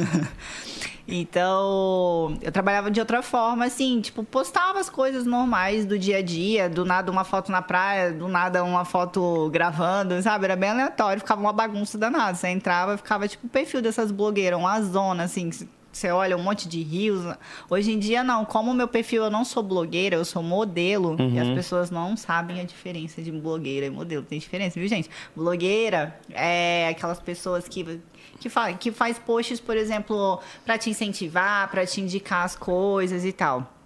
[1.12, 6.22] Então, eu trabalhava de outra forma, assim, tipo, postava as coisas normais do dia a
[6.22, 10.44] dia, do nada uma foto na praia, do nada uma foto gravando, sabe?
[10.44, 12.36] Era bem aleatório, ficava uma bagunça danada.
[12.36, 15.50] Você entrava, ficava tipo o perfil dessas blogueiras, uma zona, assim,
[15.92, 17.24] você olha um monte de rios.
[17.68, 18.44] Hoje em dia, não.
[18.44, 21.16] Como o meu perfil, eu não sou blogueira, eu sou modelo.
[21.34, 24.22] E as pessoas não sabem a diferença de blogueira e modelo.
[24.22, 25.10] Tem diferença, viu, gente?
[25.34, 28.00] Blogueira é aquelas pessoas que
[28.38, 33.24] que, fa que faz posts, por exemplo, para te incentivar, para te indicar as coisas
[33.24, 33.79] e tal.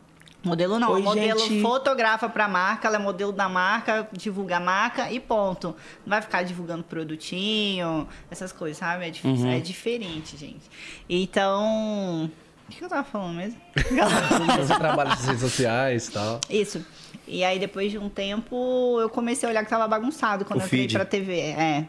[0.45, 1.63] Modelo não, Oi, modelo gente.
[1.63, 5.69] fotografa para a marca, ela é modelo da marca, divulga a marca e ponto.
[6.05, 9.07] Não vai ficar divulgando produtinho, essas coisas, sabe?
[9.07, 9.51] É, dif- Uhum.
[9.51, 10.63] é diferente, gente.
[11.09, 12.31] Então,
[12.69, 13.61] o que eu tava falando mesmo?
[14.59, 16.41] Você trabalha nas redes sociais e tal.
[16.51, 16.85] Isso.
[17.27, 20.63] E aí, depois de um tempo, eu comecei a olhar que tava bagunçado quando O
[20.63, 20.93] eu entrei feed.
[20.95, 21.39] pra TV.
[21.41, 21.87] É.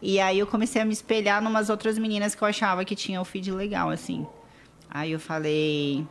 [0.00, 3.20] E aí eu comecei a me espelhar numas outras meninas que eu achava que tinha
[3.20, 4.26] o feed legal, assim.
[4.88, 6.06] Aí eu falei,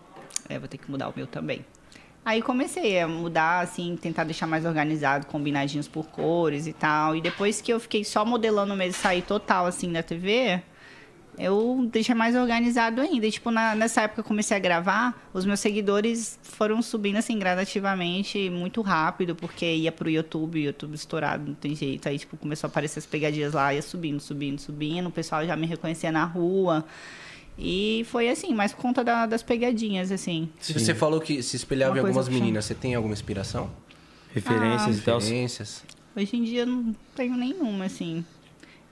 [0.47, 1.65] é, vou ter que mudar o meu também.
[2.27, 7.15] Aí comecei a mudar, assim, tentar deixar mais organizado, combinadinhos por cores e tal.
[7.15, 10.61] E depois que eu fiquei só modelando mesmo, sair total, assim, da TV,
[11.39, 13.25] eu deixei mais organizado ainda.
[13.25, 17.15] E, tipo, na- nessa época que eu comecei a gravar, os meus seguidores foram subindo,
[17.15, 22.09] assim, gradativamente, muito rápido, porque ia pro YouTube, YouTube estourado, não tem jeito.
[22.09, 25.07] Aí, tipo, começou a aparecer as pegadinhas lá, ia subindo, subindo, subindo.
[25.07, 26.83] O pessoal já me reconhecia na rua.
[27.59, 30.49] E foi assim, mais por conta da- das pegadinhas, assim.
[30.59, 33.69] Se você falou que se espelhava Uma em algumas meninas, você tem alguma inspiração?
[34.33, 35.19] Referências e tal.
[35.19, 35.83] Referências?
[36.15, 38.23] Hoje em dia eu não tenho nenhuma, assim.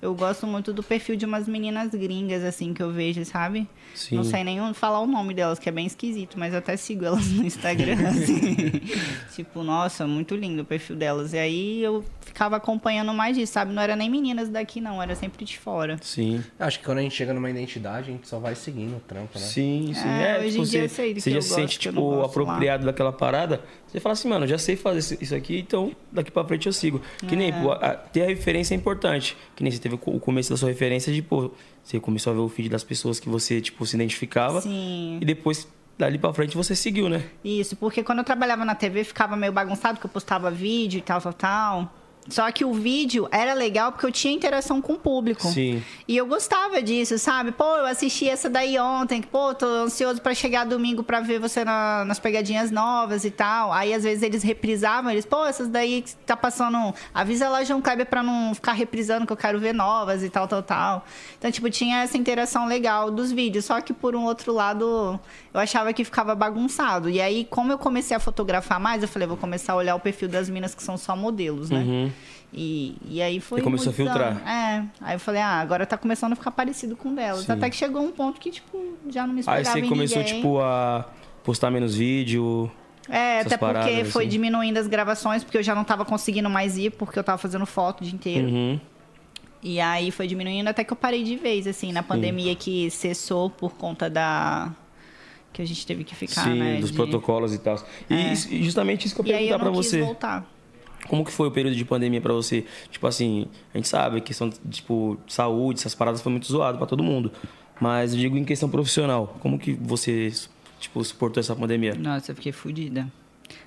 [0.06, 3.68] Eu gosto muito do perfil de umas meninas gringas, assim, que eu vejo, sabe?
[3.96, 4.18] Sim.
[4.18, 7.04] Não sei nem falar o nome delas, que é bem esquisito, mas eu até sigo
[7.06, 8.56] elas no Instagram, assim.
[9.34, 11.34] tipo, nossa, muito lindo o perfil delas.
[11.34, 13.74] E aí eu ficava acompanhando mais disso, sabe?
[13.74, 15.98] Não era nem meninas daqui, não, era sempre de fora.
[16.04, 16.44] Sim.
[16.60, 19.40] Acho que quando a gente chega numa identidade, a gente só vai seguindo o trampo,
[19.40, 19.46] né?
[19.46, 20.08] Sim, sim.
[20.08, 21.80] É, É, hoje tipo, em dia você, eu sei do você já se gosto, sente,
[21.80, 22.26] tipo, gosto lá.
[22.28, 23.64] apropriado daquela parada.
[23.96, 27.00] Você fala assim, mano, já sei fazer isso- aqui, então daqui pra frente eu sigo.
[27.26, 27.62] Que nem, É.
[27.62, 29.38] pô, a- ter a referência é importante.
[29.56, 31.50] Que nem você teve o começo da sua referência de, pô,
[31.82, 34.60] você começou a ver o feed das pessoas que você, tipo, se identificava.
[34.60, 35.18] Sim.
[35.22, 35.66] E depois,
[35.98, 37.24] dali pra frente, você seguiu, né?
[37.42, 41.02] Isso, porque quando eu trabalhava na TV ficava meio bagunçado, que eu postava vídeo e
[41.02, 41.94] tal, tal, tal.
[42.28, 45.48] Só que o vídeo era legal porque eu tinha interação com o público.
[45.48, 45.84] Sim.
[46.08, 47.52] E eu gostava disso, sabe?
[47.52, 49.22] Pô, eu assisti essa daí ontem.
[49.22, 53.72] Pô, tô ansioso pra chegar domingo pra ver você na- nas pegadinhas novas e tal.
[53.72, 55.12] Aí, às vezes, eles reprisavam.
[55.12, 56.94] Eles, pô, essas daí que tá passando...
[57.14, 60.48] Avisa lá, João Kleber, pra não ficar reprisando, que eu quero ver novas e tal,
[60.48, 61.06] tal, tal.
[61.38, 63.66] Então, tipo, tinha essa interação legal dos vídeos.
[63.66, 65.20] Só que, por um outro lado,
[65.54, 67.08] eu achava que ficava bagunçado.
[67.08, 70.00] E aí, como eu comecei a fotografar mais, eu falei, vou começar a olhar o
[70.00, 72.12] perfil das minas que são só modelos, né?
[72.58, 73.60] E, e aí foi.
[73.60, 74.42] E começou a filtrar.
[74.48, 74.86] É.
[75.02, 77.46] Aí eu falei, ah, agora tá começando a ficar parecido com delas.
[77.46, 77.52] Sim.
[77.52, 80.36] Até que chegou um ponto que, tipo, já não me Aí espelhava você começou, ninguém.
[80.36, 81.06] tipo, a,
[81.44, 82.72] postar menos vídeo.
[83.10, 84.30] É, até porque paradas, foi assim.
[84.32, 87.66] diminuindo as gravações, porque eu já não tava conseguindo mais ir, porque eu tava fazendo
[87.66, 88.48] foto o dia inteiro.
[88.48, 88.80] Uhum.
[89.62, 93.50] E aí foi diminuindo até que eu parei de vez, assim, na pandemia que cessou
[93.50, 94.72] por conta da.
[95.52, 96.78] que a gente teve que ficar, Sim, né?
[96.80, 97.76] dos de- protocolos e tal.
[98.10, 100.02] E, e justamente isso que eu E aí perguntar eu pra não quis você.
[100.02, 100.55] voltar.
[101.08, 102.66] Como que foi o período de pandemia pra você?
[102.90, 106.88] Tipo assim, a gente sabe, questão de tipo, saúde, essas paradas foi muito zoado pra
[106.88, 107.32] todo mundo.
[107.80, 110.32] Mas eu digo em questão profissional, como que você
[110.80, 111.96] tipo, suportou essa pandemia?
[111.96, 113.08] Nossa, eu fiquei fodida.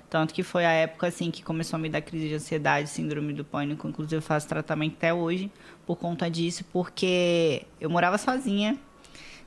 [0.09, 3.31] Tanto que foi a época assim que começou a me dar crise de ansiedade, síndrome
[3.33, 3.87] do pânico.
[3.87, 5.51] Inclusive, eu faço tratamento até hoje
[5.85, 8.77] por conta disso, porque eu morava sozinha.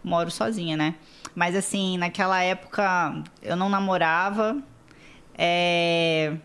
[0.04, 0.94] Moro sozinha, né?
[1.34, 4.62] Mas assim, naquela época eu não namorava.
[5.36, 6.36] é,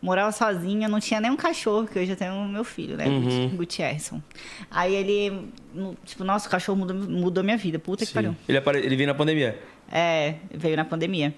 [0.00, 3.06] Morava sozinha, não tinha nem um cachorro, que hoje eu tenho meu filho, né?
[3.06, 3.48] Uhum.
[3.56, 4.22] Gutierson.
[4.70, 5.48] Aí ele,
[6.04, 7.78] tipo, nossa, o cachorro mudou, mudou minha vida.
[7.78, 8.36] Puta que pariu.
[8.48, 8.78] Ele, apare...
[8.78, 9.58] ele veio na pandemia.
[9.90, 11.34] É, veio na pandemia.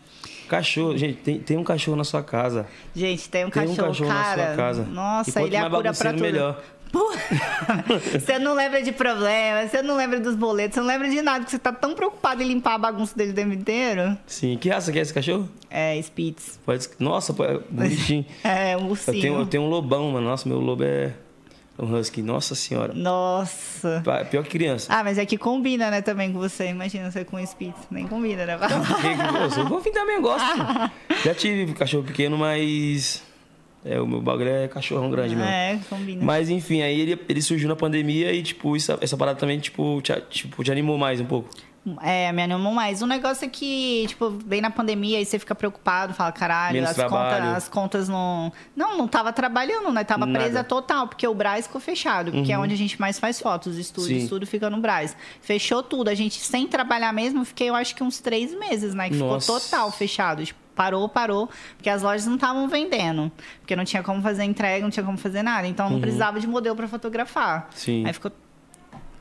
[0.48, 2.66] Cachorro, gente, tem, tem um cachorro na sua casa.
[2.94, 4.46] Gente, tem um Tem um cachorro, cachorro na cara.
[4.46, 4.84] sua casa.
[4.84, 6.20] Nossa, ele é a cura pra tudo.
[6.20, 6.62] melhor.
[8.12, 11.38] Você não lembra de problema, você não lembra dos boletos, você não lembra de nada,
[11.40, 14.16] porque você tá tão preocupado em limpar a bagunça dele o tempo inteiro.
[14.26, 14.56] Sim.
[14.60, 15.48] Que raça que é esse cachorro?
[15.70, 16.58] É, Spitz.
[16.64, 16.88] Pode...
[16.98, 18.24] Nossa, é bonitinho.
[18.42, 19.20] É, um Eu ursinho.
[19.20, 20.28] tenho, eu tenho um lobão, mano.
[20.28, 21.12] Nossa, meu lobo é
[21.78, 22.22] um husky.
[22.22, 22.92] Nossa senhora.
[22.92, 24.02] Nossa.
[24.30, 24.92] Pior que criança.
[24.92, 26.68] Ah, mas é que combina, né, também com você.
[26.68, 27.78] Imagina você com um Spitz.
[27.90, 28.58] Nem combina, né?
[28.58, 30.46] Pô, eu sou também, eu gosto.
[31.24, 33.22] Já tive cachorro pequeno, mas.
[33.84, 35.50] É, o meu bagulho é cachorrão grande mesmo.
[35.50, 36.22] É, combina.
[36.24, 40.00] Mas enfim, aí ele, ele surgiu na pandemia e, tipo, isso- essa parada também, tipo,
[40.02, 41.48] te, tipo, te animou mais um pouco.
[42.02, 43.00] É, me animou mais.
[43.00, 46.90] O negócio é que, tipo, vem na pandemia e você fica preocupado, fala, caralho, Menos
[46.90, 47.40] as trabalho.
[47.42, 48.52] contas, as contas não.
[48.76, 50.04] Não, não tava trabalhando, né?
[50.04, 50.38] Tava Nada.
[50.44, 53.72] presa total, porque o Braz ficou fechado, que é onde a gente mais faz fotos.
[53.72, 55.16] Os estúdios, tudo fica no Braz.
[55.40, 56.08] Fechou tudo.
[56.10, 59.08] A gente, sem trabalhar mesmo, fiquei, eu acho que uns três meses, né?
[59.08, 59.46] Que Nossa.
[59.46, 60.44] ficou total fechado.
[60.44, 63.30] Tipo, parou, parou, porque as lojas não estavam vendendo.
[63.60, 65.66] Porque não tinha como fazer entrega, não tinha como fazer nada.
[65.66, 67.64] Então não precisava de modelo pra fotografar.
[67.64, 67.66] Uhum.
[67.74, 68.06] Sim.
[68.06, 68.32] Aí ficou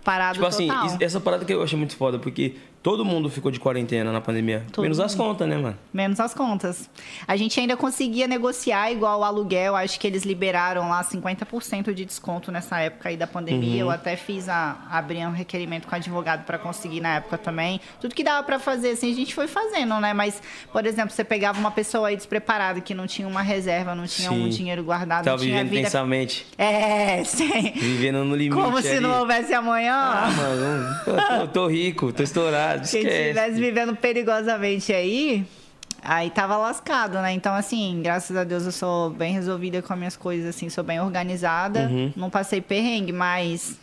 [0.03, 0.86] parado Tipo assim, total.
[0.86, 4.21] is- essa parada que eu achei muito foda, porque todo mundo ficou de quarentena na
[4.21, 4.65] pandemia.
[4.71, 5.27] Todo menos as mundo.
[5.27, 5.77] contas, né, mano?
[5.93, 6.89] Menos as contas.
[7.27, 9.75] A gente ainda conseguia negociar igual o aluguel.
[9.75, 13.84] Acho que eles liberaram lá 50% de desconto nessa época aí da pandemia.
[13.84, 13.89] Uhum.
[13.89, 17.82] Eu até fiz a abrir um requerimento com advogado para conseguir na época também.
[17.99, 20.13] Tudo que dava para fazer assim, a gente foi fazendo, né?
[20.13, 24.05] Mas, por exemplo, você pegava uma pessoa aí despreparada que não tinha uma reserva, não
[24.05, 24.49] tinha um Sim.
[24.49, 25.82] dinheiro guardado, Tava não tinha vivendo vida.
[25.82, 26.47] intensamente.
[26.57, 27.71] É, sim.
[27.75, 28.61] Vivendo no limite.
[28.61, 28.99] Como se ali.
[28.99, 29.93] não houvesse amanhã.
[29.93, 32.68] Ah, mano, eu tô, tô rico, tô estourado.
[32.76, 33.07] Esquece.
[33.07, 35.45] estivesse vivendo perigosamente aí,
[36.01, 37.32] aí tava lascado, né?
[37.34, 40.84] Então, assim, graças a Deus eu sou bem resolvida com as minhas coisas, assim, sou
[40.84, 41.82] bem organizada.
[41.82, 42.13] Uhum.
[42.15, 43.78] Não passei perrengue, mas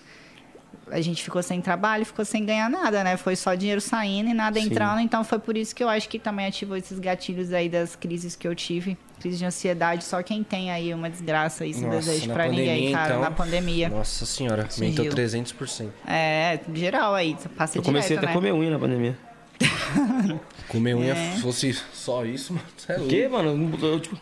[0.90, 3.16] a gente ficou sem trabalho, ficou sem ganhar nada, né?
[3.16, 4.66] Foi só dinheiro saindo e nada Sim.
[4.66, 5.00] entrando.
[5.00, 8.36] Então, foi por isso que eu acho que também ativou esses gatilhos aí das crises
[8.36, 8.96] que eu tive.
[9.20, 12.92] Crise de ansiedade, só quem tem aí uma desgraça Nossa, desejo na pra ninguém, pandemia,
[12.92, 13.20] cara, então.
[13.22, 13.88] na pandemia.
[13.88, 15.88] Nossa senhora, aumentou 300%.
[16.06, 18.34] É, geral aí, passa Eu comecei direto, até a né?
[18.34, 19.18] comer unha na pandemia.
[20.68, 21.36] Comer unha É.
[21.38, 22.66] fosse só isso, mano.
[22.88, 23.08] É O louco.
[23.10, 23.78] quê, mano?
[23.82, 24.16] Eu, tipo,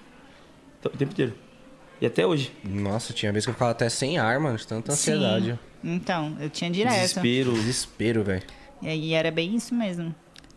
[0.84, 1.34] o tempo inteiro.
[2.00, 2.52] E até hoje.
[2.62, 5.12] Nossa, tinha vez que eu ficava até sem ar, mano, de tanta Sim.
[5.12, 5.58] ansiedade.
[5.82, 6.92] Então, eu tinha direto.
[6.94, 7.52] Desespero.
[7.52, 8.42] Desespero, velho.
[8.82, 10.14] E aí era bem isso mesmo.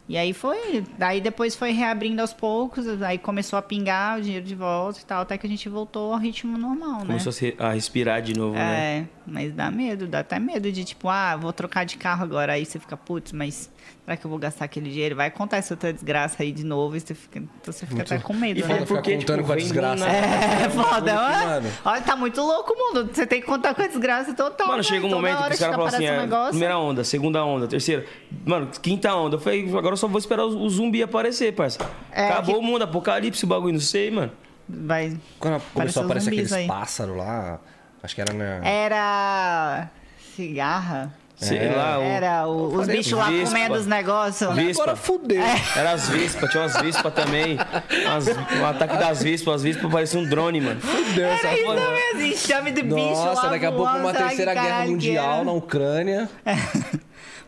[0.09, 0.85] E aí foi.
[0.97, 5.05] Daí depois foi reabrindo aos poucos, aí começou a pingar o dinheiro de volta e
[5.05, 7.05] tal, até que a gente voltou ao ritmo normal, né?
[7.07, 8.99] Começou a respirar de novo, né?
[8.99, 12.53] É, mas dá medo, dá até medo de tipo, ah, vou trocar de carro agora.
[12.53, 13.69] Aí você fica, putz, mas
[14.05, 15.17] será que eu vou gastar aquele dinheiro?
[15.17, 18.23] Vai acontecer outra desgraça aí de novo e você fica, então você fica Muito- até
[18.23, 18.85] com medo, E né?
[18.87, 20.05] porque, contando tipo, com a desgraça.
[20.05, 20.17] nada.
[20.17, 21.69] É foda, Mano.
[21.83, 23.09] Olha, tá muito louco o mundo.
[23.13, 24.67] Você tem que contar com a desgraça total.
[24.67, 24.83] Mano, né?
[24.83, 27.67] chega um momento que os caras falam assim, aparece um é, primeira onda, segunda onda,
[27.67, 28.05] terceira.
[28.45, 29.35] Mano, quinta onda.
[29.35, 31.79] Eu falei, agora eu só vou esperar o, o zumbi aparecer, parça.
[32.11, 34.31] É, Acabou que- o mundo, apocalipse, o bagulho, não sei, mano.
[34.69, 35.17] Vai.
[35.39, 36.67] Quando começou a aparecer aqueles aí.
[36.67, 37.59] pássaros lá,
[38.03, 38.67] acho que era na...
[38.67, 39.89] Era.
[40.35, 41.13] Cigarra?
[41.35, 41.71] Sei É.
[41.75, 42.01] lá, o...
[42.01, 44.55] Era o- os bichos lá comendo os negócios.
[44.55, 44.81] Vespa.
[44.83, 45.43] Agora fudeu.
[45.75, 47.57] Era as vespas, tinha umas vespas também.
[47.59, 48.27] As-
[48.59, 50.81] o ataque das vespas, as vespas pareciam um drone, mano.
[50.81, 54.53] Fudeu essa Era isso mesmo, enxame de bicho Nossa, lá daqui a pouco uma terceira
[54.53, 56.27] guerra mundial na Ucrânia.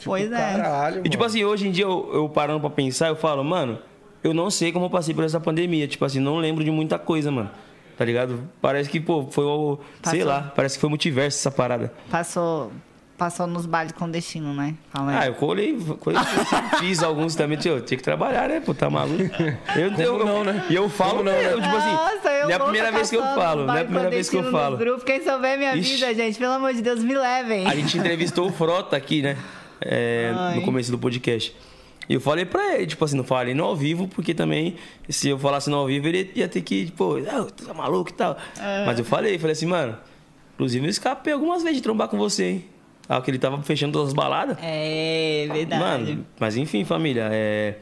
[0.05, 0.35] Pois é.
[0.35, 3.79] Caralho, E tipo assim, hoje em dia eu, eu parando pra pensar, eu falo, mano,
[4.23, 5.87] eu não sei como eu passei por essa pandemia.
[5.87, 7.49] Tipo assim, não lembro de muita coisa, mano.
[7.97, 8.43] Tá ligado?
[8.61, 9.77] Parece que, pô, foi o.
[10.03, 11.91] Sei lá, parece que foi multiverso essa parada.
[12.09, 12.71] Passou,
[13.17, 14.73] passou nos bailes clandestinos, né?
[14.89, 15.17] Fala aí.
[15.17, 16.17] Ah, eu colei, colei
[16.79, 18.61] fiz alguns também, tio, tinha que trabalhar, né?
[18.65, 19.21] Pô, tá maluco?
[19.75, 20.65] Eu, eu, não, né?
[20.69, 21.53] E eu falo, Como não, né?
[21.53, 23.81] eu, tipo assim, Nossa, eu não é a primeira vez que eu falo, não é
[23.81, 24.69] a primeira vez que eu falo.
[24.71, 25.03] nos grupos.
[25.03, 25.95] Quem souber minha Ixi.
[25.95, 27.67] vida, gente, pelo amor de Deus, me levem.
[27.67, 29.35] A gente entrevistou o Frota aqui, né?
[29.81, 31.55] É, no começo do podcast.
[32.07, 34.75] E eu falei pra ele, tipo assim, não falei no ao vivo, porque também,
[35.07, 38.09] se eu falasse no ao vivo, ele ia ter que, pô, ah, tu tá maluco
[38.09, 38.35] e tal.
[38.85, 39.95] Mas eu falei, falei assim, mano,
[40.55, 42.65] inclusive eu escapei algumas vezes de trombar com você, hein?
[43.07, 44.57] Ah, que ele tava fechando todas as baladas.
[44.61, 45.81] É verdade.
[45.81, 47.75] Mano, mas enfim, família, é.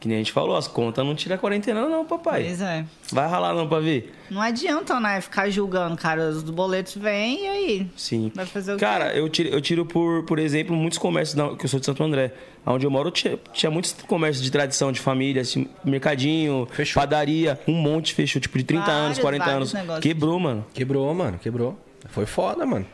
[0.00, 2.42] Que nem a gente falou, as contas não tira a quarentena, não, papai.
[2.44, 2.84] Pois é.
[3.12, 4.12] Vai ralar não pra ver.
[4.28, 5.20] Não adianta, né?
[5.20, 6.28] Ficar julgando, cara.
[6.30, 7.86] Os boletos vêm e aí?
[7.96, 8.30] Sim.
[8.34, 9.20] Vai fazer o Cara, quê?
[9.20, 12.02] eu tiro, eu tiro por, por exemplo, muitos comércios, da- que eu sou de Santo
[12.02, 12.32] André.
[12.66, 17.00] Onde eu moro, tinha, tinha muitos comércios de tradição, de família, assim, mercadinho, Fechou.
[17.00, 17.58] padaria.
[17.68, 19.72] Um monte fechou, tipo, de 30 anos, Vários, 40 vários anos.
[19.74, 20.02] negócios.
[20.02, 20.66] Quebrou, mano.
[20.74, 21.78] Quebrou, mano, quebrou.
[22.08, 22.86] Foi foda, mano.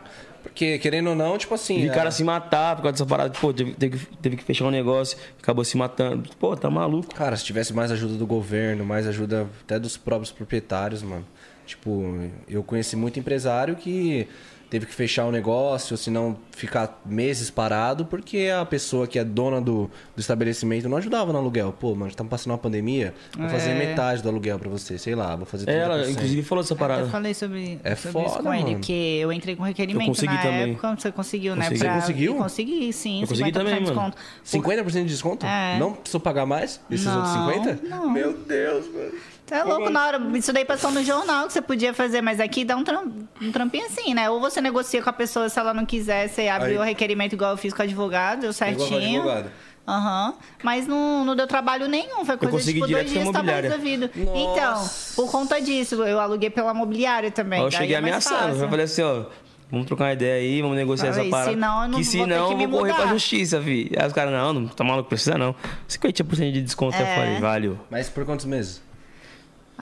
[0.50, 1.80] Porque, querendo ou não, tipo assim.
[1.80, 3.30] Vi é, cara se matar por causa dessa parada.
[3.40, 6.28] Pô, teve, teve, que- teve que fechar um negócio, acabou se matando.
[6.38, 7.14] Pô, tá maluco.
[7.14, 11.24] Cara, se tivesse mais ajuda do governo, mais ajuda até dos próprios proprietários, mano.
[11.66, 14.26] Tipo, eu conheci muito empresário que
[14.70, 19.60] teve que fechar o negócio, senão ficar meses parado, porque a pessoa que é dona
[19.60, 21.74] do, do estabelecimento não ajudava no aluguel.
[21.78, 23.74] Pô, mano, estamos passando uma pandemia, vou fazer É.
[23.74, 25.70] metade do aluguel pra você, sei lá, vou fazer 30%.
[25.72, 27.08] Ela, inclusive, falou dessa Eu parada.
[27.08, 28.76] falei sobre, É sobre isso foda, com ele, mano.
[28.76, 30.70] porque eu entrei com requerimento Eu consegui na também.
[30.72, 30.96] época.
[30.96, 31.62] Você conseguiu, né?
[31.64, 31.80] Consegui.
[31.80, 31.94] Pra...
[31.94, 32.32] Você conseguiu?
[32.32, 33.20] Eu consegui, sim.
[33.22, 34.10] Eu consegui 50% também, de mano.
[34.12, 34.16] desconto.
[34.44, 35.46] 50% de desconto?
[35.46, 35.78] É.
[35.80, 36.80] Não precisou pagar mais?
[36.90, 37.32] Esses Não, outros
[37.64, 37.88] 50?
[37.88, 38.10] não.
[38.10, 39.12] Meu Deus, mano.
[39.50, 40.20] Você é louco, na hora.
[40.34, 43.50] Isso daí passou no jornal que você podia fazer, mas aqui dá um, tram, um
[43.50, 44.30] trampinho assim, né?
[44.30, 46.78] Ou você negocia com a pessoa se ela não quiser, você abre Aí.
[46.78, 49.20] o requerimento igual eu fiz com o advogado, deu Igual com o certinho.
[49.22, 49.50] advogado.
[49.88, 50.34] Aham.
[50.62, 52.24] Mas não, não deu trabalho nenhum.
[52.24, 54.10] Foi coisa consegui tipo direto dois com a dias tava resolvido.
[54.14, 54.38] Nossa.
[54.38, 57.58] Então, por conta disso, eu aluguei pela imobiliária também.
[57.58, 58.62] Aí eu cheguei é mais ameaçando.
[58.62, 59.24] Eu falei assim, ó.
[59.68, 61.50] Vamos trocar uma ideia aí, vamos negociar Falei, essa parada.
[61.52, 63.14] senão eu não que vou ter senão que eu me vou correr pra mudar.
[63.14, 63.92] justiça, fi.
[63.96, 65.54] Aí os caras, não, não tá maluco, precisa não.
[65.88, 67.14] 50% de desconto, eu É.
[67.14, 67.78] falei, valeu.
[67.88, 68.82] Mas por quantos meses?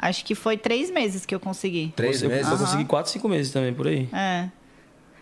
[0.00, 1.92] Acho que foi três meses que eu consegui.
[1.96, 2.50] Três eu, meses?
[2.50, 4.08] Eu consegui 4, 5 meses também, por aí.
[4.12, 4.48] É.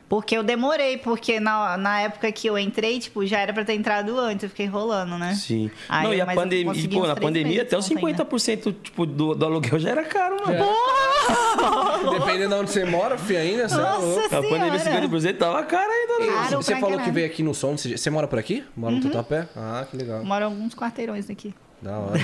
[0.09, 3.75] Porque eu demorei, porque na, na época que eu entrei, tipo, já era pra ter
[3.75, 5.35] entrado antes, eu fiquei enrolando, né?
[5.35, 5.69] Sim.
[5.89, 8.25] Aí não, e eu- a pandemia, e, pô, na pandemia até os de desconto ainda.
[8.25, 10.65] 50% tipo, do, do aluguel já era caro, mano.
[12.21, 14.07] Dependendo de onde você mora, filho, ainda, você é louco.
[14.07, 15.09] Nossa A pandemia senhora.
[15.09, 16.33] 50% tava caro ainda, né?
[16.43, 17.77] Caro Você falou que veio aqui no som.
[17.77, 18.63] Você você mora por aqui?
[18.77, 19.49] Mora no Tatuapé?
[19.57, 20.25] Ah, que legal.
[20.25, 21.53] Moro alguns quarteirões daqui.
[21.83, 22.19] Da hora.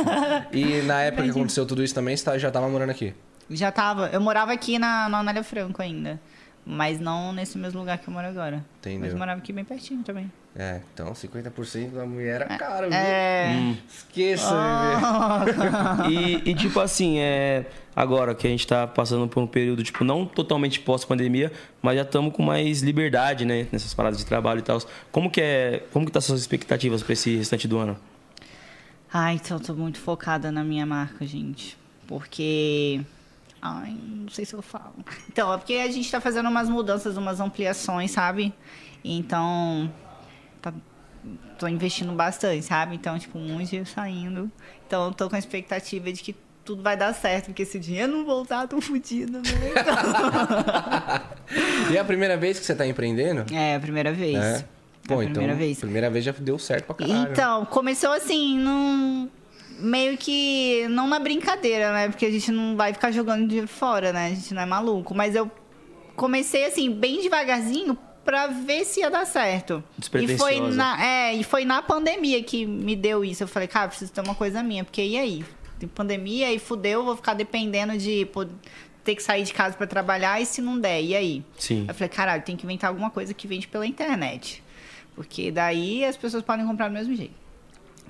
[0.52, 3.14] e na época que aconteceu tudo isso também, você tá- já tava morando aqui?
[3.50, 4.08] Já tava.
[4.12, 6.20] Eu morava aqui na, na Anália Franco ainda.
[6.70, 8.62] Mas não nesse mesmo lugar que eu moro agora.
[8.80, 9.00] Entendeu.
[9.00, 10.30] Mas eu morava aqui bem pertinho também.
[10.54, 12.98] É, então 50% da mulher era caro, viu?
[12.98, 13.48] É.
[13.56, 13.76] Hum.
[13.88, 14.54] Esqueça,
[16.04, 16.12] bebê.
[16.44, 17.64] E, e, tipo assim, é,
[17.96, 21.50] agora que a gente tá passando por um período, tipo, não totalmente pós-pandemia,
[21.80, 23.66] mas já estamos com mais liberdade, né?
[23.72, 24.78] Nessas paradas de trabalho e tal.
[25.10, 25.82] Como que é.
[25.90, 27.96] Como que tá suas expectativas pra esse restante do ano?
[29.12, 31.76] Ai, então eu tô muito focada na minha marca, gente.
[32.06, 33.00] Porque.
[33.60, 34.94] Ai, não sei se eu falo.
[35.28, 38.52] Então, é porque a gente tá fazendo umas mudanças, umas ampliações, sabe?
[39.04, 39.92] Então.
[40.60, 40.72] Tá,
[41.58, 42.94] tô investindo bastante, sabe?
[42.94, 44.50] Então, tipo, um dia saindo.
[44.86, 47.80] Então, eu tô com a expectativa de que tudo vai dar certo, porque se o
[47.80, 49.44] dinheiro não voltar, tô fodida, né?
[51.90, 53.46] E é a primeira vez que você tá empreendendo?
[53.54, 54.36] É, a primeira vez.
[54.36, 54.64] É.
[55.08, 55.78] Pô, a então, primeira vez.
[55.80, 57.32] primeira vez já deu certo pra caralho.
[57.32, 59.28] Então, começou assim, num...
[59.80, 62.08] meio que não na brincadeira, né?
[62.08, 64.26] Porque a gente não vai ficar jogando de fora, né?
[64.26, 65.14] A gente não é maluco.
[65.14, 65.50] Mas eu
[66.14, 69.82] comecei assim, bem devagarzinho, pra ver se ia dar certo.
[70.20, 73.42] E foi na, é, e foi na pandemia que me deu isso.
[73.42, 75.44] Eu falei, cara, preciso ter uma coisa minha, porque e aí?
[75.78, 78.44] Tem pandemia e fudeu, eu vou ficar dependendo de pô,
[79.02, 81.44] ter que sair de casa pra trabalhar e se não der, e aí?
[81.56, 81.86] Sim.
[81.88, 84.62] Eu falei, caralho, tem que inventar alguma coisa que vende pela internet.
[85.18, 87.34] Porque daí as pessoas podem comprar do mesmo jeito.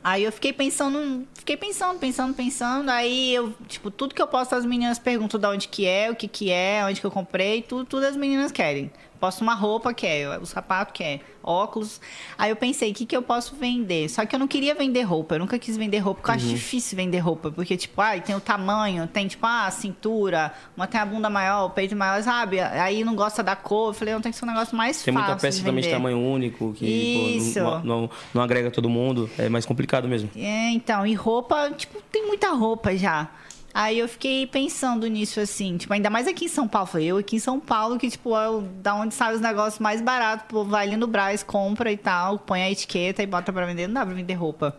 [0.05, 2.91] Aí eu fiquei pensando, fiquei pensando, pensando, pensando.
[2.91, 6.15] Aí eu, tipo, tudo que eu posto, as meninas perguntam de onde que é, o
[6.15, 8.91] que que é, onde que eu comprei, tudo, tudo as meninas querem.
[9.19, 12.01] Posto uma roupa, quer, o sapato, quer, óculos.
[12.37, 14.09] Aí eu pensei, o que que eu posso vender?
[14.09, 16.47] Só que eu não queria vender roupa, eu nunca quis vender roupa, porque eu acho
[16.47, 17.51] difícil vender roupa.
[17.51, 21.29] Porque, tipo, ai, tem o tamanho, tem, tipo, ah, a cintura, uma tem a bunda
[21.29, 22.61] maior, o peito maior, sabe?
[22.61, 23.91] Aí não gosta da cor.
[23.91, 25.83] Eu falei, não, tem que ser um negócio mais Tem fácil muita peça de também
[25.83, 27.61] de tamanho único, que Isso.
[27.61, 29.29] pô, não, não, não agrega todo mundo.
[29.39, 30.31] É mais complicado mesmo.
[30.37, 33.29] É, então, e roupa, tipo, tem muita roupa já.
[33.73, 36.87] Aí eu fiquei pensando nisso assim, tipo, ainda mais aqui em São Paulo.
[36.87, 40.01] Falei, eu aqui em São Paulo, que, tipo, é da onde sai os negócios mais
[40.01, 43.67] baratos, pô, vai ali no Brás, compra e tal, põe a etiqueta e bota pra
[43.67, 43.87] vender.
[43.87, 44.77] Não dá pra vender roupa.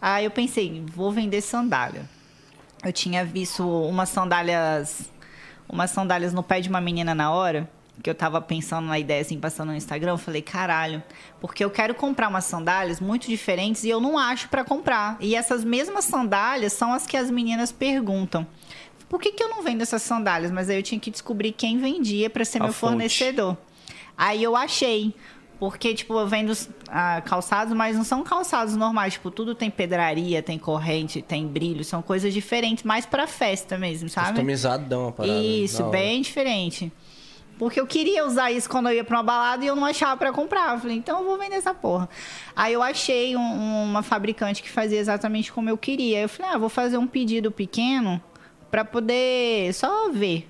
[0.00, 2.08] Aí eu pensei, vou vender sandália.
[2.84, 5.10] Eu tinha visto umas sandálias,
[5.68, 7.70] umas sandálias no pé de uma menina na hora,
[8.02, 11.02] que eu tava pensando na ideia assim, passando no Instagram, eu falei, caralho,
[11.40, 15.16] porque eu quero comprar umas sandálias muito diferentes e eu não acho pra comprar.
[15.20, 18.46] E essas mesmas sandálias são as que as meninas perguntam.
[19.08, 20.50] Por que, que eu não vendo essas sandálias?
[20.50, 22.90] Mas aí eu tinha que descobrir quem vendia pra ser A meu fonte.
[22.90, 23.56] fornecedor.
[24.16, 25.14] Aí eu achei
[25.58, 26.52] Porque, tipo, eu vendo
[26.88, 29.14] ah, calçados, mas não são calçados normais.
[29.14, 31.84] Tipo, tudo tem pedraria, tem corrente, tem brilho.
[31.84, 34.30] São coisas diferentes, mais pra festa mesmo, sabe?
[34.30, 35.38] Customizadão a parada.
[35.38, 35.98] Isso, da hora.
[35.98, 36.92] bem diferente.
[37.58, 40.16] Porque eu queria usar isso quando eu ia pra uma balada e eu não achava
[40.16, 40.74] pra comprar.
[40.74, 42.08] Eu falei, então eu vou vender essa porra.
[42.54, 46.20] Aí eu achei um- uma fabricante que fazia exatamente como eu queria.
[46.20, 48.20] Eu falei, ah, vou fazer um pedido pequeno
[48.70, 50.48] pra poder só ver.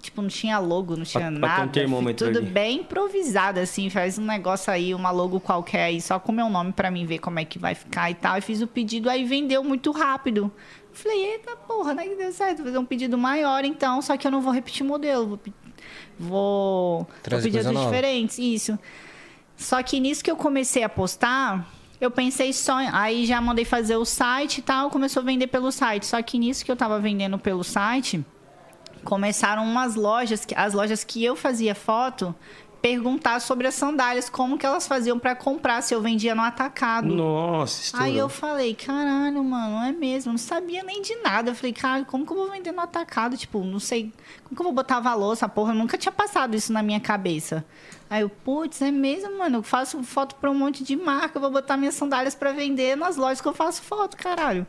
[0.00, 1.66] Tipo, não tinha logo, não tinha pra um nada.
[1.68, 2.46] termômetro tudo ali.
[2.50, 3.88] bem improvisado, assim.
[3.88, 7.18] Faz um negócio aí, uma logo qualquer aí, só com meu nome pra mim ver
[7.20, 8.36] como é que vai ficar e tal.
[8.36, 10.50] E fiz o pedido, aí vendeu muito rápido.
[10.92, 12.56] Falei, eita porra, né que deu certo.
[12.58, 15.26] Vou fazer um pedido maior então, só que eu não vou repetir modelo.
[15.28, 15.40] Vou,
[16.18, 17.86] vou, vou pedidos coisa nova.
[17.86, 18.78] diferentes, isso.
[19.56, 21.68] Só que nisso que eu comecei a postar,
[22.00, 22.76] eu pensei só.
[22.92, 26.06] Aí já mandei fazer o site e tal, começou a vender pelo site.
[26.06, 28.24] Só que nisso que eu tava vendendo pelo site,
[29.04, 32.34] começaram umas lojas, as lojas que eu fazia foto,
[32.84, 37.06] perguntar sobre as sandálias, como que elas faziam pra comprar, se eu vendia no atacado.
[37.06, 38.06] Nossa, estourou.
[38.06, 40.28] Aí eu falei, caralho, mano, não é mesmo?
[40.28, 41.52] Eu não sabia nem de nada.
[41.52, 43.38] Eu falei, cara, como que eu vou vender no atacado?
[43.38, 44.12] Tipo, não sei.
[44.42, 45.72] Como que eu vou botar valor essa porra?
[45.72, 47.64] Eu nunca tinha passado isso na minha cabeça.
[48.10, 49.60] Aí eu, putz, é mesmo, mano?
[49.60, 52.98] Eu faço foto pra um monte de marca, eu vou botar minhas sandálias pra vender
[52.98, 54.66] nas lojas que eu faço foto, caralho.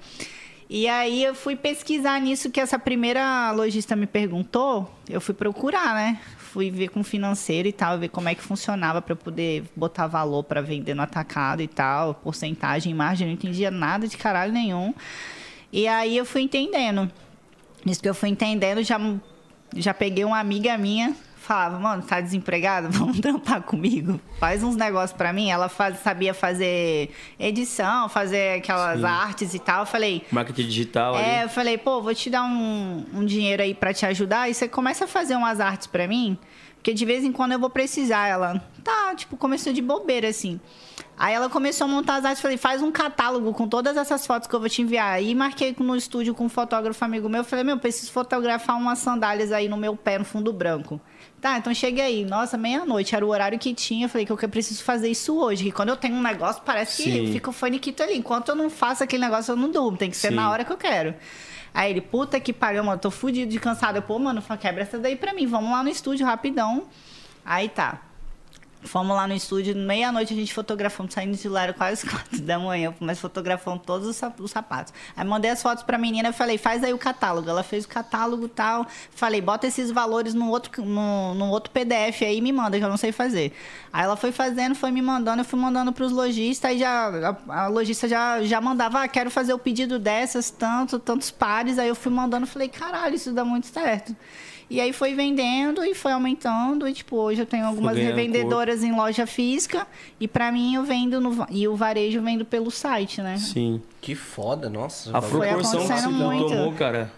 [0.70, 5.94] E aí eu fui pesquisar nisso que essa primeira lojista me perguntou, eu fui procurar,
[5.94, 6.20] né?
[6.56, 10.42] Fui ver com financeiro e tal, ver como é que funcionava para poder botar valor
[10.42, 14.94] para vender no atacado e tal, porcentagem, margem, não entendia nada de caralho nenhum.
[15.70, 17.12] E aí eu fui entendendo.
[17.84, 18.98] Nisso que eu fui entendendo, já,
[19.76, 21.14] já peguei uma amiga minha,
[21.46, 22.90] falava, mano, tá desempregado?
[22.98, 24.20] Vamos trampar comigo?
[24.40, 25.50] Faz uns negócios pra mim.
[25.50, 29.82] Ela faz- sabia fazer edição, fazer aquelas artes e tal.
[29.82, 31.44] Eu falei, Marketing digital é, ali.
[31.44, 34.68] eu falei, pô, vou te dar um, um dinheiro aí pra te ajudar e você
[34.68, 36.38] começa a fazer umas artes pra mim,
[36.76, 38.28] porque de vez em quando eu vou precisar.
[38.28, 40.60] Ela, tá, tipo, começou de bobeira, assim.
[41.18, 44.48] Aí ela começou a montar as artes, falei, faz um catálogo com todas essas fotos
[44.50, 45.14] que eu vou te enviar.
[45.14, 49.52] Aí marquei no estúdio com um fotógrafo amigo meu, falei, meu, preciso fotografar umas sandálias
[49.54, 51.00] aí no meu pé, no fundo branco.
[51.46, 52.26] Tá, então cheguei aí.
[52.26, 54.06] Nossa, meia-noite, era o horário que tinha.
[54.06, 55.66] Eu falei que eu que preciso fazer isso hoje.
[55.66, 57.34] Que quando eu tenho um negócio, parece que Sim.
[57.34, 58.18] fica o faniquito ali.
[58.18, 59.96] Enquanto eu não faço aquele negócio, eu não durmo.
[59.96, 60.34] Tem que ser Sim.
[60.34, 61.14] na hora que eu quero.
[61.72, 63.96] Aí ele, puta que pariu, mano, tô fudido de cansado.
[63.98, 65.46] Eu, pô, mano, quebra essa daí pra mim.
[65.46, 66.88] Vamos lá no estúdio rapidão.
[67.46, 68.02] Aí tá.
[68.86, 72.60] Fomos lá no estúdio, meia-noite a gente fotografamos, saindo de lá, era quase quatro da
[72.60, 74.94] manhã, mas fotografamos todos os, sap- os sapatos.
[75.18, 77.50] Aí mandei as fotos pra menina, eu falei, faz aí o catálogo.
[77.50, 78.86] Ela fez o catálogo e tal.
[79.12, 82.86] Falei, bota esses valores no outro, no, no outro PDF aí e me manda, que
[82.86, 83.54] eu não sei fazer.
[83.92, 87.64] Aí ela foi fazendo, foi me mandando, eu fui mandando pros lojistas, aí já, a,
[87.64, 91.80] a lojista já, já mandava, ah, quero fazer o pedido dessas, tanto, tantos pares.
[91.80, 94.16] Aí eu fui mandando, falei, caralho, isso dá muito certo.
[94.70, 96.88] E aí foi vendendo e foi aumentando.
[96.88, 99.88] E, tipo, hoje eu tenho algumas revendedoras em loja física.
[100.20, 101.46] E pra mim eu vendo no.
[101.50, 103.38] E o varejo eu vendo pelo site, né?
[103.38, 103.82] Sim.
[104.02, 105.16] Que foda, nossa.
[105.16, 106.50] A proporção que você muito.
[106.50, 107.12] tomou, cara.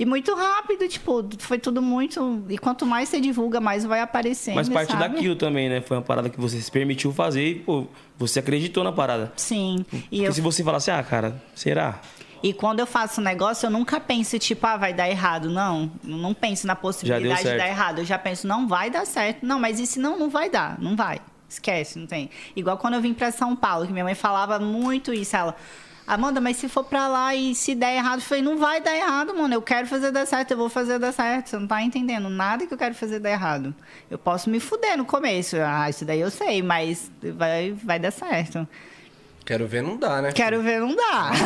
[0.00, 2.42] E muito rápido, tipo, foi tudo muito.
[2.48, 4.54] E quanto mais você divulga, mais vai aparecendo.
[4.54, 5.14] Mas parte sabe?
[5.14, 5.82] daquilo também, né?
[5.82, 9.30] Foi uma parada que você se permitiu fazer e, pô, você acreditou na parada.
[9.36, 9.84] Sim.
[9.92, 12.00] E, Porque eu, se você falasse, ah, cara, será?
[12.42, 15.50] E quando eu faço um negócio, eu nunca penso, tipo, ah, vai dar errado.
[15.50, 15.90] Não.
[16.02, 17.98] Eu não penso na possibilidade de dar errado.
[17.98, 19.44] Eu já penso, não vai dar certo.
[19.44, 20.80] Não, mas e se não, não vai dar.
[20.80, 21.20] Não vai.
[21.48, 22.30] Esquece, não tem.
[22.54, 25.36] Igual quando eu vim pra São Paulo, que minha mãe falava muito isso.
[25.36, 25.56] Ela,
[26.06, 28.96] Amanda, mas se for pra lá e se der errado, eu falei, não vai dar
[28.96, 29.54] errado, mano.
[29.54, 31.50] Eu quero fazer dar certo, eu vou fazer dar certo.
[31.50, 33.72] Você não tá entendendo nada que eu quero fazer dar errado.
[34.10, 35.56] Eu posso me fuder no começo.
[35.56, 38.66] Ah, isso daí eu sei, mas vai, vai dar certo.
[39.44, 40.32] Quero ver, não dá, né?
[40.32, 41.30] Quero ver, não dá.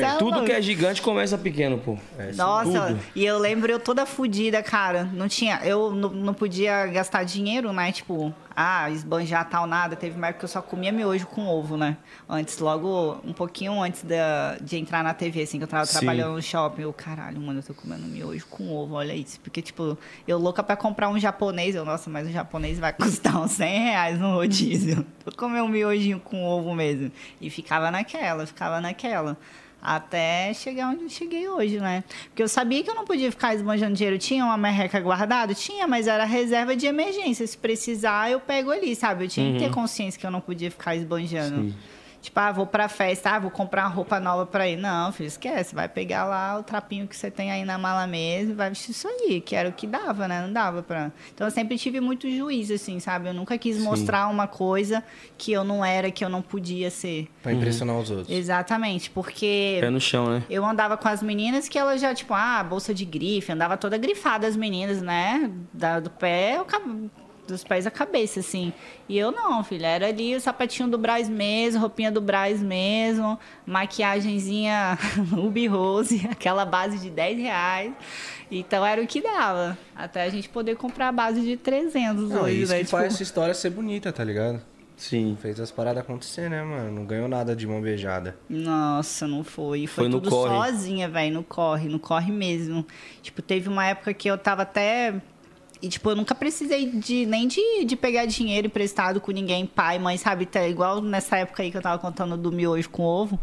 [0.00, 1.96] É Tudo que é gigante começa pequeno, pô.
[2.36, 3.00] Nossa, tudo.
[3.14, 5.04] e eu lembro eu toda fodida, cara.
[5.12, 7.92] Não tinha, eu não, não podia gastar dinheiro, né?
[7.92, 9.96] Tipo, ah, esbanjar tal nada.
[9.96, 11.96] Teve uma época que eu só comia miojo com ovo, né?
[12.28, 15.98] Antes, logo, um pouquinho antes da, de entrar na TV, assim, que eu tava Sim.
[15.98, 16.82] trabalhando no shopping.
[16.82, 19.40] Eu, caralho, mano, eu tô comendo miojo com ovo, olha isso.
[19.40, 19.96] Porque, tipo,
[20.28, 21.74] eu louca pra comprar um japonês.
[21.74, 25.06] Eu, nossa, mas o japonês vai custar uns 100 reais no rodízio.
[25.24, 27.10] Vou comer um miojinho com ovo mesmo.
[27.40, 29.38] E ficava naquela, ficava naquela.
[29.82, 32.04] Até chegar onde eu cheguei hoje, né?
[32.24, 34.18] Porque eu sabia que eu não podia ficar esbanjando dinheiro.
[34.18, 35.54] Tinha uma merreca guardada?
[35.54, 37.46] Tinha, mas era reserva de emergência.
[37.46, 39.24] Se precisar, eu pego ali, sabe?
[39.24, 41.74] Eu tinha que ter consciência que eu não podia ficar esbanjando.
[42.20, 44.76] Tipo, ah, vou pra festa, ah, vou comprar uma roupa nova pra ir.
[44.76, 45.74] Não, filho, esquece.
[45.74, 48.90] Vai pegar lá o trapinho que você tem aí na mala mesmo e vai vestir
[48.90, 50.42] isso aí, que era o que dava, né?
[50.42, 51.10] Não dava pra.
[51.34, 53.28] Então eu sempre tive muito juízo, assim, sabe?
[53.28, 55.02] Eu nunca quis mostrar uma coisa
[55.38, 57.28] que eu não era, que eu não podia ser.
[57.42, 58.30] Pra impressionar os outros.
[58.30, 59.78] Exatamente, porque.
[59.80, 60.42] Pé no chão, né?
[60.50, 63.96] Eu andava com as meninas que elas já, tipo, ah, bolsa de grife, andava toda
[63.96, 65.50] grifada as meninas, né?
[65.72, 66.66] Da, do pé, eu,
[67.50, 68.72] dos pés à cabeça, assim.
[69.08, 69.86] E eu não, filha.
[69.86, 74.98] Era ali o sapatinho do Braz mesmo, roupinha do Braz mesmo, maquiagenzinha
[75.30, 77.92] Ruby Rose, aquela base de 10 reais.
[78.50, 79.76] Então era o que dava.
[79.94, 82.78] Até a gente poder comprar a base de 300 Não, hoje, isso né?
[82.78, 84.60] que Tipo, faz essa história ser bonita, tá ligado?
[84.96, 85.36] Sim.
[85.40, 86.90] Fez as paradas acontecer, né, mano?
[86.92, 88.36] Não ganhou nada de mão beijada.
[88.50, 89.86] Nossa, não foi.
[89.86, 90.54] Foi, Foi no tudo corre.
[90.72, 91.32] sozinha, velho.
[91.34, 92.84] No corre, no corre mesmo.
[93.22, 95.14] Tipo, teve uma época que eu tava até.
[95.82, 99.98] E, tipo, eu nunca precisei de nem de, de pegar dinheiro emprestado com ninguém, pai,
[99.98, 100.44] mãe, sabe?
[100.44, 103.40] Tá igual nessa época aí que eu tava contando do miojo com ovo.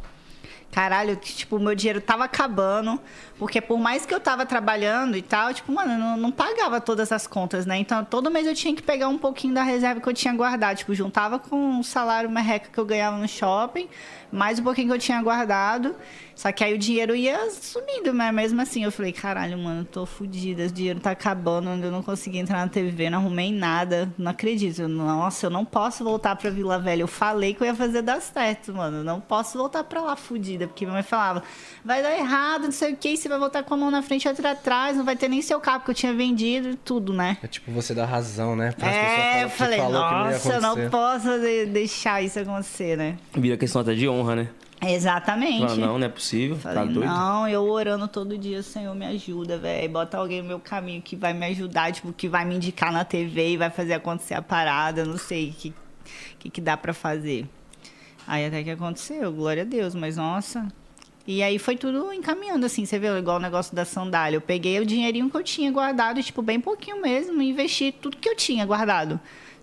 [0.72, 3.00] Caralho, tipo, meu dinheiro tava acabando.
[3.38, 7.12] Porque por mais que eu tava trabalhando e tal, tipo, mano, não, não pagava todas
[7.12, 7.78] as contas, né?
[7.78, 10.78] Então, todo mês eu tinha que pegar um pouquinho da reserva que eu tinha guardado.
[10.78, 13.88] Tipo, juntava com o salário merreca que eu ganhava no shopping,
[14.32, 15.96] mais um pouquinho que eu tinha guardado.
[16.38, 20.06] Só que aí o dinheiro ia sumindo, mas mesmo assim eu falei, caralho, mano, tô
[20.06, 24.30] fodida, esse dinheiro tá acabando, eu não consegui entrar na TV, não arrumei nada, não
[24.30, 24.88] acredito.
[24.88, 27.02] Nossa, eu não posso voltar pra Vila Velha.
[27.02, 28.98] Eu falei que eu ia fazer dar certo, mano.
[28.98, 31.42] Eu não posso voltar pra lá fodida, porque minha mãe falava,
[31.84, 34.24] vai dar errado, não sei o que, você vai voltar com a mão na frente
[34.24, 37.12] e outra atrás, não vai ter nem seu carro, porque eu tinha vendido e tudo,
[37.14, 37.38] né?
[37.44, 38.72] É tipo você dar razão, né?
[38.72, 41.40] Pras É, eu pessoas falam que falei, falou que não ia nossa, eu não posso
[41.42, 43.18] de- deixar isso acontecer, né?
[43.34, 44.50] Vira questão até de honra, né?
[44.82, 45.60] Exatamente.
[45.66, 46.56] Fala, não, não é possível.
[46.56, 47.06] Falei, tá doido?
[47.06, 49.90] não, eu orando todo dia, Senhor, me ajuda, velho.
[49.90, 53.04] Bota alguém no meu caminho que vai me ajudar, tipo, que vai me indicar na
[53.04, 55.74] TV e vai fazer acontecer a parada, não sei o que,
[56.40, 57.46] que, que dá pra fazer.
[58.28, 60.68] Aí até que aconteceu, glória a Deus, mas nossa.
[61.28, 64.38] E aí foi tudo encaminhando, assim, você vê, igual o negócio da sandália.
[64.38, 68.16] Eu peguei o dinheirinho que eu tinha guardado, tipo, bem pouquinho mesmo, e investi tudo
[68.16, 69.20] que eu tinha guardado.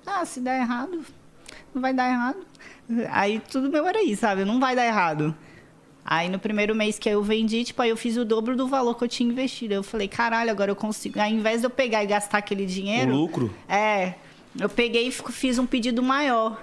[0.07, 1.03] Ah, se der errado,
[1.75, 2.47] não vai dar errado.
[3.11, 4.45] Aí tudo meu era isso, sabe?
[4.45, 5.35] Não vai dar errado.
[6.05, 8.95] Aí no primeiro mês que eu vendi, tipo, aí eu fiz o dobro do valor
[8.95, 9.73] que eu tinha investido.
[9.73, 11.19] Eu falei, caralho, agora eu consigo.
[11.19, 13.11] Ao invés de eu pegar e gastar aquele O dinheiro.
[13.11, 13.51] lucro.
[13.67, 14.12] É,
[14.61, 16.62] eu peguei e fiz um pedido maior.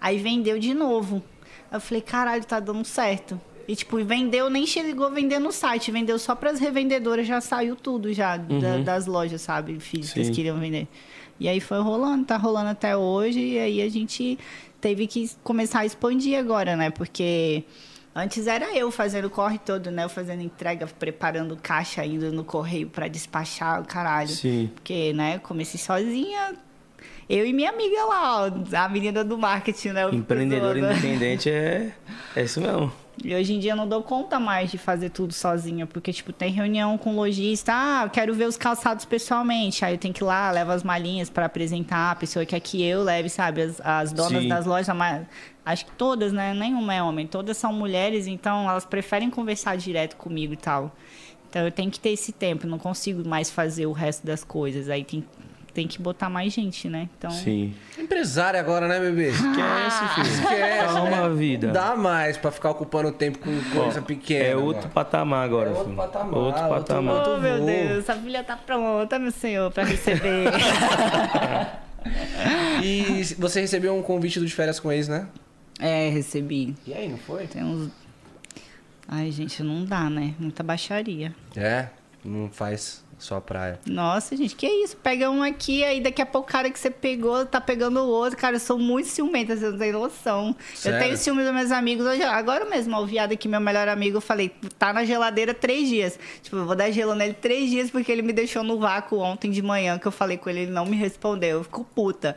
[0.00, 1.22] Aí vendeu de novo.
[1.70, 3.38] Eu falei, caralho, tá dando certo.
[3.68, 7.76] E, tipo, vendeu, nem chegou a vender no site, vendeu só pras revendedoras, já saiu
[7.76, 9.78] tudo já da- das lojas, sabe?
[9.78, 10.32] Físicas Sim.
[10.32, 10.88] que queriam vender.
[11.38, 14.38] E aí foi rolando, tá rolando até hoje, e aí a gente
[14.80, 16.88] teve que começar a expandir agora, né?
[16.88, 17.62] Porque
[18.14, 20.02] antes era eu fazendo o corre todo, né?
[20.04, 24.30] Eu fazendo entrega, preparando caixa, indo no correio pra despachar o caralho.
[24.30, 24.70] Sim.
[24.74, 26.54] Porque, né, comecei sozinha.
[27.28, 30.08] Eu e minha amiga lá, ó, a menina do marketing, né?
[30.10, 30.90] Empreendedor zoando.
[30.92, 31.92] independente é,
[32.34, 32.90] é isso mesmo.
[33.24, 36.32] E hoje em dia eu não dou conta mais de fazer tudo sozinha, porque, tipo,
[36.32, 39.84] tem reunião com lojista, ah, eu quero ver os calçados pessoalmente.
[39.84, 42.82] Aí eu tenho que ir lá, levo as malinhas para apresentar, a pessoa quer que
[42.82, 43.62] eu leve, sabe?
[43.62, 44.48] As, as donas Sim.
[44.48, 45.26] das lojas, mas
[45.64, 46.54] acho que todas, né?
[46.54, 50.94] Nenhuma é homem, todas são mulheres, então elas preferem conversar direto comigo e tal.
[51.50, 54.88] Então eu tenho que ter esse tempo, não consigo mais fazer o resto das coisas.
[54.88, 55.24] Aí tem,
[55.78, 57.08] tem que botar mais gente, né?
[57.16, 57.30] Então.
[57.30, 57.72] Sim.
[57.96, 59.28] Empresária agora, né, bebê?
[59.28, 60.26] Esquece, filho.
[60.26, 61.34] Esquece, Calma, né?
[61.36, 61.66] vida.
[61.68, 64.44] Não dá mais pra ficar ocupando tempo com coisa pequena.
[64.44, 64.92] É outro mano.
[64.94, 65.96] patamar agora, É outro filho.
[65.96, 67.14] patamar, Outro patamar.
[67.14, 67.64] outro- Oh, meu.
[67.64, 70.50] Deus, essa filha tá pronta, meu senhor, pra receber.
[72.82, 75.26] E você recebeu um convite do de férias com ex, né?
[75.78, 76.74] é, recebi.
[76.86, 77.46] E aí, não foi?
[77.46, 77.90] Tem uns.
[79.06, 80.34] Ai, gente, não dá, né?
[80.38, 81.34] Muita baixaria.
[81.56, 81.88] É,
[82.24, 83.80] não faz só praia.
[83.84, 84.96] Nossa, gente, que isso?
[84.96, 88.08] Pega um aqui, aí daqui a pouco o cara que você pegou tá pegando o
[88.08, 88.38] outro.
[88.38, 90.54] Cara, eu sou muito ciumenta, você não tem noção.
[90.74, 90.96] Sério?
[90.96, 92.06] Eu tenho ciúme dos meus amigos.
[92.06, 95.52] Hoje, agora mesmo, ó, o viado aqui, meu melhor amigo, eu falei, tá na geladeira
[95.52, 96.18] três dias.
[96.42, 99.50] Tipo, eu vou dar gelo nele três dias porque ele me deixou no vácuo ontem
[99.50, 101.58] de manhã, que eu falei com ele, ele não me respondeu.
[101.58, 102.36] Eu fico puta.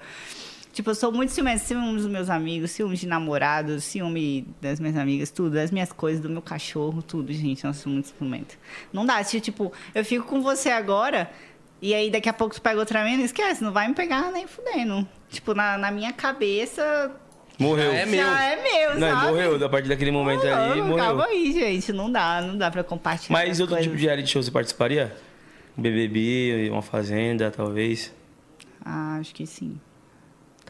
[0.71, 4.95] Tipo, eu sou muito ciumenta, ciúme dos meus amigos, ciúme de namorados, ciúme das minhas
[4.95, 7.63] amigas, tudo, das minhas coisas, do meu cachorro, tudo, gente.
[7.65, 8.55] Nossa, eu sou muito ciumenta.
[8.93, 11.29] Não dá, se, tipo, eu fico com você agora,
[11.81, 14.47] e aí daqui a pouco tu pega outra mina, esquece, não vai me pegar nem
[14.47, 15.05] fudendo.
[15.29, 17.11] Tipo, na, na minha cabeça,
[17.59, 17.91] Morreu.
[17.91, 18.23] É meu.
[18.23, 19.27] já é meu, Não, sabe?
[19.27, 19.65] morreu.
[19.65, 21.05] A partir daquele momento ali, Não, morreu.
[21.05, 23.37] Calma aí, gente, não dá, não dá pra compartilhar.
[23.37, 23.85] Mas outro coisas.
[23.85, 25.15] tipo de reality show você participaria?
[25.77, 28.11] Um BBB, uma fazenda, talvez.
[28.83, 29.79] Ah, acho que sim.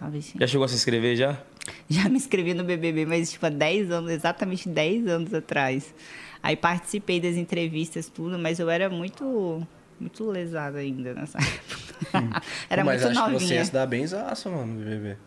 [0.02, 0.40] Talvez sim.
[0.40, 1.38] Já chegou a se inscrever já?
[1.88, 5.94] Já me inscrevi no BBB, mas tipo há 10 anos, exatamente 10 anos atrás.
[6.42, 9.62] Aí participei das entrevistas, tudo, mas eu era muito
[10.00, 11.38] muito lesada ainda nessa
[12.12, 12.42] época.
[12.68, 13.54] era Pô, mas muito acho que você novinha.
[13.60, 15.18] ia se dar bem zaço, mano, no BBB.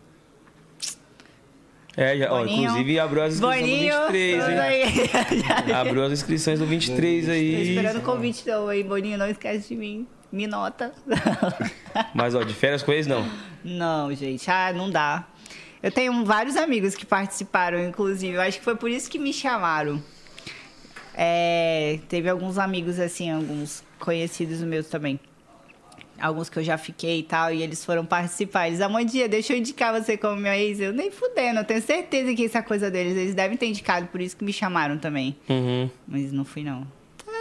[1.95, 4.59] É, já, ó, inclusive abriu as inscrições Boninho, do 23, tudo hein?
[4.59, 5.71] aí.
[5.71, 7.69] Abriu as inscrições do 23 Tô aí.
[7.69, 10.05] esperando o convite não, aí, Boninho, não esquece de mim.
[10.29, 10.93] Me nota.
[12.13, 13.25] Mas, ó, de férias com eles, não.
[13.65, 15.27] Não, gente, ah, não dá.
[15.81, 18.35] Eu tenho vários amigos que participaram, inclusive.
[18.35, 20.01] Eu acho que foi por isso que me chamaram.
[21.15, 25.19] É, teve alguns amigos, assim, alguns conhecidos meus também.
[26.19, 28.67] alguns que eu já fiquei e tal, e eles foram participar.
[28.67, 30.79] Eles, Amandia, deixa eu indicar você como meu ex.
[30.79, 33.17] Eu nem fudendo, eu tenho certeza que é coisa deles.
[33.17, 35.35] Eles devem ter indicado, por isso que me chamaram também.
[35.49, 35.89] Uhum.
[36.07, 36.87] Mas não fui, não.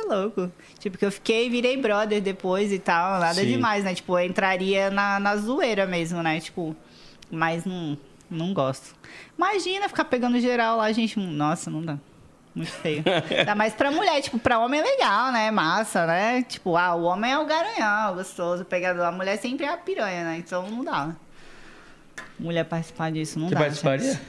[0.09, 0.51] Louco.
[0.79, 3.47] Tipo, que eu fiquei, virei brother depois e tal, nada Sim.
[3.47, 3.95] demais, né?
[3.95, 6.41] Tipo, eu entraria na, na zoeira mesmo, né?
[6.41, 6.77] Tipo,
[7.31, 7.97] mas não,
[8.31, 8.95] não gosto.
[9.37, 11.19] Imagina ficar pegando geral lá, gente.
[11.19, 11.99] Nossa, não dá.
[12.55, 13.03] Muito feio.
[13.37, 15.51] Ainda mais pra mulher, tipo, pra homem é legal, né?
[15.51, 16.43] Massa, né?
[16.43, 19.05] Tipo, ah, o homem é o garanhão, gostoso, pegador.
[19.05, 20.37] A mulher sempre é a piranha, né?
[20.39, 21.07] Então não dá.
[21.07, 21.17] né?
[22.39, 23.61] Mulher participar disso não Você dá.
[23.61, 24.13] participaria?
[24.13, 24.23] gente.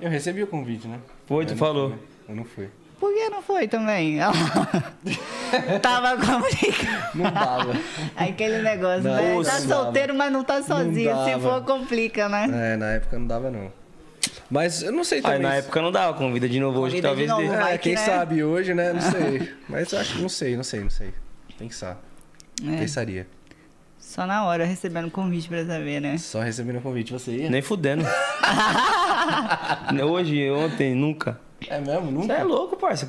[0.00, 0.98] Eu recebi o convite, né?
[1.26, 1.90] Foi, tu falou.
[1.90, 1.98] fui.
[2.28, 2.68] Eu não fui.
[3.00, 4.18] Por que não foi também?
[5.80, 7.14] Tava complicado.
[7.14, 7.72] Não dava.
[8.14, 9.34] Aquele negócio, né?
[9.34, 9.82] Nossa, Tá não dava.
[9.84, 11.10] solteiro, mas não tá sozinho.
[11.24, 11.40] Se dava.
[11.40, 12.74] for, complica, né?
[12.74, 13.72] é, na época não dava, não.
[14.50, 15.40] Mas eu não sei Aí também.
[15.40, 17.62] na época não dava, convida de novo hoje, Convida de talvez novo.
[17.62, 18.04] vai É, que, quem né?
[18.04, 18.92] sabe hoje, né?
[18.92, 19.50] Não sei.
[19.68, 21.14] Mas eu acho que não sei, não sei, não sei.
[21.58, 21.96] Pensar.
[22.62, 23.26] É, Pensaria.
[23.98, 26.18] só na hora recebendo convite pra saber, né?
[26.18, 27.50] Só recebendo o convite, você ia?
[27.50, 28.04] Nem fudendo.
[30.04, 31.40] hoje, ontem, nunca.
[31.68, 32.06] É mesmo?
[32.06, 32.32] Você Nunca?
[32.34, 33.06] é louco, parça.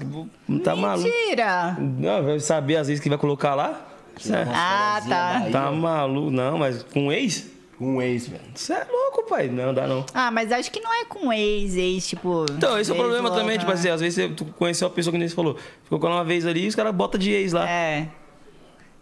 [0.64, 1.08] Tá maluco.
[1.08, 1.78] Mentira!
[1.80, 3.88] Não, vai saber às vezes que vai colocar lá?
[4.18, 5.48] Cê é- Ah, tá.
[5.52, 7.50] Tá maluco, não, mas com ex?
[7.80, 8.44] Um ex, velho.
[8.54, 9.48] Você é louco, pai.
[9.48, 10.06] Não, dá não.
[10.14, 12.46] Ah, mas acho que não é com ex, ex, tipo.
[12.52, 14.94] Então, esse é o problema louca, também, tipo assim, às vezes você- tu conheceu uma
[14.94, 17.20] pessoa que nem você falou, ficou com ela uma vez ali e os caras botam
[17.20, 17.68] de ex lá.
[17.68, 18.08] É,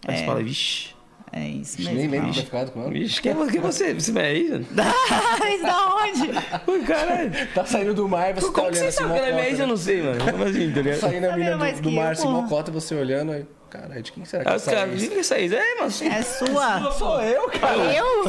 [0.07, 0.95] Aí você fala, vixi,
[1.31, 2.11] é isso Nem mesmo.
[2.11, 2.31] lembro não.
[2.31, 2.91] de ter ficado com ela.
[2.91, 3.51] vixi, quem é você?
[3.51, 3.93] Quem é você?
[3.93, 4.65] Você é mano?
[5.47, 6.71] Ex da onde?
[6.71, 7.31] Ui, caralho.
[7.53, 9.41] Tá saindo do mar e você tá Como que olhando você assim, sabe que ela
[9.41, 9.59] é ex?
[9.59, 9.71] Eu né?
[9.71, 10.31] não sei, mano.
[10.31, 10.99] Como assim, tá ligado?
[10.99, 13.31] Saindo a Tá mina do, do que mar assim, mocota e você olhando.
[13.31, 15.01] Aí, caralho, de quem será que Aí é os essa caras, ex?
[15.01, 15.91] diga que essa ex é, mano.
[16.15, 16.91] É sua?
[16.93, 17.77] Sou eu, cara.
[17.93, 18.25] Eu?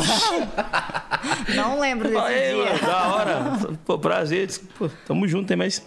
[1.56, 2.64] Não lembro desse "Ei, dia.
[2.64, 3.44] mano, da hora.
[3.84, 4.48] Pô, prazer.
[4.78, 5.84] Pô, tamo junto, tem mais.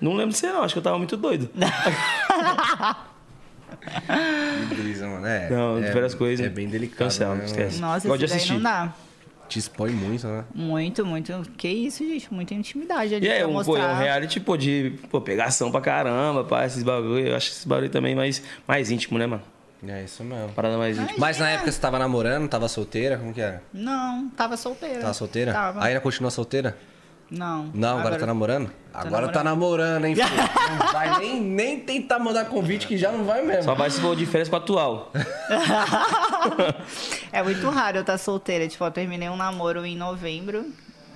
[0.00, 0.62] Não lembro de você, não.
[0.62, 1.50] Acho que eu tava muito doido.
[4.68, 5.26] Que brisa, mano.
[5.26, 6.44] É, Não, é, várias coisas.
[6.44, 6.98] É bem delicado.
[6.98, 7.80] Cancela, né, esquece.
[7.80, 8.54] Nossa, Gosto de isso daí assistir.
[8.54, 8.92] não dá.
[9.48, 10.44] Te expõe muito, né?
[10.54, 11.42] Muito, muito.
[11.56, 12.32] Que isso, gente?
[12.32, 13.82] Muita intimidade ali E é um, pô, mostrar.
[13.90, 17.28] é um reality, pô, de pô, pegação pra caramba, pá, esses bagulho.
[17.28, 19.42] Eu acho esses bagulho também mais, mais íntimo, né, mano?
[19.86, 20.48] É isso mesmo.
[20.50, 21.16] Parada mais íntima.
[21.16, 21.26] Imagina.
[21.26, 23.16] Mas na época você tava namorando, tava solteira?
[23.16, 23.62] Como que era?
[23.72, 25.00] Não, tava solteira.
[25.00, 25.52] Tava solteira?
[25.52, 25.82] Tava.
[25.84, 26.76] Ainda continua solteira?
[27.30, 27.70] Não.
[27.74, 28.70] Não, agora, tá namorando?
[28.92, 30.04] Agora tá namorando.
[30.06, 30.28] hein, filho?
[30.78, 33.62] Não vai nem, nem tentar mandar convite que já não vai mesmo.
[33.64, 35.12] Só vai se for de férias com a atual.
[37.32, 38.66] É muito raro eu estar solteira.
[38.68, 40.66] Tipo, eu terminei um namoro em novembro.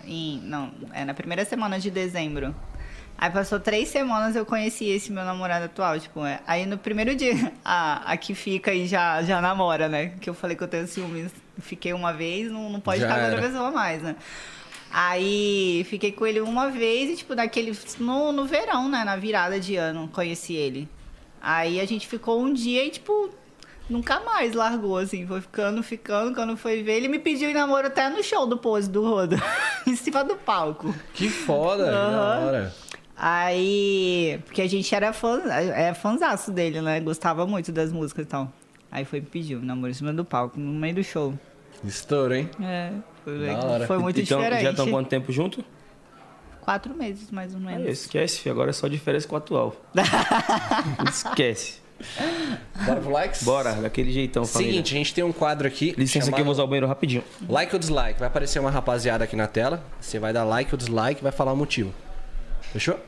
[0.05, 2.55] Em, não, é na primeira semana de dezembro.
[3.17, 5.99] Aí passou três semanas eu conheci esse meu namorado atual.
[5.99, 10.13] Tipo, é, aí no primeiro dia, a, a que fica e já, já namora, né?
[10.21, 11.33] Que eu falei que eu tenho ciúmes.
[11.61, 14.17] Fiquei uma vez, não, não pode Já ficar com outra pessoa mais, né?
[14.93, 17.77] Aí fiquei com ele uma vez e, tipo, naquele.
[17.99, 19.03] No, no verão, né?
[19.05, 20.87] Na virada de ano, conheci ele.
[21.41, 23.31] Aí a gente ficou um dia e, tipo,
[23.89, 25.27] nunca mais largou, assim.
[25.27, 26.35] Foi ficando, ficando.
[26.35, 29.37] Quando foi ver, ele me pediu em namoro até no show do Pose do Rodo.
[29.87, 30.95] em cima do palco.
[31.15, 32.75] Que foda, que da hora.
[33.17, 34.41] Aí.
[34.45, 37.01] Porque a gente era fã, é fãzaço dele, né?
[37.01, 38.53] Gostava muito das músicas e tal.
[38.91, 41.33] Aí foi e pediu namoro em cima do palco, no meio do show.
[41.83, 42.51] Estouro, hein?
[42.61, 42.93] É,
[43.87, 44.63] foi, muito então, diferente.
[44.63, 45.65] já estão quanto tempo junto?
[46.61, 47.87] Quatro meses, mais ou menos.
[47.87, 49.75] Aí, esquece, filho, agora é só férias com a atual.
[51.09, 51.83] esquece.
[52.85, 53.43] Bora pro likes?
[53.43, 54.73] Bora, daquele jeitão, família.
[54.73, 55.95] Seguinte, a gente tem um quadro aqui.
[55.97, 57.23] Licença que eu vou usar o banheiro rapidinho.
[57.49, 58.19] Like ou dislike?
[58.19, 59.85] Vai aparecer uma rapaziada aqui na tela.
[60.01, 61.93] Você vai dar like ou dislike e vai falar o motivo.
[62.73, 62.99] Fechou?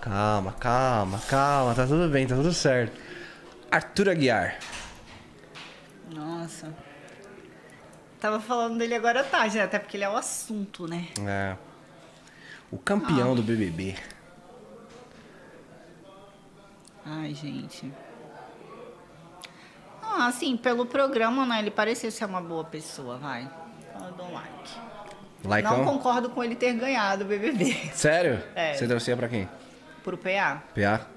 [0.00, 1.74] Calma, calma, calma.
[1.74, 2.98] Tá tudo bem, tá tudo certo.
[3.70, 4.58] Arthur Aguiar.
[6.14, 6.68] Nossa.
[8.24, 9.64] Tava falando dele agora à tarde, né?
[9.64, 11.08] Até porque ele é o assunto, né?
[11.28, 11.54] É.
[12.70, 13.96] O campeão do BBB.
[17.04, 17.92] Ai, gente.
[20.02, 21.58] Ah, assim, pelo programa, né?
[21.58, 23.46] Ele parecia ser uma boa pessoa, vai.
[24.02, 24.70] Eu dou um like.
[25.44, 25.76] Likeão?
[25.76, 27.74] Não concordo com ele ter ganhado o BBB.
[27.92, 28.42] Sério?
[28.54, 28.72] É.
[28.72, 29.46] Você torcia pra quem?
[30.02, 30.62] Pro PA.
[30.74, 31.13] PA?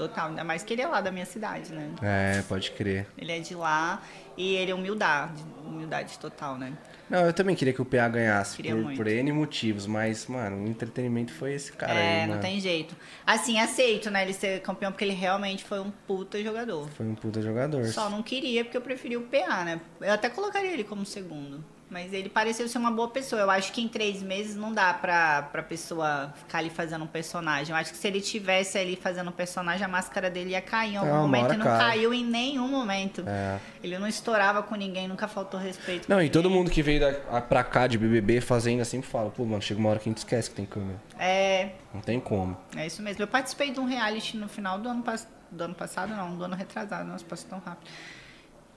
[0.00, 0.30] Total.
[0.30, 1.90] Ainda mais que ele é lá da minha cidade, né?
[2.00, 3.06] É, pode crer.
[3.18, 4.00] Ele é de lá
[4.34, 5.44] e ele é humildade.
[5.62, 6.72] Humildade total, né?
[7.10, 10.66] Não, eu também queria que o PA ganhasse por, por N motivos, mas, mano, o
[10.66, 12.40] entretenimento foi esse cara é, aí, não mano.
[12.40, 12.96] tem jeito.
[13.26, 14.22] Assim, aceito, né?
[14.22, 16.88] Ele ser campeão porque ele realmente foi um puta jogador.
[16.96, 17.84] Foi um puta jogador.
[17.88, 19.82] Só não queria porque eu preferi o PA, né?
[20.00, 21.62] Eu até colocaria ele como segundo.
[21.90, 23.42] Mas ele pareceu ser uma boa pessoa.
[23.42, 27.06] Eu acho que em três meses não dá pra, pra pessoa ficar ali fazendo um
[27.08, 27.72] personagem.
[27.74, 30.92] Eu acho que se ele tivesse ali fazendo um personagem, a máscara dele ia cair
[30.94, 31.78] em algum É, momento e não cai.
[31.78, 33.24] caiu em nenhum momento.
[33.26, 33.58] É.
[33.82, 36.08] Ele não estourava com ninguém, nunca faltou respeito.
[36.08, 36.58] Não, e todo ninguém.
[36.58, 39.80] mundo que veio da, a- pra cá de BBB fazendo assim fala, pô, mano, chega
[39.80, 41.00] uma hora que a gente esquece que tem câmera.
[41.18, 42.56] É, Não tem como.
[42.76, 43.20] é isso mesmo.
[43.20, 46.44] Eu participei de um reality no final do ano, pas- do ano passado, não, do
[46.44, 47.08] ano retrasado.
[47.08, 47.90] Nossa, passou tão rápido.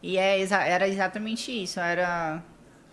[0.01, 1.79] E é, exa- era exatamente isso.
[1.79, 2.41] Era,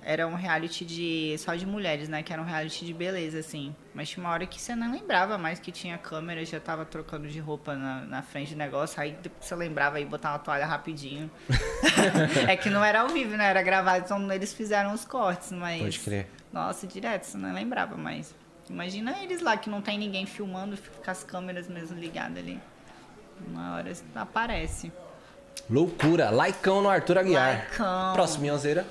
[0.02, 2.22] era um reality de só de mulheres, né?
[2.22, 3.74] Que era um reality de beleza, assim.
[3.94, 7.28] Mas tinha uma hora que você não lembrava mais que tinha câmera, já tava trocando
[7.28, 9.00] de roupa na, na frente do negócio.
[9.00, 11.30] Aí depois você lembrava aí botar uma toalha rapidinho.
[12.48, 13.48] é que não era ao vivo, né?
[13.48, 15.80] Era gravado, então eles fizeram os cortes, mas.
[15.80, 16.26] Pode crer.
[16.52, 18.34] Nossa, direto, você não lembrava mais.
[18.68, 22.60] Imagina eles lá que não tem ninguém filmando, fica com as câmeras mesmo ligadas ali.
[23.46, 24.92] Uma hora aparece.
[25.68, 26.30] Loucura.
[26.30, 27.58] Laicão no Arthur Aguiar.
[27.58, 28.12] Laicão.
[28.14, 28.86] Próximo, Minhozeira.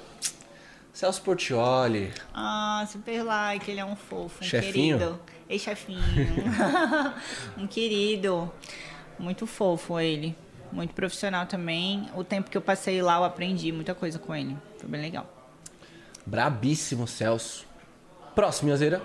[0.99, 2.11] Celso Portioli.
[2.33, 4.97] Ah, super like, ele é um fofo, um Chefinho?
[4.97, 5.19] querido.
[5.47, 6.01] Ei, chefinho.
[7.57, 8.51] um querido.
[9.17, 10.35] Muito fofo ele.
[10.73, 12.09] Muito profissional também.
[12.13, 14.57] O tempo que eu passei lá, eu aprendi muita coisa com ele.
[14.77, 15.25] Foi bem legal.
[16.25, 17.65] Brabíssimo, Celso.
[18.35, 19.01] Próximo, Minhozeira.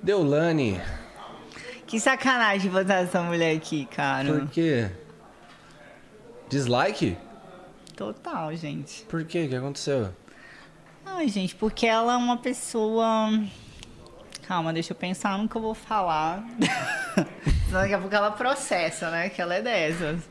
[0.00, 0.80] Deolane.
[1.88, 4.32] Que sacanagem botar essa mulher aqui, cara.
[4.32, 4.92] Por quê?
[6.48, 7.18] Dislike?
[7.96, 9.04] Total, gente.
[9.06, 9.46] Por quê?
[9.46, 10.14] O que aconteceu?
[11.06, 13.30] Ai, gente, porque ela é uma pessoa.
[14.46, 16.44] Calma, deixa eu pensar no que eu vou falar.
[17.70, 19.28] Daqui a pouco ela processa, né?
[19.28, 20.28] Que ela é dessas.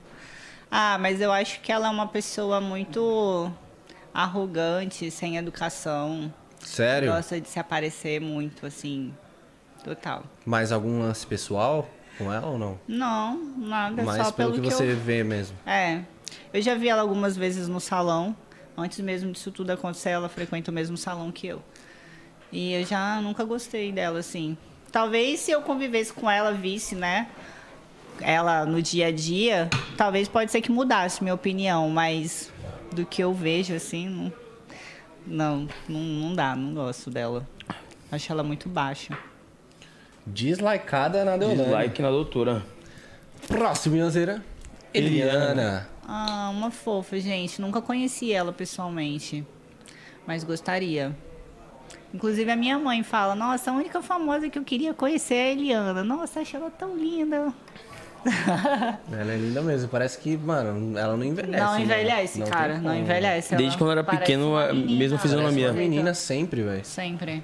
[0.69, 3.51] Ah, mas eu acho que ela é uma pessoa muito
[4.13, 6.33] arrogante, sem educação.
[6.59, 7.11] Sério?
[7.11, 9.13] Gosta de se aparecer muito, assim.
[9.83, 10.23] Total.
[10.45, 11.87] Mais algum lance pessoal
[12.17, 12.79] com ela ou não?
[12.87, 15.57] Não, nada, Mais só pelo pelo que que você eu vê mesmo.
[15.65, 16.01] É.
[16.53, 18.35] Eu já vi ela algumas vezes no salão.
[18.77, 21.61] Antes mesmo disso tudo acontecer, ela frequenta o mesmo salão que eu.
[22.51, 24.57] E eu já nunca gostei dela, assim.
[24.91, 27.27] Talvez se eu convivesse com ela, visse, né?
[28.21, 32.51] Ela no dia a dia, talvez pode ser que mudasse minha opinião, mas
[32.93, 34.33] do que eu vejo, assim, não,
[35.27, 37.45] não, não, não dá, não gosto dela.
[38.11, 39.17] Acho ela muito baixa.
[40.25, 41.63] Dislikeada na Deolane.
[41.63, 42.63] Dislike na doutora.
[43.47, 44.43] Próximo, Minhozeira.
[44.93, 45.89] Eliana.
[46.07, 47.61] Ah, uma fofa, gente.
[47.61, 49.45] Nunca conheci ela pessoalmente,
[50.27, 51.15] mas gostaria.
[52.13, 55.51] Inclusive a minha mãe fala: Nossa, a única famosa que eu queria conhecer é a
[55.51, 56.03] Eliana.
[56.03, 57.53] Nossa, acho ela tão linda.
[59.11, 59.87] Ela é linda mesmo.
[59.87, 61.63] Parece que, mano, ela não envelhece.
[61.63, 61.81] não né?
[61.83, 62.73] envelhece, Não cara.
[62.79, 62.95] Não como.
[62.95, 63.55] envelhece.
[63.55, 64.97] Desde quando eu era pequeno, a menina.
[64.97, 65.67] mesma fisionomia.
[65.67, 66.83] Uma menina sempre, velho.
[66.83, 67.43] Sempre.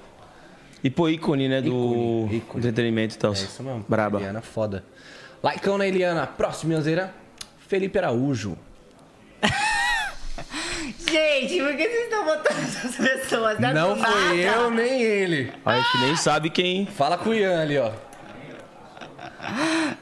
[0.83, 1.61] E pô, ícone, né?
[1.61, 2.59] Do Ícone, ícone.
[2.59, 3.29] entretenimento e tal.
[3.31, 3.85] É isso mesmo.
[3.87, 4.17] Braba.
[4.17, 4.83] Eliana, foda.
[5.43, 6.25] Laicão na Eliana.
[6.25, 7.13] Próximo, Minhozeira.
[7.71, 8.57] Felipe Araújo.
[11.09, 13.63] Gente, por que vocês estão botando essas pessoas?
[13.63, 14.57] É não fui nada.
[14.59, 15.53] eu nem ele.
[15.65, 16.85] A gente nem sabe quem.
[16.85, 17.91] Fala com o Ian ali, ó.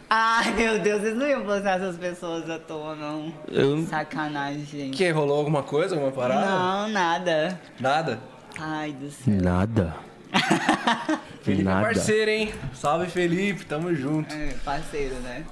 [0.09, 3.31] Ai, meu Deus, vocês não iam postar essas pessoas à toa, não.
[3.51, 4.97] Eu- Sacanagem, gente.
[4.97, 6.47] Que rolou alguma coisa, alguma parada?
[6.47, 7.61] Não, nada.
[7.79, 8.19] Nada.
[8.59, 9.31] Ai, do céu.
[9.35, 9.95] Nada.
[11.43, 11.81] Felipe é Nada.
[11.85, 12.51] parceiro, hein?
[12.73, 13.63] Salve, Felipe.
[13.65, 14.33] Tamo junto.
[14.33, 15.43] É, parceiro, né?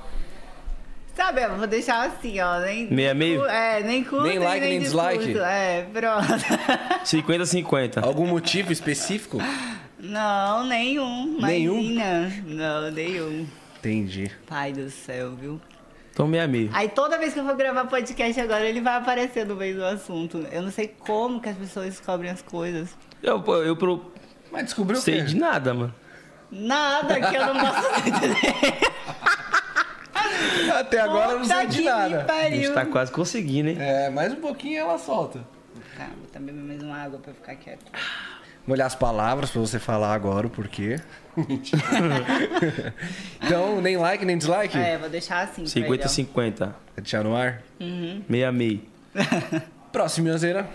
[1.17, 2.59] Sabe, eu vou deixar assim, ó.
[2.59, 3.45] Nem, Meio a meio?
[3.47, 5.17] É, nem curto Nem like, nem dislike?
[5.17, 5.43] discurso.
[5.43, 6.27] É, pronto.
[7.03, 8.03] 50-50.
[8.03, 9.39] Algum motivo específico?
[9.99, 11.39] Não, nenhum.
[11.41, 11.79] Nenhum?
[11.81, 12.31] Imagina.
[12.45, 13.47] Não, nenhum.
[13.79, 14.31] Entendi.
[14.45, 15.59] Pai do céu, viu?
[16.13, 16.69] Então meia meio.
[16.71, 19.85] Aí toda vez que eu for gravar podcast agora, ele vai aparecer no meio do
[19.85, 20.45] assunto.
[20.51, 22.89] Eu não sei como que as pessoas descobrem as coisas.
[23.23, 24.11] Eu, eu, eu pro-
[24.51, 25.21] Mas descobriu o sei quê?
[25.23, 25.93] de nada, mano.
[26.51, 28.77] Nada que eu não posso entender.
[30.79, 32.25] Até agora eu não sei Puta de nada.
[32.29, 33.77] A gente tá quase conseguindo, hein?
[33.79, 35.39] É, mais um pouquinho ela solta.
[35.97, 37.85] Tá bebendo mais uma água pra eu ficar quieto.
[38.67, 40.99] Molhar as palavras pra você falar agora o porquê.
[41.35, 41.81] Mentira.
[43.41, 44.77] então, nem like, nem dislike?
[44.77, 45.63] É, vou deixar assim.
[45.63, 46.07] pra ele, ó.
[46.07, 46.59] 50-50.
[46.59, 47.63] Vai deixar no ar?
[48.27, 48.81] Meia meio.
[49.91, 50.67] Próximo, Minhozeira.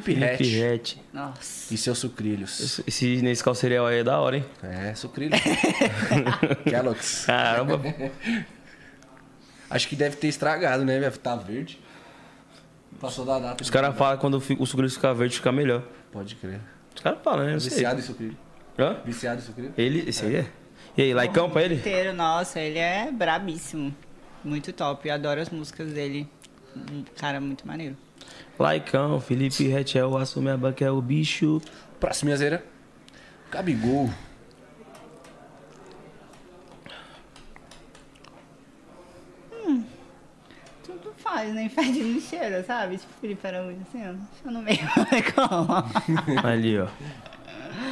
[0.00, 0.44] Felipe.
[0.58, 1.02] Rett.
[1.12, 1.74] Nossa.
[1.74, 2.60] E seus sucrilhos.
[2.60, 4.44] Esse, esse nesse cereal aí é da hora, hein?
[4.62, 5.38] É, sucrilhos.
[6.64, 7.24] Kellogg's.
[7.26, 7.80] Caramba.
[9.68, 11.00] Acho que deve ter estragado, né?
[11.00, 11.80] Deve estar verde.
[13.00, 13.62] Passou da data.
[13.62, 15.82] Os caras falam que quando o sucrilho fica verde, fica melhor.
[16.12, 16.60] Pode crer.
[16.94, 17.58] Os caras falam, né?
[17.58, 17.70] Sei.
[17.70, 18.36] Viciado em sucrilho.
[18.78, 19.00] Hã?
[19.04, 19.74] Viciado em sucrilho?
[19.76, 20.46] Ele, esse aí é?
[20.96, 21.76] E aí, laicão pra ele?
[21.76, 23.94] Inteiro, nossa, ele é brabíssimo.
[24.44, 25.08] Muito top.
[25.08, 26.28] Eu adoro as músicas dele.
[26.76, 27.96] Um cara muito maneiro.
[28.62, 31.60] Laicão, Felipe Rett é o assume a banca, é o bicho.
[31.98, 32.64] Próximo, Minhozeira.
[33.50, 34.08] Gabigol.
[40.84, 42.98] Tudo faz, nem fede nem cheira, sabe?
[42.98, 44.12] Tipo, Felipe Araújo, assim, ó.
[44.12, 44.78] Deixa no meio.
[45.34, 46.46] Como?
[46.46, 46.86] Ali, ó.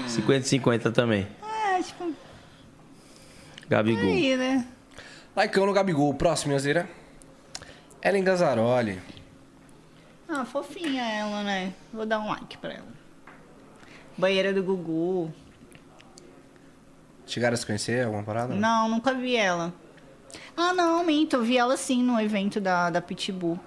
[0.08, 1.26] 50-50 também.
[1.42, 2.12] É, tipo,
[3.68, 4.04] Gabigol.
[4.04, 4.66] aí, né?
[5.34, 6.14] Laicão no Gabigol.
[6.14, 6.88] Próximo, Minhozeira.
[8.02, 9.19] Ellen Gazzaroli.
[10.32, 11.72] Ah, fofinha ela, né?
[11.92, 12.86] Vou dar um like pra ela.
[14.16, 15.32] Banheira do Gugu.
[17.26, 18.54] Chegaram a se conhecer alguma parada?
[18.54, 19.72] Não, nunca vi ela.
[20.56, 21.36] Ah, não, minto.
[21.36, 23.58] Eu vi ela sim no evento da, da Pitbull.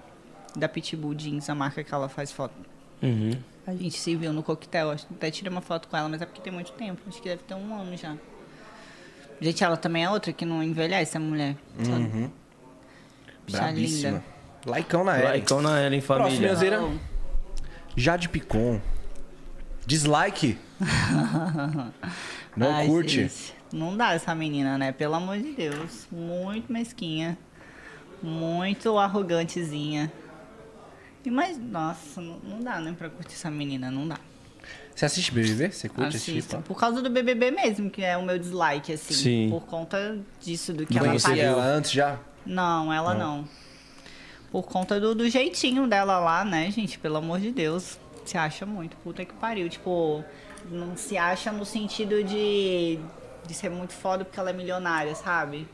[0.56, 2.54] Da Pitbull Jeans, a marca que ela faz foto.
[3.02, 3.32] Uhum.
[3.66, 6.20] A gente se viu no coquetel, acho que até tirei uma foto com ela, mas
[6.22, 8.16] é porque tem muito tempo, acho que deve ter um ano já.
[9.40, 11.56] Gente, ela também é outra que não envelhece, a mulher.
[11.78, 12.30] Uhum.
[13.46, 14.10] Bicha Brabíssima.
[14.10, 14.33] linda.
[14.66, 15.28] Laicão na Ellen.
[15.28, 16.48] Laicão na Ellen, Próximo, família.
[16.48, 16.80] Yazeira.
[16.80, 16.98] Não.
[17.96, 18.80] Jade Picon.
[19.86, 20.58] Dislike.
[22.56, 23.22] Não Ai, curte.
[23.28, 24.92] gente, não dá essa menina, né?
[24.92, 26.06] Pelo amor de Deus.
[26.10, 27.36] Muito mesquinha.
[28.22, 30.10] Muito arrogantezinha.
[31.24, 34.16] E mas, nossa, não, não dá, né, pra curtir essa menina, não dá.
[34.94, 35.72] Você assiste BBB?
[35.72, 36.56] Você curte esse Assista.
[36.58, 36.68] tipo?
[36.68, 39.14] Por causa do BBB mesmo, que é o meu dislike, assim.
[39.14, 39.50] Sim.
[39.50, 41.38] Por conta disso, do que Não ela faz.
[41.38, 42.18] ela antes já?
[42.46, 43.48] Não, ela não.
[44.54, 46.96] Por conta do, do jeitinho dela lá, né, gente?
[46.96, 47.98] Pelo amor de Deus.
[48.24, 48.96] Se acha muito.
[48.98, 49.68] Puta que pariu.
[49.68, 50.24] Tipo,
[50.70, 53.00] não se acha no sentido de,
[53.44, 55.66] de ser muito foda porque ela é milionária, sabe?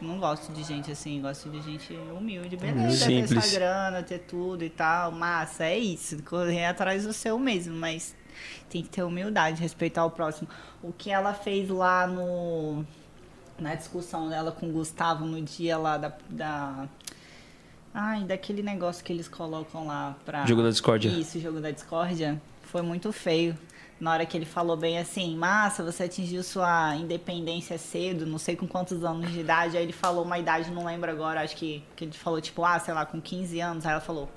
[0.00, 3.44] Não gosto de gente assim, gosto de gente humilde, beleza, ter Simples.
[3.44, 8.16] sua grana, ter tudo e tal, massa, é isso, correr atrás do seu mesmo, mas
[8.70, 10.48] tem que ter humildade, respeitar o próximo.
[10.82, 12.82] O que ela fez lá no
[13.58, 16.88] na discussão dela com o Gustavo no dia lá da, da
[17.94, 21.08] ai, daquele negócio que eles colocam lá pra Jogo da discórdia.
[21.08, 23.56] Isso, jogo da discórdia, foi muito feio.
[24.00, 28.56] Na hora que ele falou bem assim, massa, você atingiu sua independência cedo, não sei
[28.56, 29.76] com quantos anos de idade.
[29.76, 32.80] Aí ele falou uma idade, não lembro agora, acho que, que ele falou, tipo, ah,
[32.80, 33.86] sei lá, com 15 anos.
[33.86, 34.28] Aí ela falou,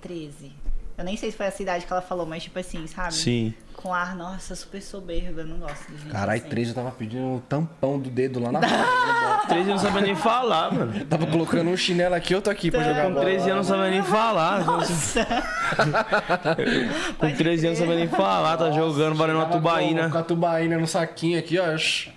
[0.00, 0.52] 13.
[0.96, 3.14] Eu nem sei se foi essa idade que ela falou, mas tipo assim, sabe?
[3.14, 3.54] Sim.
[3.82, 6.50] Com ar, nossa, super soberba, eu não gosto de gente Caralho, assim.
[6.50, 9.48] três eu tava pedindo um tampão do dedo lá na frente.
[9.48, 11.04] 13 anos não sabia nem falar, mano.
[11.08, 13.24] tava colocando um chinelo aqui, eu tô aqui pra jogar Com bola.
[13.24, 14.64] 13 anos não sabia nem falar.
[14.66, 15.26] Nossa!
[17.18, 20.10] Com 13 anos não sabia nem falar, tá jogando, valendo uma tubaína.
[20.10, 21.64] com a tubaína no saquinho aqui, ó.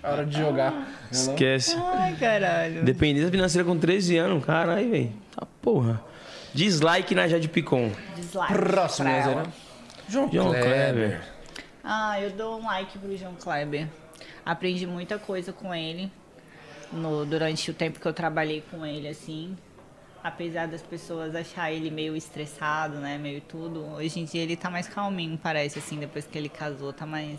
[0.06, 0.72] Hora de jogar.
[1.10, 1.14] É?
[1.14, 1.76] Esquece.
[1.94, 2.84] Ai, caralho.
[2.84, 5.12] Dependência financeira com 13 anos, caralho, velho.
[5.34, 6.00] Tá porra.
[6.52, 7.90] Dislike na Jade Picon.
[8.16, 8.52] Dislike.
[8.52, 9.42] Próximo, né?
[10.08, 10.62] João, João Kleber.
[10.72, 11.33] Kleber.
[11.84, 13.86] Ah, eu dou um like pro João Kleber.
[14.44, 16.10] Aprendi muita coisa com ele
[16.90, 19.54] no, durante o tempo que eu trabalhei com ele, assim.
[20.22, 23.18] Apesar das pessoas achar ele meio estressado, né?
[23.18, 23.84] Meio tudo.
[23.96, 27.38] Hoje em dia ele tá mais calminho, parece, assim, depois que ele casou, tá mais.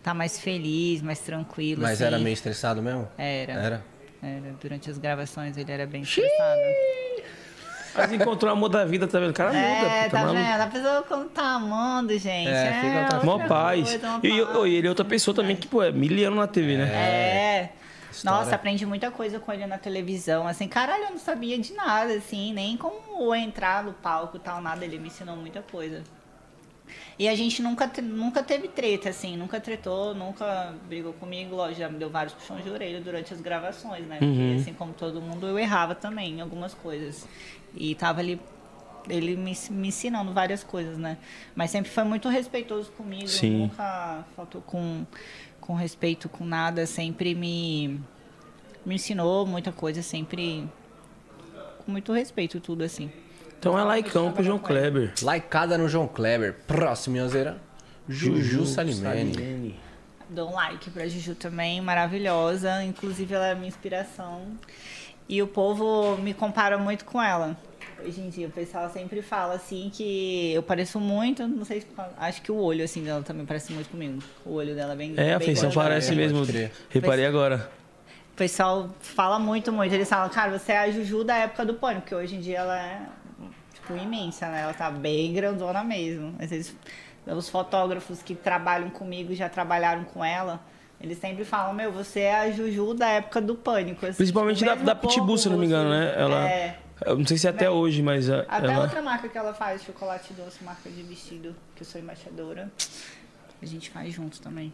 [0.00, 1.82] Tá mais feliz, mais tranquilo.
[1.82, 2.04] Mas assim.
[2.04, 3.08] era meio estressado mesmo?
[3.18, 3.52] Era.
[3.52, 3.84] Era.
[4.22, 4.54] Era.
[4.60, 6.60] Durante as gravações ele era bem estressado.
[7.94, 9.30] Mas encontrou o amor da vida, tá vendo?
[9.30, 10.36] O cara muda, É, tá maluco.
[10.38, 10.60] vendo?
[10.60, 12.48] A pessoa quando tá amando, gente.
[12.48, 13.88] É, É, fica Mó paz.
[13.90, 14.64] coisa, uma E, paz.
[14.66, 16.84] ele é outra pessoa também que, pô, é miliano na TV, né?
[16.92, 17.70] É.
[18.10, 18.38] História.
[18.38, 20.46] Nossa, aprendi muita coisa com ele na televisão.
[20.48, 24.60] Assim, caralho, eu não sabia de nada, assim, nem como entrar no palco e tal,
[24.60, 24.84] nada.
[24.84, 26.02] Ele me ensinou muita coisa.
[27.18, 31.54] E a gente nunca, nunca teve treta, assim, nunca tretou, nunca brigou comigo.
[31.54, 34.16] Lógico, já me deu vários puxões de orelha durante as gravações, né?
[34.18, 37.26] Porque, assim como todo mundo, eu errava também em algumas coisas.
[37.74, 38.40] E tava ali,
[39.08, 41.18] ele me, me ensinando várias coisas, né?
[41.54, 43.62] Mas sempre foi muito respeitoso comigo, Sim.
[43.62, 45.06] nunca faltou com,
[45.60, 48.00] com respeito com nada, sempre me,
[48.84, 50.68] me ensinou muita coisa, sempre
[51.84, 53.10] com muito respeito, tudo assim.
[53.58, 55.12] Então é laicão pro João Kleber.
[55.20, 56.54] Laicada no João Kleber.
[56.66, 57.60] Próximo, Yanzeira.
[58.08, 59.74] Juju Salimene.
[60.30, 62.84] Dou um like pra Juju também, maravilhosa.
[62.84, 64.42] Inclusive, ela é a minha inspiração.
[65.28, 67.56] E o povo me compara muito com ela.
[68.04, 71.86] Hoje em dia, o pessoal sempre fala assim que eu pareço muito, não sei, se-
[72.16, 74.22] acho que o olho assim dela também parece muito comigo.
[74.46, 76.44] O olho dela é bem É, a feição parece mesmo.
[76.88, 77.70] Reparei agora.
[78.32, 79.92] O pessoal fala muito, muito.
[79.92, 82.58] Eles falam, cara, você é a Juju da época do pânico, porque hoje em dia
[82.58, 83.02] ela é,
[83.74, 84.62] tipo, imensa, né?
[84.62, 86.36] Ela tá bem grandona mesmo.
[86.38, 86.76] Às vezes,
[87.26, 90.60] os fotógrafos que trabalham comigo, já trabalharam com ela,
[91.00, 94.04] eles sempre falam, meu, você é a Juju da época do pânico.
[94.06, 96.10] assim, Principalmente tipo, da, da Pitbull, se eu não me engano, né?
[96.10, 96.20] assim.
[96.20, 96.48] Ela.
[96.50, 96.78] É.
[97.06, 98.28] Eu não sei se é até hoje, mas.
[98.28, 98.82] a- Até ela...
[98.82, 102.68] outra marca que ela faz, chocolate doce, marca de vestido, que eu sou embaixadora.
[103.62, 104.72] A gente faz junto também.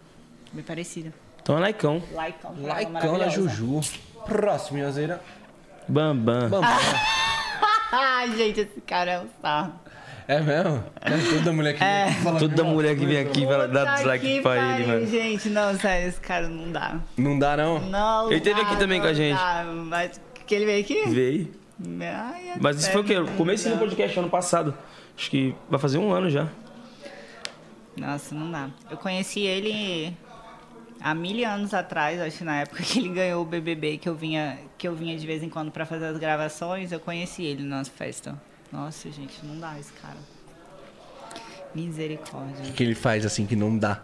[0.52, 1.12] Bem parecida.
[1.42, 2.02] Então é laicão.
[2.12, 2.54] Laicão.
[2.58, 3.28] ela, Laicão da.
[3.28, 3.80] Juju.
[4.24, 5.20] Próximo, Yanzeira.
[5.86, 6.48] Bambam.
[6.48, 6.70] Bambam.
[7.92, 9.74] Ai, gente, esse cara é um sarro.
[10.26, 10.82] É mesmo?
[11.02, 12.10] É toda mulher que É.
[12.22, 15.06] fala Toda que- mulher que vem aqui vai dar dislike pra ele, mano.
[15.06, 16.98] Gente, não, sério, esse cara não dá.
[17.16, 17.78] Não dá, não?
[17.80, 19.36] Não Ele teve aqui também não com a gente.
[19.36, 21.08] dá, mas que ele veio aqui?
[21.10, 21.48] Veio.
[22.00, 23.14] Ai, é Mas isso foi o quê?
[23.14, 23.86] sério, O começo não do dá.
[23.86, 24.74] podcast ano passado.
[25.16, 26.48] Acho que vai fazer um ano já.
[27.96, 28.70] Nossa, não dá.
[28.90, 30.16] Eu conheci ele
[31.00, 34.58] há mil anos atrás, acho na época que ele ganhou o BBB, que eu vinha,
[34.78, 37.84] que eu vinha de vez em quando pra fazer as gravações, eu conheci ele na
[37.84, 38.40] festa.
[38.74, 40.18] Nossa, gente, não dá esse cara.
[41.72, 42.68] Misericórdia.
[42.68, 44.02] O que ele faz assim que não dá?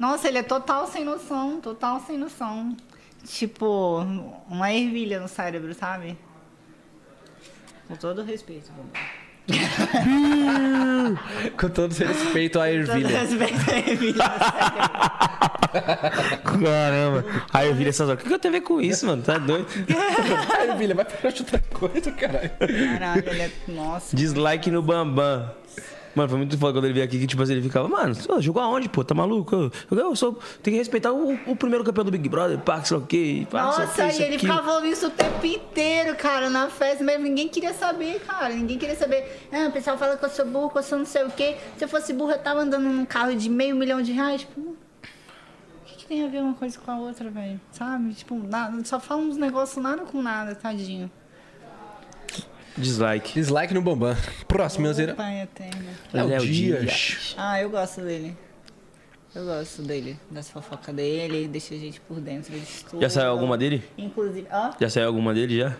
[0.00, 2.76] Nossa, ele é total sem noção, total sem noção.
[3.24, 4.00] Tipo,
[4.48, 6.18] uma ervilha no cérebro, sabe?
[7.86, 9.00] Com todo respeito, Bambam.
[11.56, 13.18] Com todo respeito a Todo Ervilha.
[13.20, 14.24] respeito a Ervilha,
[16.44, 17.24] Caramba.
[17.64, 18.22] Eu vi essas horas.
[18.22, 19.22] O que eu tenho a ver com isso, mano?
[19.22, 19.66] Tá doido?
[20.58, 22.50] A Ervilha, vai pra outra coisa, caralho.
[22.58, 23.50] Caraca, ele é...
[23.68, 24.16] Nossa.
[24.16, 25.50] Dislike no Bambam.
[26.14, 28.60] Mano, foi muito foda quando ele veio aqui que, tipo assim, ele ficava, mano, jogou
[28.60, 29.04] aonde, pô?
[29.04, 29.54] Tá maluco?
[29.90, 30.38] Eu, eu sou.
[30.62, 33.46] Tem que respeitar o, o primeiro campeão do Big Brother, pá, sei lá o quê.
[33.50, 34.40] Pá, Nossa, e ele aquilo.
[34.40, 37.22] ficava falando isso o tempo inteiro, cara, na festa mesmo.
[37.24, 38.52] Ninguém queria saber, cara.
[38.54, 39.46] Ninguém queria saber.
[39.52, 41.56] Ah, o pessoal fala que eu sou burro, que eu sou não sei o quê.
[41.76, 44.40] Se eu fosse burro, eu tava andando num carro de meio milhão de reais.
[44.40, 44.76] Tipo, o
[45.86, 47.60] que, que tem a ver uma coisa com a outra, velho?
[47.70, 48.12] Sabe?
[48.14, 51.08] Tipo, nada, só fala uns negócios nada com nada, tadinho.
[52.76, 53.34] Dislike.
[53.34, 54.16] Dislike no Bambam.
[54.46, 54.88] Próximo.
[55.16, 55.90] Pai eterno.
[56.12, 56.80] Léo Léo Dias.
[56.80, 57.34] Dias.
[57.36, 58.36] Ah, eu gosto dele.
[59.32, 63.00] Eu gosto dele, das fofocas dele, deixa a gente por dentro de tudo.
[63.00, 63.84] Já saiu alguma dele?
[63.96, 64.72] Inclusive, ó.
[64.80, 65.76] Já saiu alguma dele já?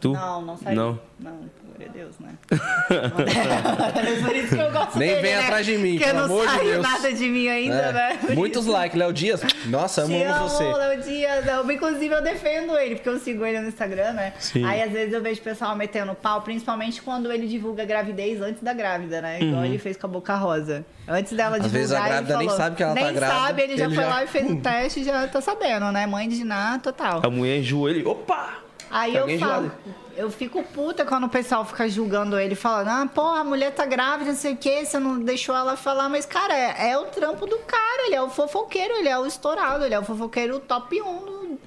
[0.00, 0.12] Tu?
[0.12, 0.76] Não, não saiu.
[0.76, 1.00] Não.
[1.18, 1.32] Não,
[1.66, 2.30] glória a Deus, né?
[4.24, 5.42] por isso que eu gosto Nem dele, vem né?
[5.44, 6.82] atrás de mim, Porque pelo não amor de Deus.
[6.82, 7.92] nada de mim ainda, É.
[7.92, 8.18] né?
[8.20, 9.42] Por Muitos likes, Léo Dias.
[9.66, 10.64] Nossa, amamos amo, você.
[10.64, 11.46] Léo Dias.
[11.46, 14.32] Eu, inclusive, eu defendo ele, porque eu sigo ele no Instagram, né?
[14.38, 14.64] Sim.
[14.64, 18.62] Aí, às vezes, eu vejo o pessoal metendo pau, principalmente quando ele divulga gravidez antes
[18.62, 19.40] da grávida, né?
[19.42, 20.84] Igual ele fez com a Boca Rosa.
[21.06, 23.40] Antes dela Às divulgar, vezes a grávida nem falou- sabe que ela tá nem grávida,
[23.40, 25.90] sabe, ele já ele foi já- lá e fez o teste e já tá sabendo,
[25.92, 26.06] né?
[26.06, 27.20] Mãe de Ná, total.
[27.24, 28.04] A mulher enjoou ele.
[28.06, 28.54] Opa!
[28.90, 29.70] Aí eu falo,
[30.16, 33.86] eu fico puta quando o pessoal fica julgando ele, falando, ah, porra, a mulher tá
[33.86, 37.04] grávida, não sei o que, você não deixou ela falar, mas, cara, é, é o
[37.06, 40.58] trampo do cara, ele é o fofoqueiro, ele é o estourado, ele é o fofoqueiro
[40.58, 41.58] top 1 do,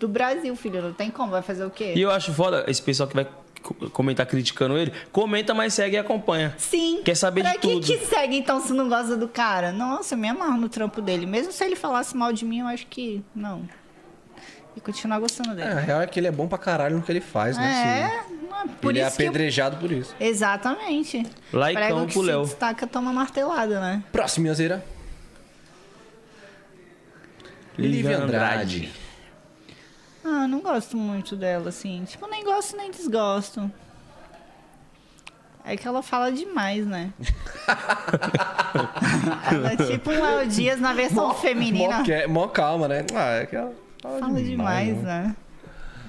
[0.00, 1.92] do Brasil, filho, não tem como, vai fazer o quê?
[1.94, 3.28] E eu acho foda esse pessoal que vai
[3.62, 4.92] co- comentar criticando ele.
[5.12, 6.54] Comenta, mas segue e acompanha.
[6.58, 7.02] Sim.
[7.04, 7.86] Quer saber pra de que tudo.
[7.86, 9.72] que segue, então, se não gosta do cara?
[9.72, 11.26] Nossa, eu me amarro no trampo dele.
[11.26, 13.68] Mesmo se ele falasse mal de mim, eu acho que não.
[14.76, 15.68] E continuar gostando dele.
[15.68, 18.10] É, a real é que ele é bom pra caralho no que ele faz, né?
[18.28, 20.14] É, não, por ele é isso que eu apedrejado por isso.
[20.20, 21.26] Exatamente.
[21.52, 22.42] Laicão pro se Léo.
[22.42, 24.02] destaca, toma martelada, né?
[24.12, 24.84] Próximo, Minhozeira.
[27.78, 28.92] Lívia Andrade.
[30.24, 32.04] Ah, não gosto muito dela, assim.
[32.04, 33.70] Tipo, nem gosto nem desgosto.
[35.64, 37.12] É que ela fala demais, né?
[39.52, 41.98] ela é tipo um Léo Dias na versão feminina.
[41.98, 43.04] Mó, que- mó calma, né?
[43.14, 43.72] Ah, é que ela
[44.06, 45.36] fala, Fala demais, né?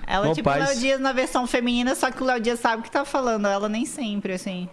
[0.06, 0.70] Ela é tipo o paz.
[0.70, 3.48] Léo Dias na versão feminina, só que o Léo Dias sabe o que tá falando.
[3.48, 4.70] Ela nem sempre, assim.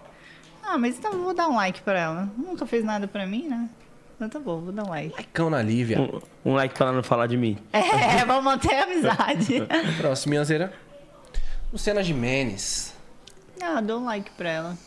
[0.62, 2.32] Ah, mas então eu vou dar um like pra ela.
[2.38, 3.68] Nunca fez nada pra mim, né?
[4.14, 5.12] Então tá bom, vou dar um like.
[5.12, 6.00] Laicão na Lívia.
[6.00, 7.58] Um, um like pra ela não falar de mim.
[7.72, 9.66] É, vamos manter a amizade.
[9.98, 10.72] Próximo, Minhozeira.
[11.72, 12.94] Luciana Jimenez.
[13.60, 14.78] Ah, dou um like pra ela.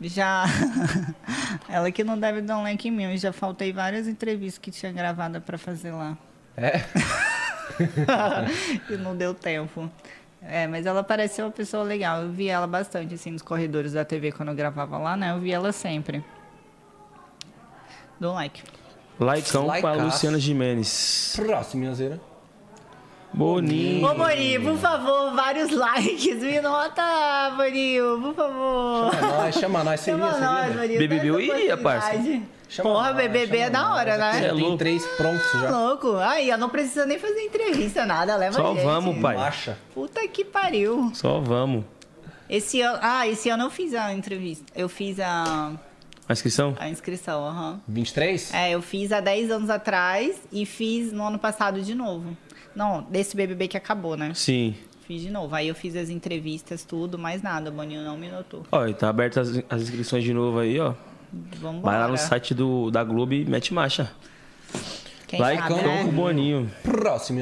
[0.00, 0.44] Já.
[1.68, 3.04] ela que não deve dar um like em mim.
[3.04, 6.16] Eu já faltei várias entrevistas que tinha gravada pra fazer lá.
[6.56, 6.80] É?
[8.92, 9.90] e não deu tempo.
[10.42, 12.22] É, mas ela parece ser uma pessoa legal.
[12.22, 15.32] Eu vi ela bastante, assim, nos corredores da TV quando eu gravava lá, né?
[15.32, 16.22] Eu vi ela sempre.
[18.20, 18.62] Dou um like.
[19.18, 20.04] Likeão pra Likeaço.
[20.04, 21.32] Luciana Jimenez.
[21.36, 22.20] Próximo, Minhozeira.
[23.32, 24.06] Boninho.
[24.06, 26.40] Ô, Boninho, por favor, vários likes.
[26.40, 29.12] Me nota, Boninho, por favor.
[29.12, 30.00] Chama nós, chama nós.
[30.00, 30.80] Seria, Chama nós, seria.
[30.80, 30.98] Boninho.
[30.98, 32.12] BBB eu iria, parça.
[32.68, 34.32] Chama Porra, BBB é da hora, né?
[34.32, 34.78] Cê é Tem louco.
[34.78, 35.70] três prontos já.
[35.70, 36.16] Louco.
[36.16, 38.36] Aí, eu não precisa nem fazer entrevista, nada.
[38.36, 38.84] Leva Só gente.
[38.84, 39.36] vamos, pai.
[39.36, 39.78] Acha.
[39.94, 41.10] Puta que pariu.
[41.14, 41.84] Só vamos.
[42.48, 44.64] Esse ano, ah, esse ano eu fiz a entrevista.
[44.74, 45.72] Eu fiz a,
[46.28, 46.74] A inscrição?
[46.78, 47.80] a inscrição, aham.
[47.86, 48.52] 23?
[48.52, 52.36] É, eu fiz há 10 anos atrás e fiz no ano passado de novo.
[52.74, 54.32] Não, desse BBB que acabou, né?
[54.34, 54.74] Sim.
[55.06, 55.54] Fiz de novo.
[55.54, 57.70] Aí eu fiz as entrevistas, tudo, mais nada.
[57.70, 58.64] O Boninho não me notou.
[58.72, 60.94] Ó, e tá aberta as, as inscrições de novo aí, ó.
[61.60, 64.10] Vamos Vai lá no site do, da Globo e mete marcha.
[65.26, 66.12] Quem Likeão sabe, com o né?
[66.12, 66.70] Boninho.
[66.82, 67.40] Próximo.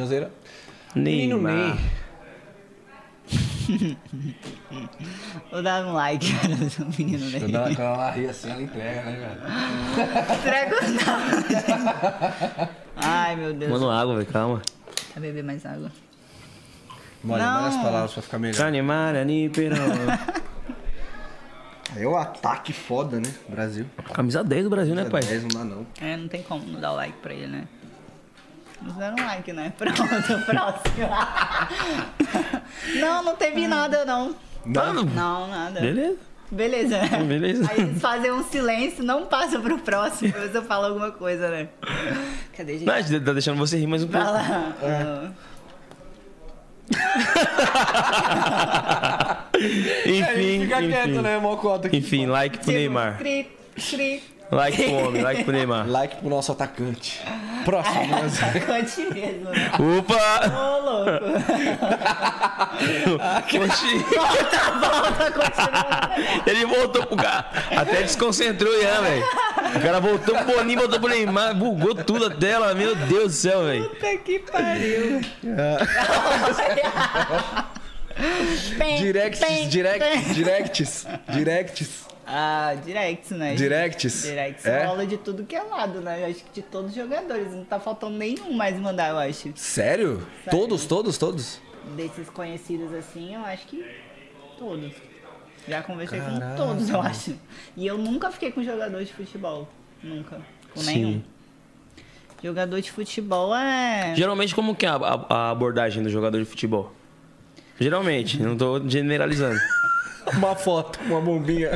[0.94, 1.76] Menino Neymar.
[1.76, 2.02] Ney.
[5.50, 6.26] Vou dar um like
[6.78, 7.56] no menino Quando dele.
[7.56, 10.34] ela, quando ela ri assim, ela entrega, né, velho?
[10.38, 10.74] Entrego
[11.06, 12.68] não.
[12.96, 13.70] Ai, meu Deus.
[13.70, 14.62] Manda água, velho, calma.
[15.14, 15.92] Vai beber mais água.
[17.24, 17.36] Não.
[17.36, 18.66] várias palavras pra ficar melhor.
[18.66, 19.78] Animar, aniperão.
[21.96, 23.32] É o ataque foda, né?
[23.48, 23.86] Brasil.
[24.12, 25.22] Camisa 10 do Brasil, né, pai?
[25.22, 25.86] 10 não dá, não.
[26.00, 27.64] É, não tem como não dar o like pra ele, né?
[28.80, 29.72] Nos deram um like, né?
[29.78, 31.08] Pronto, próximo.
[33.00, 34.34] não, não teve nada, não.
[34.64, 35.04] Não?
[35.04, 35.80] Não, nada.
[35.80, 36.18] Beleza.
[36.50, 36.98] Beleza.
[37.26, 37.70] Beleza.
[37.70, 41.68] Aí eles fazem um silêncio, não passa pro próximo, depois eu falo alguma coisa, né?
[42.54, 43.08] Cadê, gente?
[43.08, 44.24] Gente tá deixando você rir mais um pouco.
[44.26, 45.32] Vai lá.
[50.06, 51.22] enfim, enfim.
[51.22, 51.88] né, Mocota?
[51.94, 53.18] Enfim, like pro Tipo, Neymar.
[53.18, 53.46] Tri,
[53.76, 54.22] tri,
[54.52, 55.88] Like pro homem, like pro Neymar.
[55.88, 57.22] Like pro nosso atacante.
[57.64, 58.16] Próximo.
[58.16, 59.70] Atacante mesmo, né?
[59.98, 60.52] Opa!
[60.52, 61.24] Ô, louco.
[63.64, 66.10] Oxi, Volta, volta, continua.
[66.46, 67.46] ele voltou pro cara.
[67.74, 69.24] Até desconcentrou Ian, velho.
[69.76, 72.74] O cara voltou pro Boninho, voltou pro Neymar, bugou tudo a tela.
[72.74, 73.88] Meu Deus do céu, velho.
[73.88, 75.22] Puta que pariu.
[78.98, 83.54] Directs, directs, directs, directs, Ah, directs, né?
[83.54, 84.22] directs.
[84.22, 84.84] Directs É?
[84.84, 86.22] rola de tudo que é lado, né?
[86.22, 87.52] Eu acho que de todos os jogadores.
[87.52, 89.50] Não tá faltando nenhum mais mandar, eu acho.
[89.56, 90.26] Sério?
[90.50, 91.60] Todos, todos, todos?
[91.96, 93.84] Desses conhecidos assim, eu acho que
[94.58, 94.92] todos.
[95.68, 96.46] Já conversei Caraca.
[96.46, 97.34] com todos, eu acho.
[97.76, 99.68] E eu nunca fiquei com jogador de futebol.
[100.02, 100.40] Nunca.
[100.74, 100.94] Com Sim.
[100.94, 101.22] nenhum.
[102.42, 104.14] Jogador de futebol é.
[104.16, 106.92] Geralmente, como que é a, a- a abordagem do jogador de futebol?
[107.80, 109.58] Geralmente, não tô generalizando.
[110.34, 111.70] Uma foto, uma bombinha.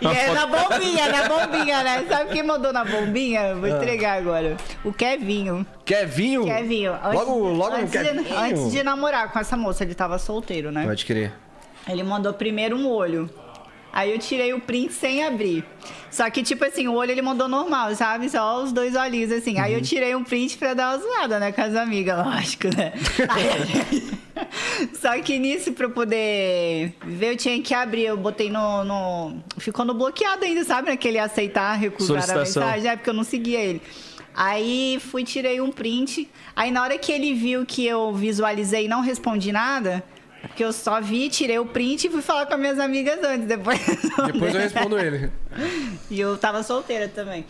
[0.00, 2.04] E é na bombinha, na bombinha, né?
[2.08, 3.54] Sabe quem mandou na bombinha?
[3.54, 4.56] Vou entregar agora.
[4.84, 5.66] O Kevinho.
[5.84, 6.44] Kevinho?
[6.44, 6.92] Kevinho.
[6.94, 8.38] Antes, Logo, logo no antes, de, Kevinho.
[8.38, 10.84] antes de namorar com essa moça, ele tava solteiro, né?
[10.84, 11.32] Pode crer.
[11.88, 13.28] Ele mandou primeiro um olho.
[13.92, 15.64] Aí eu tirei o print sem abrir.
[16.10, 18.28] Só que, tipo assim, o olho ele mandou normal, sabe?
[18.28, 19.58] Só os dois olhinhos, assim.
[19.58, 21.52] Aí eu tirei um print pra dar uma zoada, né?
[21.52, 22.92] Com as amigas, lógico, né?
[23.28, 24.20] Aí-
[24.98, 28.04] Só que nisso, pra eu poder ver, eu tinha que abrir.
[28.06, 28.84] Eu botei no.
[28.84, 29.36] no...
[29.58, 30.88] Ficou no bloqueado ainda, sabe?
[30.90, 32.20] Naquele aceitar, recusar a
[32.62, 32.90] mensagem.
[32.90, 33.82] É porque eu não seguia ele.
[34.34, 36.28] Aí fui, tirei um print.
[36.56, 40.02] Aí na hora que ele viu que eu visualizei e não respondi nada,
[40.50, 43.46] porque eu só vi, tirei o print e fui falar com as minhas amigas antes.
[43.46, 43.78] Depois,
[44.32, 45.30] Depois eu respondo ele.
[46.10, 47.46] E eu tava solteira também.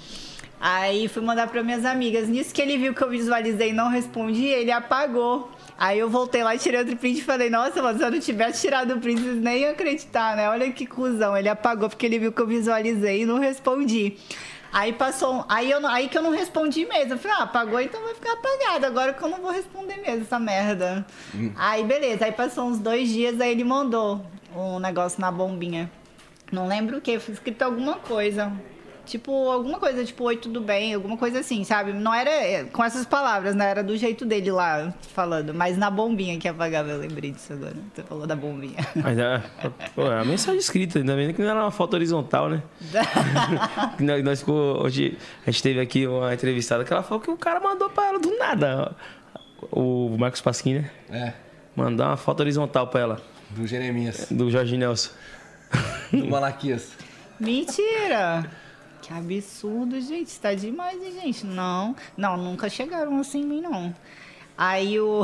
[0.61, 2.29] Aí fui mandar para minhas amigas.
[2.29, 5.51] Nisso que ele viu que eu visualizei e não respondi, ele apagou.
[5.79, 8.21] Aí eu voltei lá e tirei outro print e falei, nossa, mano, se eu não
[8.21, 10.47] tivesse tirado o print, vocês nem iam acreditar, né?
[10.51, 11.35] Olha que cuzão.
[11.35, 14.19] Ele apagou porque ele viu que eu visualizei e não respondi.
[14.73, 15.45] Aí passou.
[15.49, 17.15] Aí, eu, aí que eu não respondi mesmo.
[17.15, 18.87] Eu falei, ah, apagou, então vai ficar apagado.
[18.87, 21.05] Agora que eu não vou responder mesmo essa merda.
[21.57, 22.25] Aí, beleza.
[22.25, 24.25] Aí passou uns dois dias, aí ele mandou
[24.55, 25.91] um negócio na bombinha.
[26.53, 28.53] Não lembro o que, foi escrito alguma coisa.
[29.11, 31.93] Tipo, alguma coisa, tipo, oi, tudo bem, alguma coisa assim, sabe?
[31.93, 33.69] Não era é, com essas palavras, né?
[33.69, 35.53] Era do jeito dele lá falando.
[35.53, 37.75] Mas na bombinha que apagava, eu lembrei disso agora.
[37.93, 38.77] Você falou da bombinha.
[38.95, 39.43] Mas é,
[39.97, 42.63] pô, é a mensagem escrita, ainda bem que não era uma foto horizontal, né?
[43.99, 47.37] Nós, nós ficou, hoje a gente teve aqui uma entrevistada que ela falou que o
[47.37, 48.95] cara mandou pra ela do nada.
[49.73, 50.91] O Marcos Pasquim, né?
[51.11, 51.33] É,
[51.75, 54.29] Mandar uma foto horizontal pra ela, do Jeremias.
[54.31, 55.11] do Jorge Nelson.
[56.13, 56.93] Do Malaquias.
[57.41, 58.49] Mentira!
[59.11, 60.39] Que absurdo, gente.
[60.39, 61.45] Tá demais, hein, gente?
[61.45, 63.93] Não, não, nunca chegaram assim em mim, não.
[64.57, 65.23] Aí o.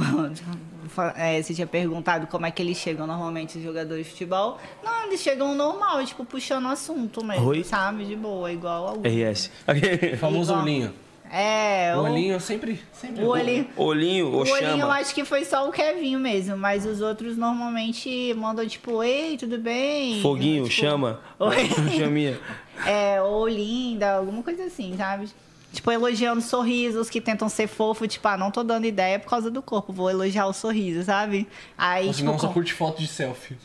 [1.14, 4.58] é, você tinha perguntado como é que eles chegam normalmente, os jogadores de futebol.
[4.82, 7.62] Não, eles chegam normal, tipo, puxando assunto mesmo, Oi?
[7.62, 8.04] sabe?
[8.04, 8.96] De boa, igual ao.
[9.02, 9.50] RS.
[10.14, 10.64] O famoso Igual.
[10.64, 10.92] olhinho.
[11.30, 13.68] É, O olhinho sempre, sempre O olhinho.
[13.76, 18.32] Olhinho, O olhinho eu acho que foi só o Kevinho mesmo, mas os outros normalmente
[18.34, 20.22] mandam tipo, ei, tudo bem?
[20.22, 21.20] Foguinho, Tipo, chama.
[21.38, 21.68] Oi.
[21.98, 22.38] Chaminha.
[22.84, 25.28] É, ou linda, alguma coisa assim, sabe?
[25.72, 29.50] Tipo, elogiando sorrisos que tentam ser fofo, tipo, ah, não tô dando ideia por causa
[29.50, 31.46] do corpo, vou elogiar o sorriso, sabe?
[31.76, 33.56] Aí, Ou tipo, senão só com- curte foto de selfie.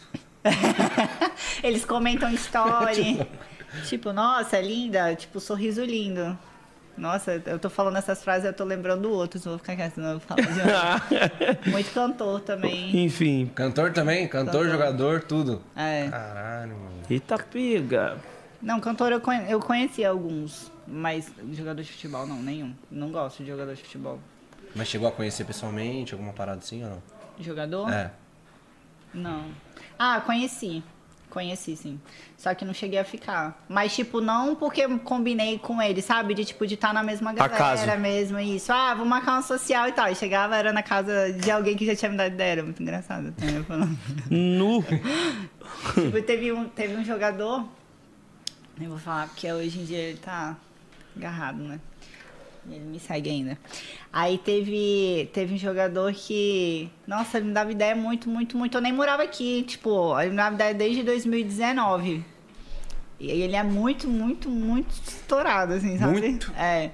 [1.63, 3.25] eles comentam story.
[3.87, 6.37] tipo, nossa, linda, tipo, sorriso lindo.
[6.97, 10.19] Nossa, eu tô falando essas frases, eu tô lembrando outros, vou ficar quieto, senão eu
[10.19, 10.51] falo de.
[11.71, 13.05] Muito cantor também.
[13.05, 13.49] Enfim.
[13.55, 14.27] Cantor também?
[14.27, 15.61] Cantor, jogador, tudo.
[15.75, 16.09] É.
[16.09, 17.01] Caralho, mano.
[17.09, 18.17] Eita pega.
[18.61, 22.73] Não, cantor eu, conhe- eu conheci alguns, mas jogador de futebol não, nenhum.
[22.91, 24.19] Não gosto de jogador de futebol.
[24.75, 27.03] Mas chegou a conhecer pessoalmente, alguma parada assim ou não?
[27.39, 27.91] Jogador?
[27.91, 28.11] É.
[29.13, 29.45] Não.
[29.97, 30.83] Ah, conheci.
[31.29, 31.99] Conheci, sim.
[32.37, 33.63] Só que não cheguei a ficar.
[33.69, 36.33] Mas, tipo, não porque combinei com ele, sabe?
[36.33, 37.97] De, tipo, de estar na mesma galera Acaso.
[37.99, 38.71] mesmo, isso.
[38.71, 40.11] Ah, vou marcar uma social e tal.
[40.11, 42.51] E chegava, era na casa de alguém que já tinha me dado ideia.
[42.51, 43.23] Era muito engraçado.
[43.23, 43.97] né?
[44.29, 44.83] Nu.
[45.95, 47.65] tipo, teve um, teve um jogador...
[48.85, 50.57] Eu vou falar porque hoje em dia ele tá
[51.15, 51.79] agarrado, né?
[52.69, 53.57] Ele me segue ainda.
[54.13, 56.89] Aí teve, teve um jogador que.
[57.07, 58.77] Nossa, ele me dava ideia muito, muito, muito.
[58.77, 59.63] Eu nem morava aqui.
[59.63, 62.23] Tipo, ele me dava ideia desde 2019.
[63.19, 66.19] E ele é muito, muito, muito estourado, assim, sabe?
[66.19, 66.51] Muito?
[66.55, 66.91] É.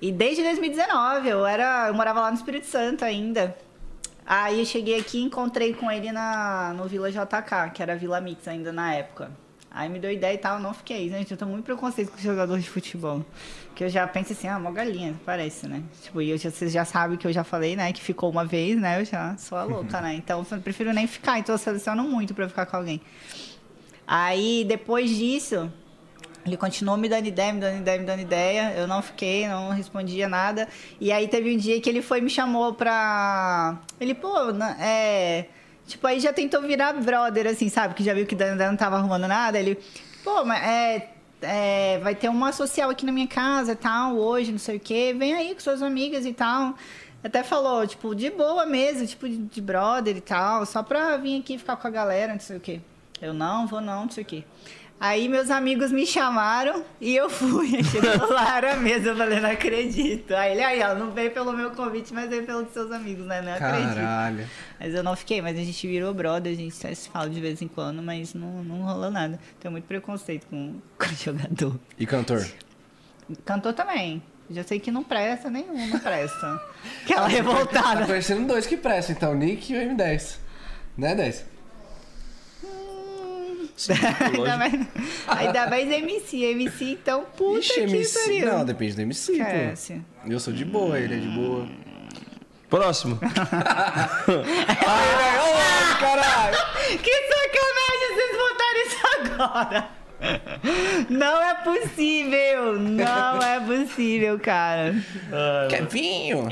[0.00, 1.88] E desde 2019, eu era.
[1.88, 3.56] Eu morava lá no Espírito Santo ainda.
[4.24, 8.20] Aí eu cheguei aqui e encontrei com ele na, no Vila JK, que era Vila
[8.20, 9.30] Mix ainda na época.
[9.74, 11.08] Aí me deu ideia e tal, não fiquei.
[11.08, 13.24] Gente, eu tô muito preconceito com jogador de futebol.
[13.74, 15.82] Que eu já penso assim, ah, mó galinha, parece, né?
[16.02, 17.90] Tipo, e vocês já sabem que eu já falei, né?
[17.90, 19.00] Que ficou uma vez, né?
[19.00, 20.14] Eu já sou a louca, né?
[20.14, 23.00] Então eu prefiro nem ficar, então eu seleciono muito pra ficar com alguém.
[24.06, 25.72] Aí depois disso,
[26.44, 28.74] Ele continuou me dando ideia, me dando ideia, me dando ideia.
[28.76, 30.68] Eu não fiquei, não respondia nada.
[31.00, 33.80] E aí teve um dia que ele foi me chamou pra.
[34.00, 34.34] Ele, pô,
[34.78, 35.46] é.
[35.86, 37.94] Tipo, aí já tentou virar brother, assim, sabe?
[37.94, 39.58] Que já viu que Dan não tava arrumando nada.
[39.58, 39.78] Ele,
[40.24, 41.10] pô, mas é.
[41.42, 44.80] é, vai ter uma social aqui na minha casa e tal, hoje, não sei o
[44.80, 45.14] quê.
[45.16, 46.74] Vem aí com suas amigas e tal.
[47.24, 51.40] Até falou, tipo, de boa mesmo, tipo, de, de brother e tal, só pra vir
[51.40, 52.80] aqui ficar com a galera, não sei o quê.
[53.20, 54.44] Eu não, vou não, não sei o quê.
[55.04, 57.82] Aí meus amigos me chamaram e eu fui.
[57.82, 59.08] Chegou lá, era mesmo.
[59.08, 60.32] Eu falei, não acredito.
[60.32, 63.42] Aí ele, aí, ó, não veio pelo meu convite, mas veio pelos seus amigos, né?
[63.42, 63.94] Não acredito.
[63.96, 64.46] Caralho.
[64.78, 67.40] Mas eu não fiquei, mas a gente virou brother, a gente só se fala de
[67.40, 69.40] vez em quando, mas não, não rolou nada.
[69.58, 71.76] Tenho muito preconceito com, com jogador.
[71.98, 72.46] E cantor?
[73.44, 74.22] Cantor também.
[74.50, 76.60] Já sei que não presta, nenhum não presta.
[77.02, 78.06] Aquela Tá revoltada.
[78.06, 80.36] torcendo dois que prestam, então, o Nick e o M10.
[80.96, 81.51] Né, 10?
[84.20, 84.72] ainda, mais,
[85.26, 86.44] ainda mais MC.
[86.44, 88.18] MC, então, puta Ixi, que MC.
[88.18, 88.46] pariu.
[88.46, 89.44] Não, depende do MC, pô.
[90.30, 91.66] Eu sou de boa, ele é de boa.
[92.68, 93.18] Próximo.
[94.86, 96.56] Ai, caralho!
[97.02, 99.88] Que sacanagem vocês botaram isso agora!
[101.08, 102.78] Não é possível!
[102.78, 104.94] Não é possível, cara.
[105.68, 106.48] Kevinho!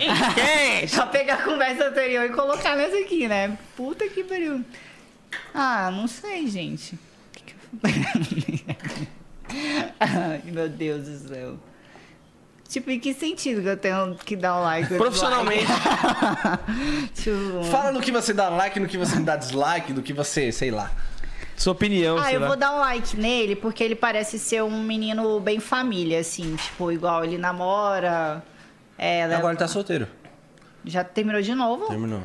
[0.89, 3.57] Só pegar a conversa anterior e colocar nessa aqui, né?
[3.77, 4.65] Puta que pariu.
[5.55, 6.99] Ah, não sei, gente.
[9.99, 11.59] Ai, meu Deus do céu.
[12.69, 14.95] Tipo, em que sentido que eu tenho que dar um like?
[14.95, 15.67] Profissionalmente.
[17.15, 20.53] tipo, Fala no que você dá like, no que você dá dislike, do que você,
[20.53, 20.91] sei lá.
[21.57, 22.47] Sua opinião, Ah, sei eu lá.
[22.47, 26.55] vou dar um like nele porque ele parece ser um menino bem família, assim.
[26.57, 28.43] Tipo, igual ele namora.
[28.97, 30.07] É, Agora ele tá solteiro.
[30.85, 31.87] já terminou de novo?
[31.89, 32.23] Terminou.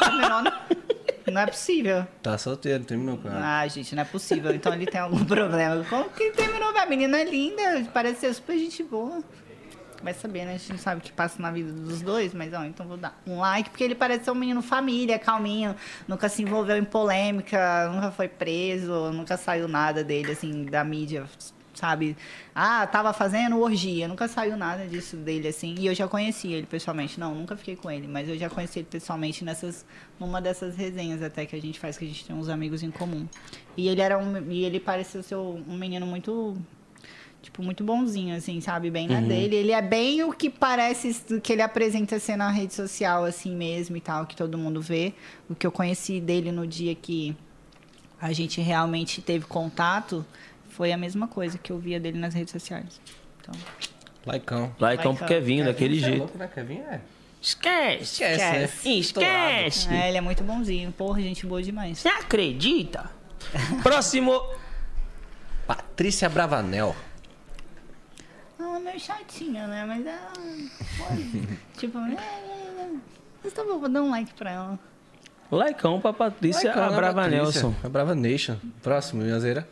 [0.00, 0.52] Terminou, não?
[1.30, 2.06] Não é possível.
[2.22, 3.60] Tá solteiro, terminou com ela.
[3.60, 4.54] Ah, gente, não é possível.
[4.54, 5.84] Então ele tem algum problema.
[5.88, 6.70] Como que ele terminou?
[6.76, 9.22] A menina é linda, parece ser super gente boa.
[10.02, 10.54] Vai saber, né?
[10.54, 12.96] A gente não sabe o que passa na vida dos dois, mas ó, então vou
[12.96, 15.76] dar um like, porque ele parece ser um menino família, calminho,
[16.08, 21.26] nunca se envolveu em polêmica, nunca foi preso, nunca saiu nada dele, assim, da mídia,
[21.80, 22.16] sabe?
[22.54, 25.74] Ah, tava fazendo orgia, nunca saiu nada disso dele, assim.
[25.78, 27.18] E eu já conheci ele pessoalmente.
[27.18, 29.86] Não, nunca fiquei com ele, mas eu já conheci ele pessoalmente nessas,
[30.18, 32.90] numa dessas resenhas até que a gente faz, que a gente tem uns amigos em
[32.90, 33.26] comum.
[33.76, 34.50] E ele era um.
[34.50, 36.56] E ele pareceu ser um menino muito.
[37.40, 38.90] Tipo, muito bonzinho, assim, sabe?
[38.90, 39.56] Bem na dele.
[39.56, 43.56] Ele é bem o que parece do que ele apresenta ser na rede social, assim
[43.56, 45.14] mesmo e tal, que todo mundo vê.
[45.48, 47.34] O que eu conheci dele no dia que
[48.20, 50.26] a gente realmente teve contato
[50.70, 53.00] foi a mesma coisa que eu via dele nas redes sociais.
[53.40, 53.54] Então,
[54.24, 54.74] Laicão.
[54.78, 56.18] Laicão pro Kevinho, daquele Você é jeito.
[56.20, 56.84] louco, né, Kevinho?
[56.84, 57.00] É.
[57.40, 58.02] Esquece.
[58.02, 58.64] Esquece, né?
[58.64, 58.98] Esquece.
[58.98, 59.88] Esquece.
[59.94, 60.92] é, ele é muito bonzinho.
[60.92, 61.98] Porra, gente boa demais.
[61.98, 63.10] Você acredita?
[63.82, 64.42] Próximo.
[65.66, 66.94] Patrícia Bravanel.
[68.58, 69.84] Ela é meio chatinha, né?
[69.86, 70.32] Mas ela.
[71.78, 72.88] tipo, é, é, é.
[73.42, 74.78] Mas tá bom, vou dar um like pra ela.
[75.50, 77.42] Laicão pra Patrícia Laicão, né, Brava Patrícia?
[77.42, 77.74] Nelson.
[77.82, 78.56] A Brava Nation.
[78.82, 79.66] Próximo, Minhazeira.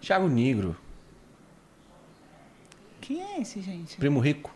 [0.00, 0.76] Thiago Negro.
[3.00, 3.96] Quem é esse, gente?
[3.96, 4.54] Primo Rico.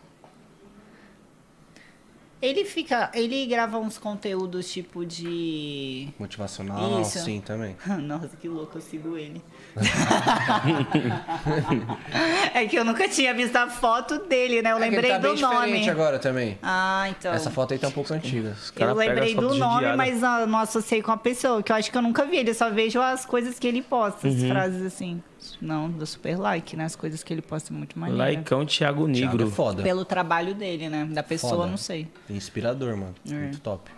[2.41, 3.11] Ele fica.
[3.13, 6.09] Ele grava uns conteúdos tipo de.
[6.17, 7.19] Motivacional, Isso.
[7.19, 7.77] sim, também.
[8.01, 9.39] Nossa, que louco, eu sigo ele.
[12.55, 14.71] é que eu nunca tinha visto a foto dele, né?
[14.71, 15.65] Eu É que ele lembrei tá bem do nome.
[15.67, 16.57] diferente agora também.
[16.63, 17.31] Ah, então.
[17.31, 18.57] Essa foto aí tá um pouco antiga.
[18.75, 21.97] Eu lembrei do nome, mas ah, não associei com a pessoa, que eu acho que
[21.97, 25.21] eu nunca vi ele, eu só vejo as coisas que ele posta, as frases assim.
[25.61, 26.85] Não, do super like, né?
[26.85, 28.17] As coisas que ele posta muito maneiro.
[28.17, 29.47] Laicão Thiago Thiago Negro.
[29.47, 29.83] é foda.
[29.83, 31.05] Pelo trabalho dele, né?
[31.11, 31.67] Da pessoa, Foda.
[31.67, 32.07] não sei.
[32.29, 33.15] Inspirador, mano.
[33.29, 33.33] É.
[33.33, 33.91] Muito top.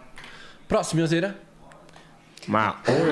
[0.68, 1.38] Próximo, Minhazeira.
[2.48, 3.10] Mas, oi.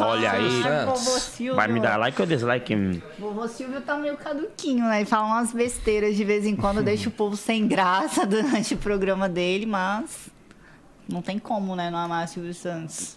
[0.00, 0.62] Olha aí.
[0.64, 1.56] Ah, Silvio.
[1.56, 2.74] Vai me dar like ou dislike?
[2.74, 3.00] Hum.
[3.18, 4.98] Vovô Silvio tá meio caduquinho, né?
[5.00, 8.78] Ele fala umas besteiras de vez em quando, deixa o povo sem graça durante o
[8.78, 10.28] programa dele, mas
[11.08, 11.90] não tem como, né?
[11.90, 13.16] Não amar Silvio Santos.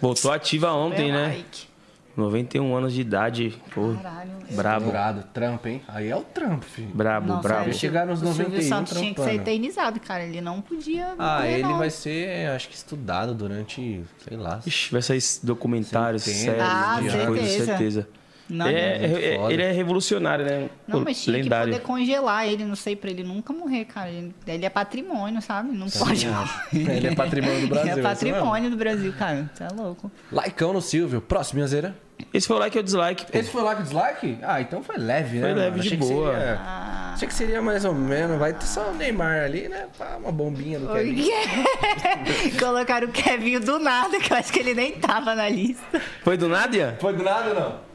[0.00, 1.26] Voltou ativa ontem, Super né?
[1.36, 1.68] like.
[2.16, 3.54] 91 anos de idade.
[3.74, 4.30] Pô, Caralho.
[4.52, 4.84] brabo.
[4.86, 5.82] Dourado, trampo, hein?
[5.88, 6.88] Aí é o trampo, filho.
[6.94, 7.64] Brabo, Não, brabo.
[7.64, 9.42] sério, chegar nos o Silvio 91 Santos tinha que ser trampando.
[9.48, 10.24] eternizado, cara.
[10.24, 11.14] Ele não podia.
[11.18, 11.78] Ah, morrer, ele não.
[11.78, 14.60] vai ser, acho que, estudado durante, sei lá.
[14.66, 18.08] Ixi, vai sair documentário, Centenas série, Ah, de coisa, certeza.
[18.48, 19.52] Não, Ele é, muito é- foda.
[19.52, 20.70] ele é revolucionário, né?
[20.86, 21.72] Não, mas tinha lendário.
[21.72, 24.08] que poder congelar ele, não sei, pra ele nunca morrer, cara.
[24.08, 25.72] Ele, ele é patrimônio, sabe?
[25.76, 26.48] Não pode morrer.
[26.96, 27.92] Ele é patrimônio do Brasil.
[27.92, 29.50] Ele é isso patrimônio do Brasil, cara.
[29.52, 30.10] Você é louco.
[30.30, 31.20] Laicão no Silvio.
[31.20, 31.96] Próximo, Minhazeira.
[32.32, 33.36] Esse foi o like ou dislike, pô.
[33.38, 34.38] Esse foi like o dislike?
[34.42, 35.42] Ah, então foi leve, né?
[35.42, 35.82] Foi leve mano?
[35.82, 36.32] de Achei que boa.
[36.32, 37.10] seria- Ah.
[37.14, 38.38] Achei que seria mais ou menos.
[38.38, 39.86] Vai ter só o Neymar ali, né?
[39.98, 41.28] Pá, uma bombinha do O Kevin.
[42.58, 46.00] Colocaram o Kevin do nada, que eu acho que ele nem tava na lista.
[46.22, 46.96] Foi do Nádia?
[47.00, 47.85] Foi do nada, não?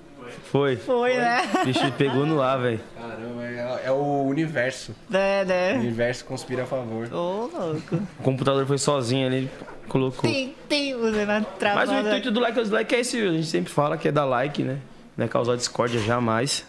[0.51, 0.75] Foi.
[0.77, 1.41] Foi, né?
[1.61, 2.79] O bicho pegou no ar, velho.
[2.95, 4.95] Caramba, é, é o universo.
[5.11, 5.73] É, O né?
[5.75, 7.11] universo conspira a favor.
[7.13, 7.95] Ô, louco.
[8.19, 9.49] O computador foi sozinho ali,
[9.87, 10.29] colocou.
[10.29, 11.45] Tem, tem, você na
[11.75, 14.11] Mas o intuito do like ou dislike é esse, a gente sempre fala que é
[14.11, 14.79] dar like, né?
[15.17, 16.65] Não é causar discórdia jamais.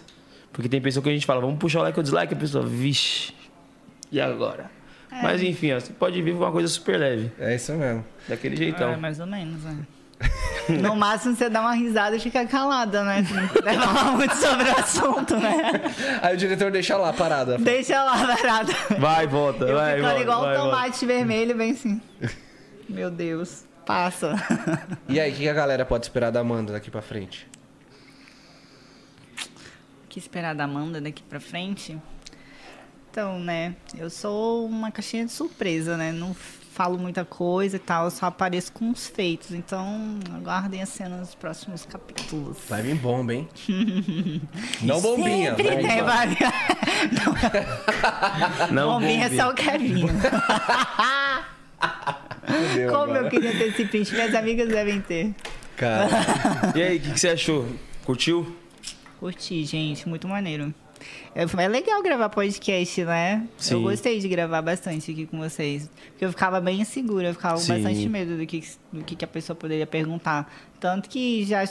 [0.52, 2.62] Porque tem pessoa que a gente fala, vamos puxar o like ou dislike, a pessoa,
[2.66, 3.32] vixe,
[4.10, 4.70] e agora?
[5.10, 5.22] É.
[5.22, 8.04] Mas enfim, ó, você pode vir com uma coisa super leve, É isso mesmo.
[8.28, 8.96] daquele É, jeitão.
[8.98, 9.76] mais ou menos, né?
[10.68, 13.26] No máximo você dá uma risada e fica calada, né?
[13.28, 13.48] Não
[13.82, 15.82] falar muito sobre o assunto, né?
[16.22, 17.58] Aí o diretor deixa lá parada.
[17.58, 18.72] Deixa lá parada.
[18.98, 20.76] Vai, volta, Eu vai, ficando volta, igual vai, um volta.
[20.76, 22.00] tomate vermelho, bem assim.
[22.88, 24.34] Meu Deus, passa.
[25.08, 27.48] E aí, o que a galera pode esperar da Amanda daqui pra frente?
[30.04, 31.98] O que esperar da Amanda daqui pra frente?
[33.10, 36.12] Então, né, eu sou uma caixinha de surpresa, né?
[36.12, 36.34] Não
[36.82, 39.52] falo muita coisa e tal, eu só apareço com os feitos.
[39.52, 42.58] Então, aguardem as cenas dos próximos capítulos.
[42.68, 43.48] Vai vir bomba, hein?
[44.82, 45.54] Não bombinha.
[45.54, 46.50] Sempre, vai vir né?
[47.24, 47.38] bomba.
[47.38, 48.66] Vai...
[48.72, 49.44] Não, Bombinha é bombinha.
[49.44, 50.06] só o Kevin.
[52.90, 53.18] Como agora.
[53.20, 55.32] eu queria ter esse print, minhas amigas devem ter.
[55.76, 56.08] Cara,
[56.74, 57.64] E aí, o que, que você achou?
[58.04, 58.56] Curtiu?
[59.20, 60.74] Curti, gente, muito maneiro.
[61.34, 63.46] É, legal gravar podcast, né?
[63.56, 63.74] Sim.
[63.74, 65.90] Eu gostei de gravar bastante aqui com vocês.
[66.10, 68.62] Porque eu ficava bem insegura, eu ficava com bastante medo do que,
[68.92, 70.52] do que a pessoa poderia perguntar.
[70.78, 71.66] Tanto que já,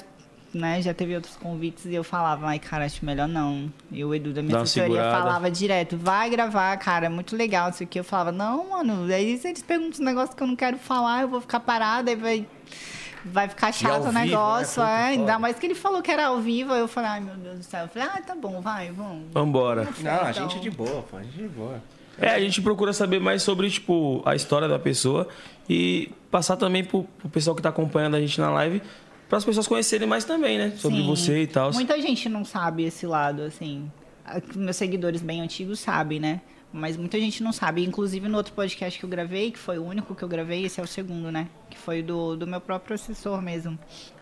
[0.53, 3.71] né, já teve outros convites e eu falava, ai, cara, acho melhor não.
[3.91, 7.83] E o Edu da minha assessoria falava direto, vai gravar, cara, é muito legal isso
[7.83, 7.99] aqui.
[7.99, 11.21] Eu falava, não, mano, aí se eles perguntam um negócio que eu não quero falar,
[11.21, 12.45] eu vou ficar parada, aí vai.
[13.25, 14.25] Vai ficar chato o vivo, né?
[14.25, 15.03] negócio, é.
[15.09, 17.59] Ainda mais que ele falou que era ao vivo, aí eu falei, ai meu Deus
[17.59, 17.83] do céu.
[17.83, 19.25] Eu falei, ah, tá bom, vai, vamos.
[19.31, 19.87] Vambora.
[19.99, 20.33] não, a Então.
[20.49, 21.17] gente é de boa, pô.
[21.17, 21.81] A gente é de boa.
[22.17, 25.27] É, a gente procura saber mais sobre, tipo, a história da pessoa
[25.69, 28.81] e passar também pro, pro pessoal que tá acompanhando a gente na live,
[29.29, 30.73] para as pessoas conhecerem mais também, né?
[30.77, 31.07] Sobre Sim.
[31.07, 31.71] você e tal.
[31.73, 33.89] Muita gente não sabe esse lado, assim.
[34.55, 36.41] Meus seguidores bem antigos sabem, né?
[36.73, 37.83] Mas muita gente não sabe.
[37.83, 40.79] Inclusive no outro podcast que eu gravei, que foi o único que eu gravei, esse
[40.79, 41.47] é o segundo, né?
[41.69, 43.77] Que foi do, do meu próprio assessor mesmo.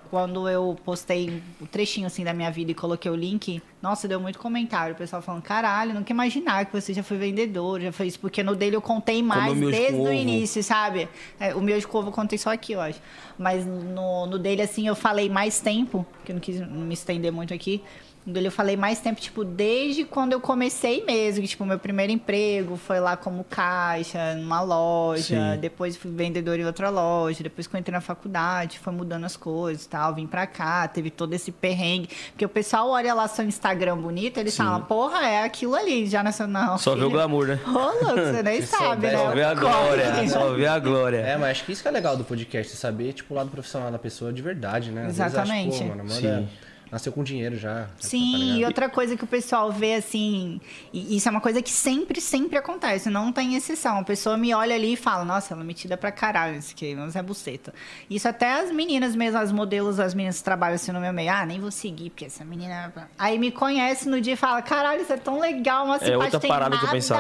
[0.10, 4.20] Quando eu postei o trechinho assim da minha vida e coloquei o link, nossa, deu
[4.20, 4.96] muito comentário.
[4.96, 8.20] O pessoal falando, caralho, nunca imaginar que você já foi vendedor, já foi isso.
[8.20, 11.08] Porque no dele eu contei mais desde o início, sabe?
[11.40, 13.00] É, o meu de couve eu contei só aqui, eu acho.
[13.38, 17.32] Mas no, no dele, assim, eu falei mais tempo, que eu não quis me estender
[17.32, 17.84] muito aqui.
[18.38, 21.42] Eu falei mais tempo, tipo, desde quando eu comecei mesmo.
[21.42, 25.54] Que, tipo, meu primeiro emprego foi lá como caixa, numa loja.
[25.54, 25.60] Sim.
[25.60, 27.44] Depois fui vendedor em outra loja.
[27.44, 30.14] Depois que eu entrei na faculdade, foi mudando as coisas e tal.
[30.14, 32.10] Vim pra cá, teve todo esse perrengue.
[32.32, 34.64] Porque o pessoal olha lá seu Instagram bonito, eles Sim.
[34.64, 36.78] falam, porra, é aquilo ali, já nessa não.
[36.78, 37.12] Só vê o filho.
[37.12, 37.60] glamour, né?
[37.68, 39.18] Ô, louco, você nem sabe, né?
[39.18, 40.30] Só vê a glória, Corre.
[40.30, 41.18] só vê a glória.
[41.18, 43.92] É, mas acho que isso que é legal do podcast, saber, tipo, o lado profissional
[43.92, 45.02] da pessoa de verdade, né?
[45.08, 45.76] Às vezes Exatamente.
[45.76, 46.48] acho, pô, mano, Sim.
[46.92, 47.84] Nasceu com dinheiro já.
[47.84, 48.60] tá Sim, ligado?
[48.60, 50.60] e outra coisa que o pessoal vê assim,
[50.92, 54.00] e isso é uma coisa que sempre, sempre acontece, não tem exceção.
[54.00, 56.96] A pessoa me olha ali e fala, nossa, ela é metida pra caralho, isso aqui,
[56.96, 57.74] mas é buceta.
[58.10, 61.32] Isso até as meninas mesmo, as modelos, as meninas que trabalham assim no meu meio,
[61.32, 62.94] ah, nem vou seguir, porque essa menina.
[62.96, 66.18] é Aí me conhece no dia e fala, caralho, isso é tão legal, mas É
[66.18, 66.78] outra tem nada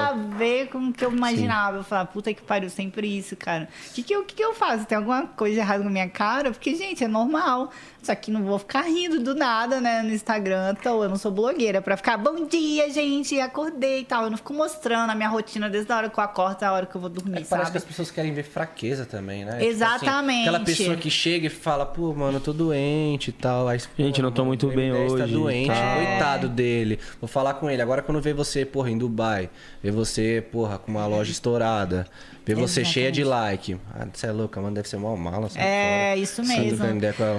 [0.07, 1.77] a ver com o que eu imaginava.
[1.77, 3.67] Eu falava, puta que pariu, sempre isso, cara.
[3.89, 4.85] O que, que, eu, que, que eu faço?
[4.85, 6.51] Tem alguma coisa errada com a minha cara?
[6.51, 7.71] Porque, gente, é normal.
[8.01, 11.31] Só que não vou ficar rindo do nada, né, no Instagram, então eu não sou
[11.31, 14.23] blogueira pra ficar, bom dia, gente, acordei e tal.
[14.23, 16.71] Eu não fico mostrando a minha rotina desde a hora que eu acordo até a
[16.71, 17.71] hora que eu vou dormir, É que parece sabe?
[17.73, 19.51] que as pessoas querem ver fraqueza também, né?
[19.51, 20.41] Tipo assim, Exatamente.
[20.47, 23.67] aquela pessoa que chega e fala, pô, mano, eu tô doente e tal.
[23.67, 25.95] Aí, Gente, não tô muito o bem M10 Tá hoje, doente, tá.
[25.95, 26.99] coitado dele.
[27.19, 27.81] Vou falar com ele.
[27.81, 29.49] Agora quando vê você, porra, em Dubai,
[29.83, 32.07] vê você, porra, com uma loja estourada,
[32.55, 33.77] vê você cheia de like.
[33.93, 35.47] Ah, você é louca, mano, deve ser mal mala.
[35.55, 36.17] É, fora.
[36.17, 36.85] isso mesmo.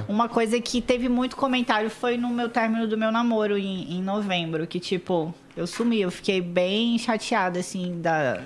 [0.08, 4.02] Uma coisa que teve muito comentário foi no meu término do meu namoro em, em
[4.02, 8.40] novembro, que tipo, eu sumi, eu fiquei bem chateada, assim, da,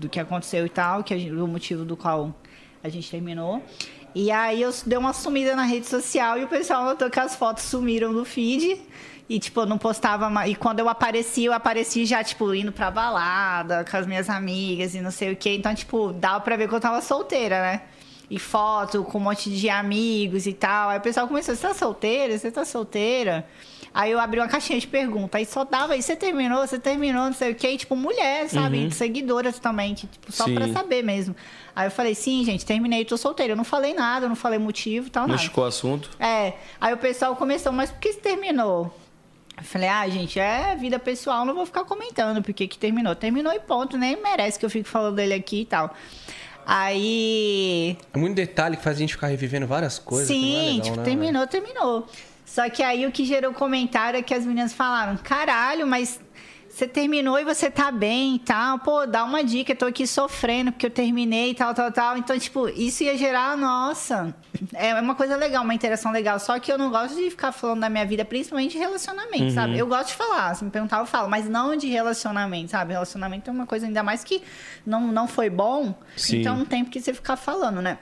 [0.00, 2.34] do que aconteceu e tal, que gente- o motivo do qual
[2.82, 3.62] a gente terminou.
[4.14, 7.34] E aí eu dei uma sumida na rede social e o pessoal notou que as
[7.34, 8.78] fotos sumiram do feed.
[9.34, 10.50] E, tipo, eu não postava mais.
[10.50, 14.94] E quando eu apareci, eu apareci já, tipo, indo pra balada com as minhas amigas
[14.94, 15.54] e não sei o quê.
[15.54, 17.80] Então, tipo, dava pra ver que eu tava solteira, né?
[18.30, 20.90] E foto com um monte de amigos e tal.
[20.90, 22.36] Aí o pessoal começou, você tá solteira?
[22.38, 23.46] Você tá solteira?
[23.94, 25.38] Aí eu abri uma caixinha de perguntas.
[25.38, 27.68] Aí só dava, aí você terminou, você terminou, não sei o quê.
[27.70, 28.90] E, tipo, mulher, sabe?
[28.90, 30.72] Seguidoras também, que, tipo, só pra Sim.
[30.74, 31.34] saber mesmo.
[31.74, 33.52] Aí eu falei, sim, gente, terminei, tô solteira.
[33.54, 35.40] Eu não falei nada, eu não falei motivo e tal, Não nada.
[35.40, 36.10] esticou o assunto.
[36.20, 38.94] É, aí o pessoal começou, mas por que você terminou?
[39.62, 43.14] Falei, ah, gente, é vida pessoal, não vou ficar comentando por que terminou.
[43.14, 45.94] Terminou e ponto, nem merece que eu fique falando dele aqui e tal.
[46.66, 47.96] Aí.
[48.12, 50.30] É muito detalhe que faz a gente ficar revivendo várias coisas.
[50.30, 52.08] é Sim, legal, tipo, né, terminou, terminou.
[52.44, 56.20] Só que aí o que gerou comentário é que as meninas falaram: caralho, mas
[56.72, 58.78] você terminou e você tá bem e tal.
[58.78, 62.16] Pô, dá uma dica, eu tô aqui sofrendo porque eu terminei e tal, tal, tal.
[62.16, 64.34] Então, tipo, isso ia gerar, nossa,
[64.72, 66.38] é uma coisa legal, uma interação legal.
[66.38, 69.50] Só que eu não gosto de ficar falando da minha vida, principalmente de relacionamento, Uhum.
[69.50, 69.78] sabe?
[69.78, 72.92] Eu gosto de falar, se me perguntar, eu falo, mas não de relacionamento, sabe?
[72.94, 74.42] Relacionamento é uma coisa ainda mais que
[74.86, 76.38] não, não foi bom, Sim.
[76.40, 77.98] então não tem porque você ficar falando, né?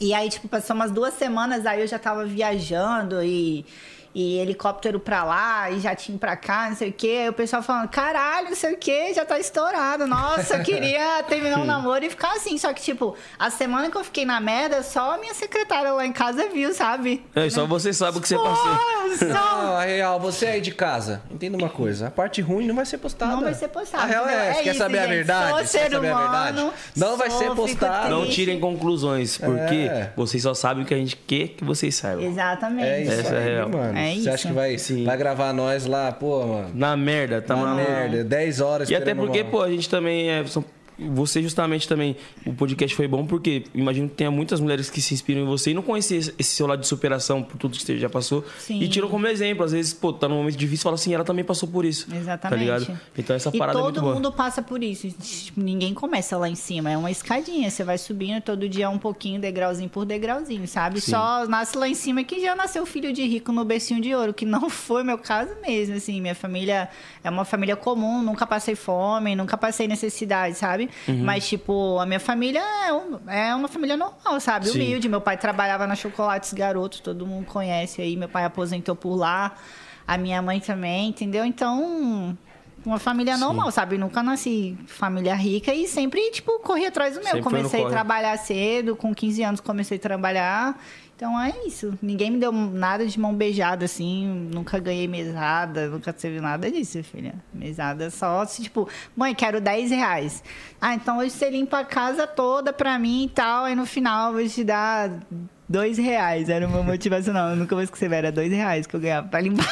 [0.00, 3.64] E aí, tipo, passou umas duas semanas, aí eu já tava viajando e,
[4.14, 7.18] e helicóptero pra lá, e jatinho pra cá, não sei o quê.
[7.22, 10.06] Aí o pessoal falando, caralho, não sei o quê, já tá estourado.
[10.06, 12.58] Nossa, eu queria terminar um namoro e ficar assim.
[12.58, 16.04] Só que, tipo, a semana que eu fiquei na merda, só a minha secretária lá
[16.04, 17.24] em casa viu, sabe?
[17.34, 18.78] É, só você sabe o que você passou.
[19.18, 19.24] Só...
[19.26, 22.08] Não, a real, você aí de casa, entenda uma coisa.
[22.08, 23.32] A parte ruim não vai ser postada.
[23.32, 24.50] Não vai ser postada, A real é.
[24.50, 25.10] É quer isso, saber a gente.
[25.14, 25.48] verdade?
[25.48, 26.58] Sou Quer saber a verdade?
[26.60, 28.08] humano, Não vai ser postada.
[28.08, 30.12] Não tirem conclusões, porque É.
[30.16, 32.24] vocês só sabem o que a gente quer que vocês saibam.
[32.24, 32.88] Exatamente.
[32.88, 33.68] É isso Essa é aí, real.
[33.68, 33.99] mano.
[34.00, 34.30] É Você isso.
[34.30, 35.04] acha que vai, Sim.
[35.04, 36.70] vai gravar nós lá, pô, mano?
[36.74, 39.88] Na merda, tá uma merda, 10 horas E até esperando porque, uma- pô, a gente
[39.88, 40.44] também é.
[40.46, 40.64] são-
[41.08, 42.16] você justamente também,
[42.46, 45.70] o podcast foi bom porque imagino que tenha muitas mulheres que se inspiram em você
[45.70, 48.44] e não conhecem esse seu lado de superação por tudo que você já passou.
[48.58, 48.80] Sim.
[48.80, 49.64] E tiram como exemplo.
[49.64, 52.06] Às vezes, pô, tá num momento difícil e fala assim, ela também passou por isso.
[52.14, 52.40] Exatamente.
[52.68, 53.00] Tá ligado?
[53.16, 54.14] Então essa E parada é todo muito boa.
[54.14, 55.08] mundo passa por isso.
[55.56, 56.90] Ninguém começa lá em cima.
[56.90, 57.70] É uma escadinha.
[57.70, 61.00] Você vai subindo todo dia um pouquinho, degrauzinho por degrauzinho, sabe?
[61.00, 61.12] Sim.
[61.12, 64.34] Só nasce lá em cima que já nasceu filho de rico no bercinho de ouro,
[64.34, 65.96] que não foi meu caso mesmo.
[65.96, 66.88] Assim, minha família
[67.24, 70.89] é uma família comum, nunca passei fome, nunca passei necessidade, sabe?
[71.08, 71.24] Uhum.
[71.24, 74.68] Mas, tipo, a minha família é, um- é uma família normal, sabe?
[74.68, 74.80] Sim.
[74.80, 75.08] Humilde.
[75.08, 78.16] Meu pai trabalhava na Chocolates Garoto, todo mundo conhece aí.
[78.16, 79.54] Meu pai aposentou por lá.
[80.06, 81.44] A minha mãe também, entendeu?
[81.44, 82.36] Então,
[82.84, 83.96] uma família normal, sabe?
[83.98, 87.26] Nunca nasci família rica e sempre, tipo, corri atrás do meu.
[87.28, 90.82] Sempre comecei a trabalhar cedo, com 15 anos comecei a trabalhar.
[91.20, 91.98] Então é isso.
[92.00, 94.48] Ninguém me deu nada de mão beijada, assim.
[94.50, 97.34] Nunca ganhei mesada, nunca teve nada disso, filha.
[97.52, 100.42] Mesada só se, tipo, mãe, quero 10 reais.
[100.80, 103.66] Ah, então hoje você limpa a casa toda pra mim e tal.
[103.66, 105.10] Aí no final eu vou te dar
[105.70, 106.48] dois reais.
[106.48, 107.50] Era uma motivação, não.
[107.50, 109.64] Eu nunca vou esquecer, era dois reais que eu ganhava pra limpar.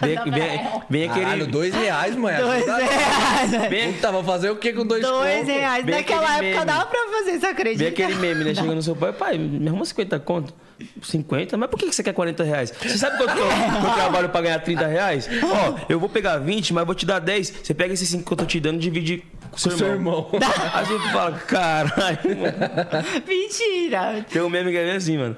[0.00, 1.24] Vem, vem, vem aquele.
[1.26, 2.34] Caralho, dois reais, mãe.
[2.36, 3.68] Dois reais.
[3.68, 5.46] Vem, Puta, vou fazer o que com dois Dois conto?
[5.50, 5.84] reais.
[5.84, 6.64] Bem Naquela época meme.
[6.64, 7.78] dava pra fazer, você acredita?
[7.84, 8.54] vem aquele meme, né?
[8.54, 10.54] Chegando no seu pai, pai, me arruma 50 conto.
[11.02, 11.58] 50?
[11.58, 12.72] Mas por que que você quer 40 reais?
[12.80, 15.28] Você sabe quanto que eu, eu trabalho pra ganhar 30 reais?
[15.44, 17.52] Ó, eu vou pegar 20, mas vou te dar 10.
[17.62, 20.28] Você pega esses 5 que eu tô te dando e divide com seu, Seu irmão.
[20.32, 20.48] irmão.
[20.74, 23.24] Aí você fala, caralho, mano.
[23.26, 24.24] Mentira.
[24.30, 25.36] Tem um meme que é assim, mano.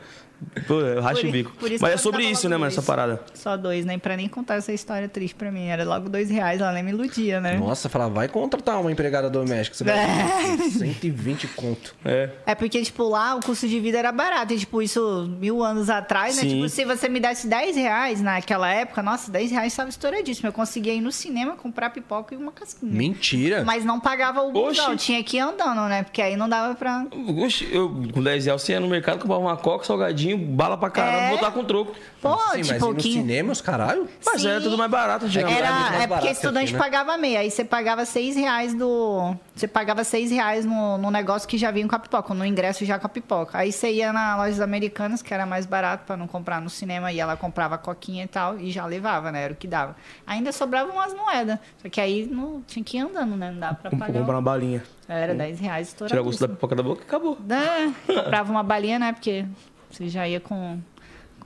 [0.66, 1.52] Pô, eu racho Por o i- bico.
[1.80, 3.20] Mas é sobre isso, né, mano, essa parada.
[3.34, 5.66] Só dois, nem pra nem contar essa história triste pra mim.
[5.66, 7.58] Era logo dois reais, ela nem me iludia, né?
[7.58, 9.76] Nossa, fala, vai contratar uma empregada doméstica.
[9.76, 10.56] Você vai É.
[10.70, 11.94] 120 conto.
[12.04, 12.30] É.
[12.46, 14.52] É porque, tipo, lá o custo de vida era barato.
[14.52, 16.42] E, tipo, isso mil anos atrás, né?
[16.42, 16.48] Sim.
[16.56, 20.48] Tipo, se você me desse 10 reais naquela época, nossa, 10 reais estava estouradíssimo.
[20.48, 22.92] Eu conseguia ir no cinema, comprar pipoca e uma casquinha.
[22.92, 23.64] Mentira.
[23.64, 26.02] Mas não pagava o busão, tinha que ir andando, né?
[26.02, 27.06] Porque aí não dava pra.
[27.42, 30.90] Oxi, eu com 10 reais você ia no mercado, comprava uma coca, salgadinho, bala pra
[30.90, 31.30] caramba, É.
[31.30, 31.92] botar com troco.
[32.20, 34.08] Pô, Sim, mas tipo, e no cinema, os caralho?
[34.24, 34.48] Mas Sim.
[34.48, 35.54] era tudo mais barato antigamente.
[35.60, 36.78] muito Era, mais é porque que estudante aqui, né?
[36.78, 37.40] pagava meia.
[37.40, 39.34] Aí você pagava seis reais do.
[39.54, 42.84] Você pagava seis reais no, no negócio que já vinha com a pipoca, no ingresso
[42.84, 43.58] já com a pipoca.
[43.58, 47.10] Aí você ia na lojas americanas, que era mais barato pra não comprar no cinema,
[47.12, 49.42] e ela comprava coquinha e tal, e já levava, né?
[49.44, 49.96] Era o que dava.
[50.26, 51.58] Ainda sobravam umas moedas.
[51.82, 53.50] Só que aí não tinha que ir andando, né?
[53.50, 54.12] Não dava pra Com- pagar.
[54.20, 54.82] Comprar uma balinha.
[55.08, 56.20] Era 10 reais Tirar estourado.
[56.20, 57.36] o gosto da pipoca da boca e acabou.
[57.50, 57.90] É,
[58.22, 59.12] comprava uma balinha, né?
[59.12, 59.44] Porque
[59.92, 60.78] você já ia com,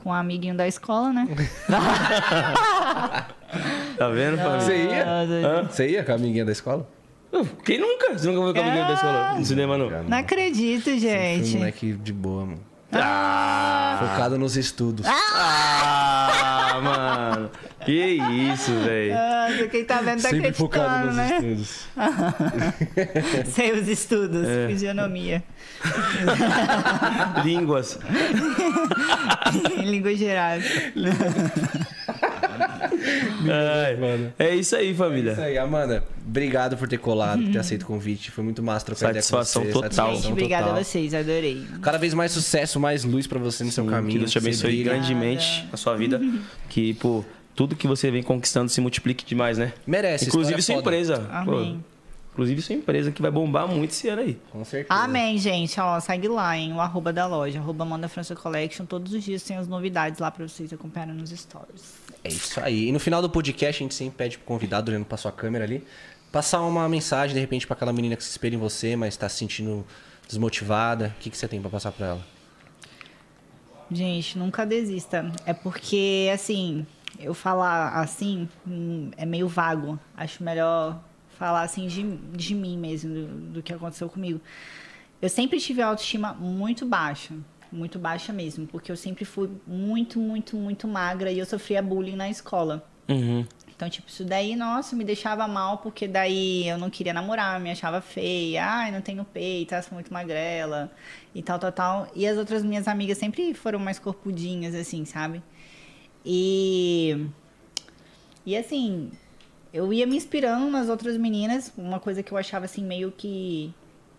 [0.02, 1.26] com um amiguinho da escola, né?
[3.96, 4.60] Tá vendo, família?
[4.60, 5.62] Você ia?
[5.70, 6.86] Você ia com a amiguinha da escola?
[7.64, 8.12] Quem nunca?
[8.18, 9.34] Você nunca foi com a menina da escola?
[9.38, 9.88] No cinema, não?
[10.04, 11.56] Não acredito, Fui um gente.
[11.56, 12.60] moleque de boa, mano.
[12.92, 15.04] Ah, Focado nos estudos.
[15.08, 17.35] ah, mano.
[17.86, 18.18] Que
[18.52, 19.14] isso, velho.
[19.14, 21.34] Nossa, quem tá vendo tá Sempre focado nos né?
[21.36, 21.86] estudos.
[23.54, 24.66] Sei os estudos, É.
[24.68, 25.42] fisionomia,
[27.44, 27.98] Línguas.
[29.84, 30.64] línguas gerais.
[33.48, 34.32] Ai, mano.
[34.38, 35.36] É isso aí, Isso família.
[35.38, 36.04] aí, Amanda.
[36.26, 38.30] Obrigado por ter colado, por ter aceito o convite.
[38.30, 39.72] Foi muito massa trocar ideia com Satisfação você.
[39.72, 39.82] total.
[39.90, 40.80] Satisfação Gente, obrigada total.
[40.80, 41.64] a vocês, adorei.
[41.80, 44.18] Cada vez mais sucesso, mais luz pra você no seu Que caminho.
[44.20, 46.20] Deus te abençoe grandemente na sua vida.
[46.68, 47.24] Que, pô,
[47.56, 49.72] tudo que você vem conquistando se multiplique demais, né?
[49.86, 50.26] Merece.
[50.26, 50.88] Inclusive sua foda.
[50.88, 51.18] empresa.
[51.44, 51.84] Pô, Amém.
[52.32, 54.38] inclusive sua empresa que vai bombar muito esse ano aí.
[54.52, 55.00] Com certeza.
[55.00, 55.80] Amém, gente.
[55.80, 56.74] Ó, segue lá, hein?
[56.74, 58.84] O arroba da loja, arroba Amanda França Collection.
[58.84, 61.94] Todos os dias tem as novidades lá pra vocês acompanharem nos stories.
[62.22, 62.88] É isso aí.
[62.88, 65.64] E no final do podcast, a gente sempre pede pro convidado, olhando pra sua câmera
[65.64, 65.82] ali,
[66.30, 69.28] passar uma mensagem, de repente, pra aquela menina que se espelha em você, mas tá
[69.30, 69.82] se sentindo
[70.28, 71.14] desmotivada.
[71.16, 72.26] O que, que você tem pra passar pra ela?
[73.90, 75.30] Gente, nunca desista.
[75.46, 76.84] É porque, assim,
[77.18, 79.98] eu falar assim hum, é meio vago.
[80.16, 81.02] Acho melhor
[81.38, 82.02] falar assim de,
[82.32, 84.40] de mim mesmo, do, do que aconteceu comigo.
[85.20, 87.34] Eu sempre tive autoestima muito baixa.
[87.72, 92.16] Muito baixa mesmo, porque eu sempre fui muito, muito, muito magra e eu sofria bullying
[92.16, 92.86] na escola.
[93.08, 93.44] Uhum.
[93.76, 97.70] Então, tipo, isso daí, nossa, me deixava mal, porque daí eu não queria namorar, me
[97.70, 100.90] achava feia, ai, não tenho peito, sou muito magrela,
[101.34, 102.08] e tal, tal, tal.
[102.14, 105.42] E as outras minhas amigas sempre foram mais corpudinhas, assim, sabe?
[106.26, 107.26] E.
[108.44, 109.10] E assim,
[109.72, 113.72] eu ia me inspirando nas outras meninas, uma coisa que eu achava, assim, meio que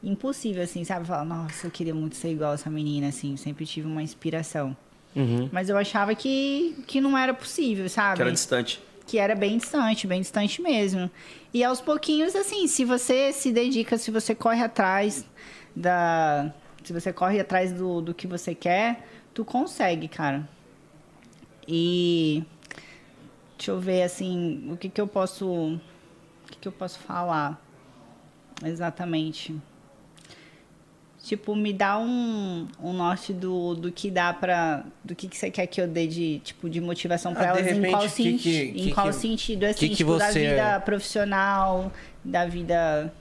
[0.04, 1.06] impossível, assim, sabe?
[1.06, 4.76] Falar, nossa, eu queria muito ser igual essa menina, assim, sempre tive uma inspiração.
[5.16, 5.50] Uhum.
[5.52, 8.18] Mas eu achava que, que não era possível, sabe?
[8.18, 8.80] Que era distante.
[9.06, 11.10] Que era bem distante, bem distante mesmo.
[11.54, 15.26] E aos pouquinhos, assim, se você se dedica, se você corre atrás
[15.76, 16.54] da.
[16.84, 20.48] Se você corre atrás do, do que você quer, tu consegue, cara.
[21.68, 22.44] E.
[23.58, 25.46] Deixa eu ver, assim, o que que eu posso.
[25.48, 25.80] O
[26.52, 27.62] que que eu posso falar?
[28.64, 29.56] Exatamente.
[31.24, 34.86] Tipo, me dá um, um norte do, do que dá pra.
[35.04, 37.60] Do que, que você quer que eu dê de, tipo, de motivação pra Ah, de
[37.60, 39.96] elas em repente, qual, que- senti- que- em que- qual que- sentido, assim, que que
[39.96, 41.92] tipo, da você- vida profissional,
[42.24, 43.14] da vida.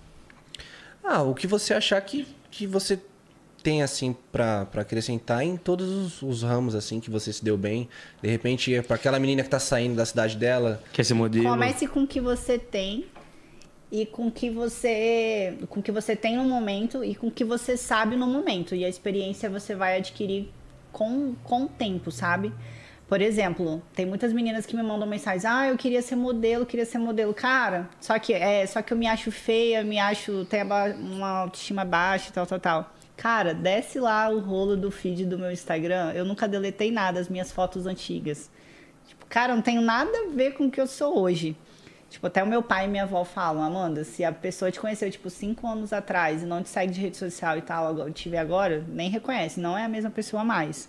[1.02, 3.01] Ah, o que você achar que, que você
[3.66, 7.59] tem, assim, pra, pra acrescentar em todos os, os ramos, assim, que você se deu
[7.59, 7.88] bem.
[8.22, 10.80] De repente, é pra aquela menina que tá saindo da cidade dela.
[10.93, 11.48] Quer ser modelo?
[11.48, 13.06] Comece com o que você tem
[13.90, 17.30] e com o que você com o que você tem no momento e com o
[17.30, 20.48] que você sabe no momento e a experiência você vai adquirir
[20.93, 22.52] com, com o tempo, sabe?
[23.09, 26.86] Por exemplo, tem muitas meninas que me mandam mensagens: "Ah, eu queria ser modelo, queria
[26.86, 27.34] ser modelo".
[27.34, 31.28] Cara, só que é, só que eu me acho feia, me acho tenho aba- uma
[31.40, 32.95] autoestima baixa e tal, tal, tal.
[33.16, 36.12] Cara, desce lá o rolo do feed do meu Instagram.
[36.12, 38.51] Eu nunca deletei nada as minhas fotos antigas.
[39.06, 41.56] Tipo, cara, não tenho nada a ver com o que eu sou hoje.
[42.10, 45.10] Tipo, até o meu pai e minha avó falam, Amanda, se a pessoa te conheceu,
[45.10, 48.36] tipo, cinco anos atrás e não te segue de rede social e tal, te vê
[48.36, 50.88] agora, nem reconhece, não é a mesma pessoa mais.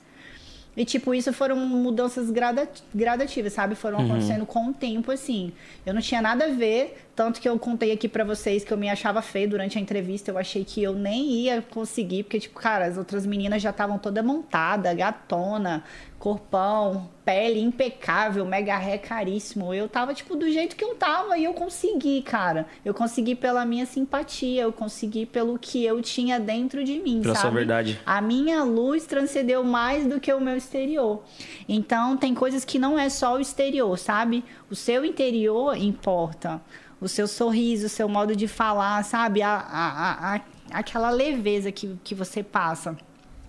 [0.77, 3.73] E, tipo, isso foram mudanças grada- gradativas, sabe?
[3.73, 5.51] Foram acontecendo com o tempo, assim.
[5.83, 8.77] Eu não tinha nada a ver, tanto que eu contei aqui pra vocês que eu
[8.77, 10.29] me achava feia durante a entrevista.
[10.29, 13.97] Eu achei que eu nem ia conseguir, porque, tipo, cara, as outras meninas já estavam
[13.97, 15.83] toda montada, gatona,
[16.19, 19.73] corpão, pele impecável, mega ré caríssimo.
[19.73, 22.65] Eu tava, tipo, do jeito que eu tava e eu consegui, cara.
[22.83, 27.35] Eu consegui pela minha simpatia, eu consegui pelo que eu tinha dentro de mim, Pela
[27.35, 27.41] sabe?
[27.47, 27.99] sua verdade.
[28.05, 31.23] A minha luz transcendeu mais do que o meu exterior.
[31.69, 34.43] Então, tem coisas que não é só o exterior, sabe?
[34.69, 36.59] O seu interior importa.
[36.99, 39.41] O seu sorriso, o seu modo de falar, sabe?
[39.43, 39.87] A, a,
[40.33, 40.41] a- a-
[40.71, 42.97] aquela leveza que, que você passa.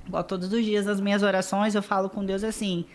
[0.09, 2.87] Igual todos os dias nas minhas orações, eu falo com Deus assim: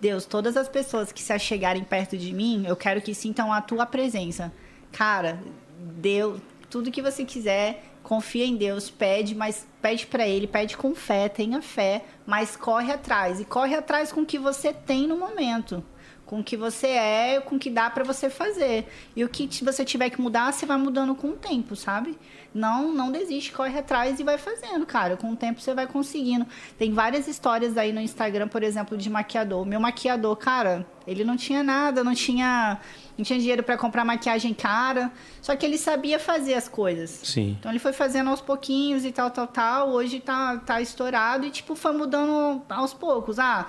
[0.00, 3.62] Deus, todas as pessoas que se achegarem perto de mim, eu quero que sintam a
[3.62, 4.52] tua presença.
[4.90, 5.40] Cara,
[5.78, 10.94] Deus, tudo que você quiser, confia em Deus, pede, mas pede pra ele, pede com
[10.94, 15.16] fé, tenha fé, mas corre atrás e corre atrás com o que você tem no
[15.16, 15.84] momento.
[16.26, 18.88] Com o que você é, com o que dá pra você fazer.
[19.14, 22.18] E o que você tiver que mudar, você vai mudando com o tempo, sabe?
[22.52, 25.16] Não, não desiste, corre atrás e vai fazendo, cara.
[25.16, 26.46] Com o tempo você vai conseguindo.
[26.78, 29.64] Tem várias histórias aí no Instagram, por exemplo, de maquiador.
[29.64, 32.80] Meu maquiador, cara, ele não tinha nada, não tinha,
[33.16, 37.10] não tinha dinheiro pra comprar maquiagem cara, só que ele sabia fazer as coisas.
[37.22, 37.56] Sim.
[37.60, 39.90] Então ele foi fazendo aos pouquinhos e tal, tal, tal.
[39.90, 43.38] Hoje tá, tá estourado e, tipo, foi mudando aos poucos.
[43.38, 43.66] Ah,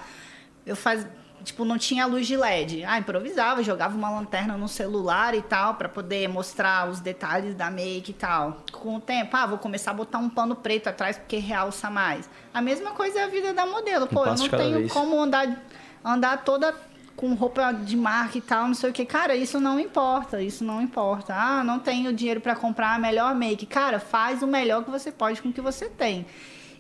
[0.66, 1.06] eu faz...
[1.44, 2.84] Tipo, não tinha luz de LED.
[2.84, 7.70] Ah, improvisava, jogava uma lanterna no celular e tal, pra poder mostrar os detalhes da
[7.70, 8.64] make e tal.
[8.72, 12.30] Com o tempo, ah, vou começar a botar um pano preto atrás porque realça mais.
[12.54, 14.08] A mesma coisa é a vida da modelo.
[14.08, 14.92] Pô, eu passo não tenho vez.
[14.92, 15.64] como andar,
[16.04, 16.74] andar toda
[17.16, 19.04] com roupa de marca e tal, não sei o que.
[19.04, 21.34] Cara, isso não importa, isso não importa.
[21.34, 23.66] Ah, não tenho dinheiro pra comprar a melhor make.
[23.66, 26.26] Cara, faz o melhor que você pode com o que você tem.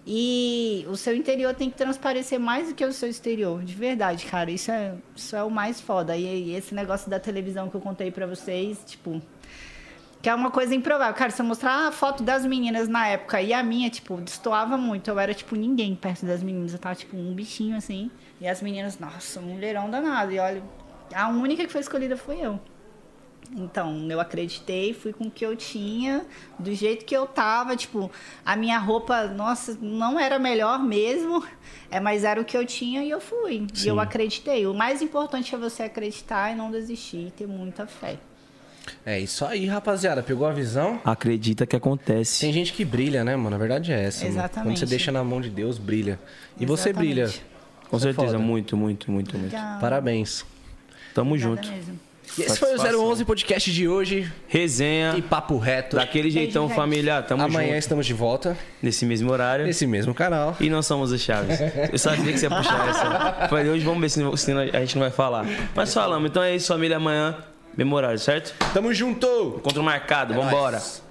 [0.09, 4.25] E o seu interior tem que transparecer mais do que o seu exterior, de verdade,
[4.25, 4.49] cara.
[4.49, 6.15] Isso é, isso é o mais foda.
[6.15, 9.21] E, e esse negócio da televisão que eu contei pra vocês, tipo,
[10.21, 11.13] que é uma coisa improvável.
[11.13, 14.77] Cara, se eu mostrar a foto das meninas na época e a minha, tipo, destoava
[14.77, 15.09] muito.
[15.09, 16.71] Eu era, tipo, ninguém perto das meninas.
[16.71, 18.09] Eu tava, tipo, um bichinho assim.
[18.39, 20.31] E as meninas, nossa, mulherão danado.
[20.31, 20.63] E olha,
[21.13, 22.57] a única que foi escolhida foi eu.
[23.55, 26.25] Então, eu acreditei, fui com o que eu tinha,
[26.59, 28.11] do jeito que eu tava, tipo,
[28.45, 31.43] a minha roupa, nossa, não era melhor mesmo,
[31.89, 33.65] é, mas era o que eu tinha e eu fui.
[33.73, 33.89] E Sim.
[33.89, 34.67] eu acreditei.
[34.67, 38.17] O mais importante é você acreditar e não desistir, e ter muita fé.
[39.05, 40.23] É isso aí, rapaziada.
[40.23, 41.01] Pegou a visão?
[41.03, 42.39] Acredita que acontece.
[42.41, 43.55] Tem gente que brilha, né, mano?
[43.55, 44.23] A verdade é essa.
[44.23, 44.37] mano.
[44.37, 44.69] Exatamente.
[44.69, 46.19] Quando você deixa na mão de Deus, brilha.
[46.57, 47.13] E você Exatamente.
[47.13, 47.25] brilha
[47.89, 48.39] Com Isso é certeza, foda.
[48.39, 49.55] muito, muito, muito, muito.
[49.81, 50.45] Parabéns.
[51.13, 51.69] Tamo Obrigada junto.
[51.69, 51.99] mesmo.
[52.37, 53.07] E esse foi o Satisfação.
[53.09, 54.31] 011 podcast de hoje.
[54.47, 55.15] Resenha.
[55.17, 55.95] E papo reto.
[55.95, 57.21] Daquele jeitão, família.
[57.23, 57.79] Tamo Amanhã junto.
[57.79, 59.65] estamos de volta Nesse mesmo horário.
[59.65, 60.55] nesse mesmo canal.
[60.59, 61.59] E nós somos os Chaves.
[61.91, 63.47] Eu sabia que você ia puxar essa.
[63.47, 65.45] Falei, hoje vamos ver se, se a gente não vai falar.
[65.75, 66.29] Mas falamos.
[66.29, 66.97] Então é isso, família.
[66.97, 67.35] Amanhã,
[67.75, 68.53] mesmo horário, certo?
[68.73, 69.55] Tamo junto!
[69.57, 70.33] Encontro marcado.
[70.33, 70.77] É Vambora.
[70.77, 71.06] nóis.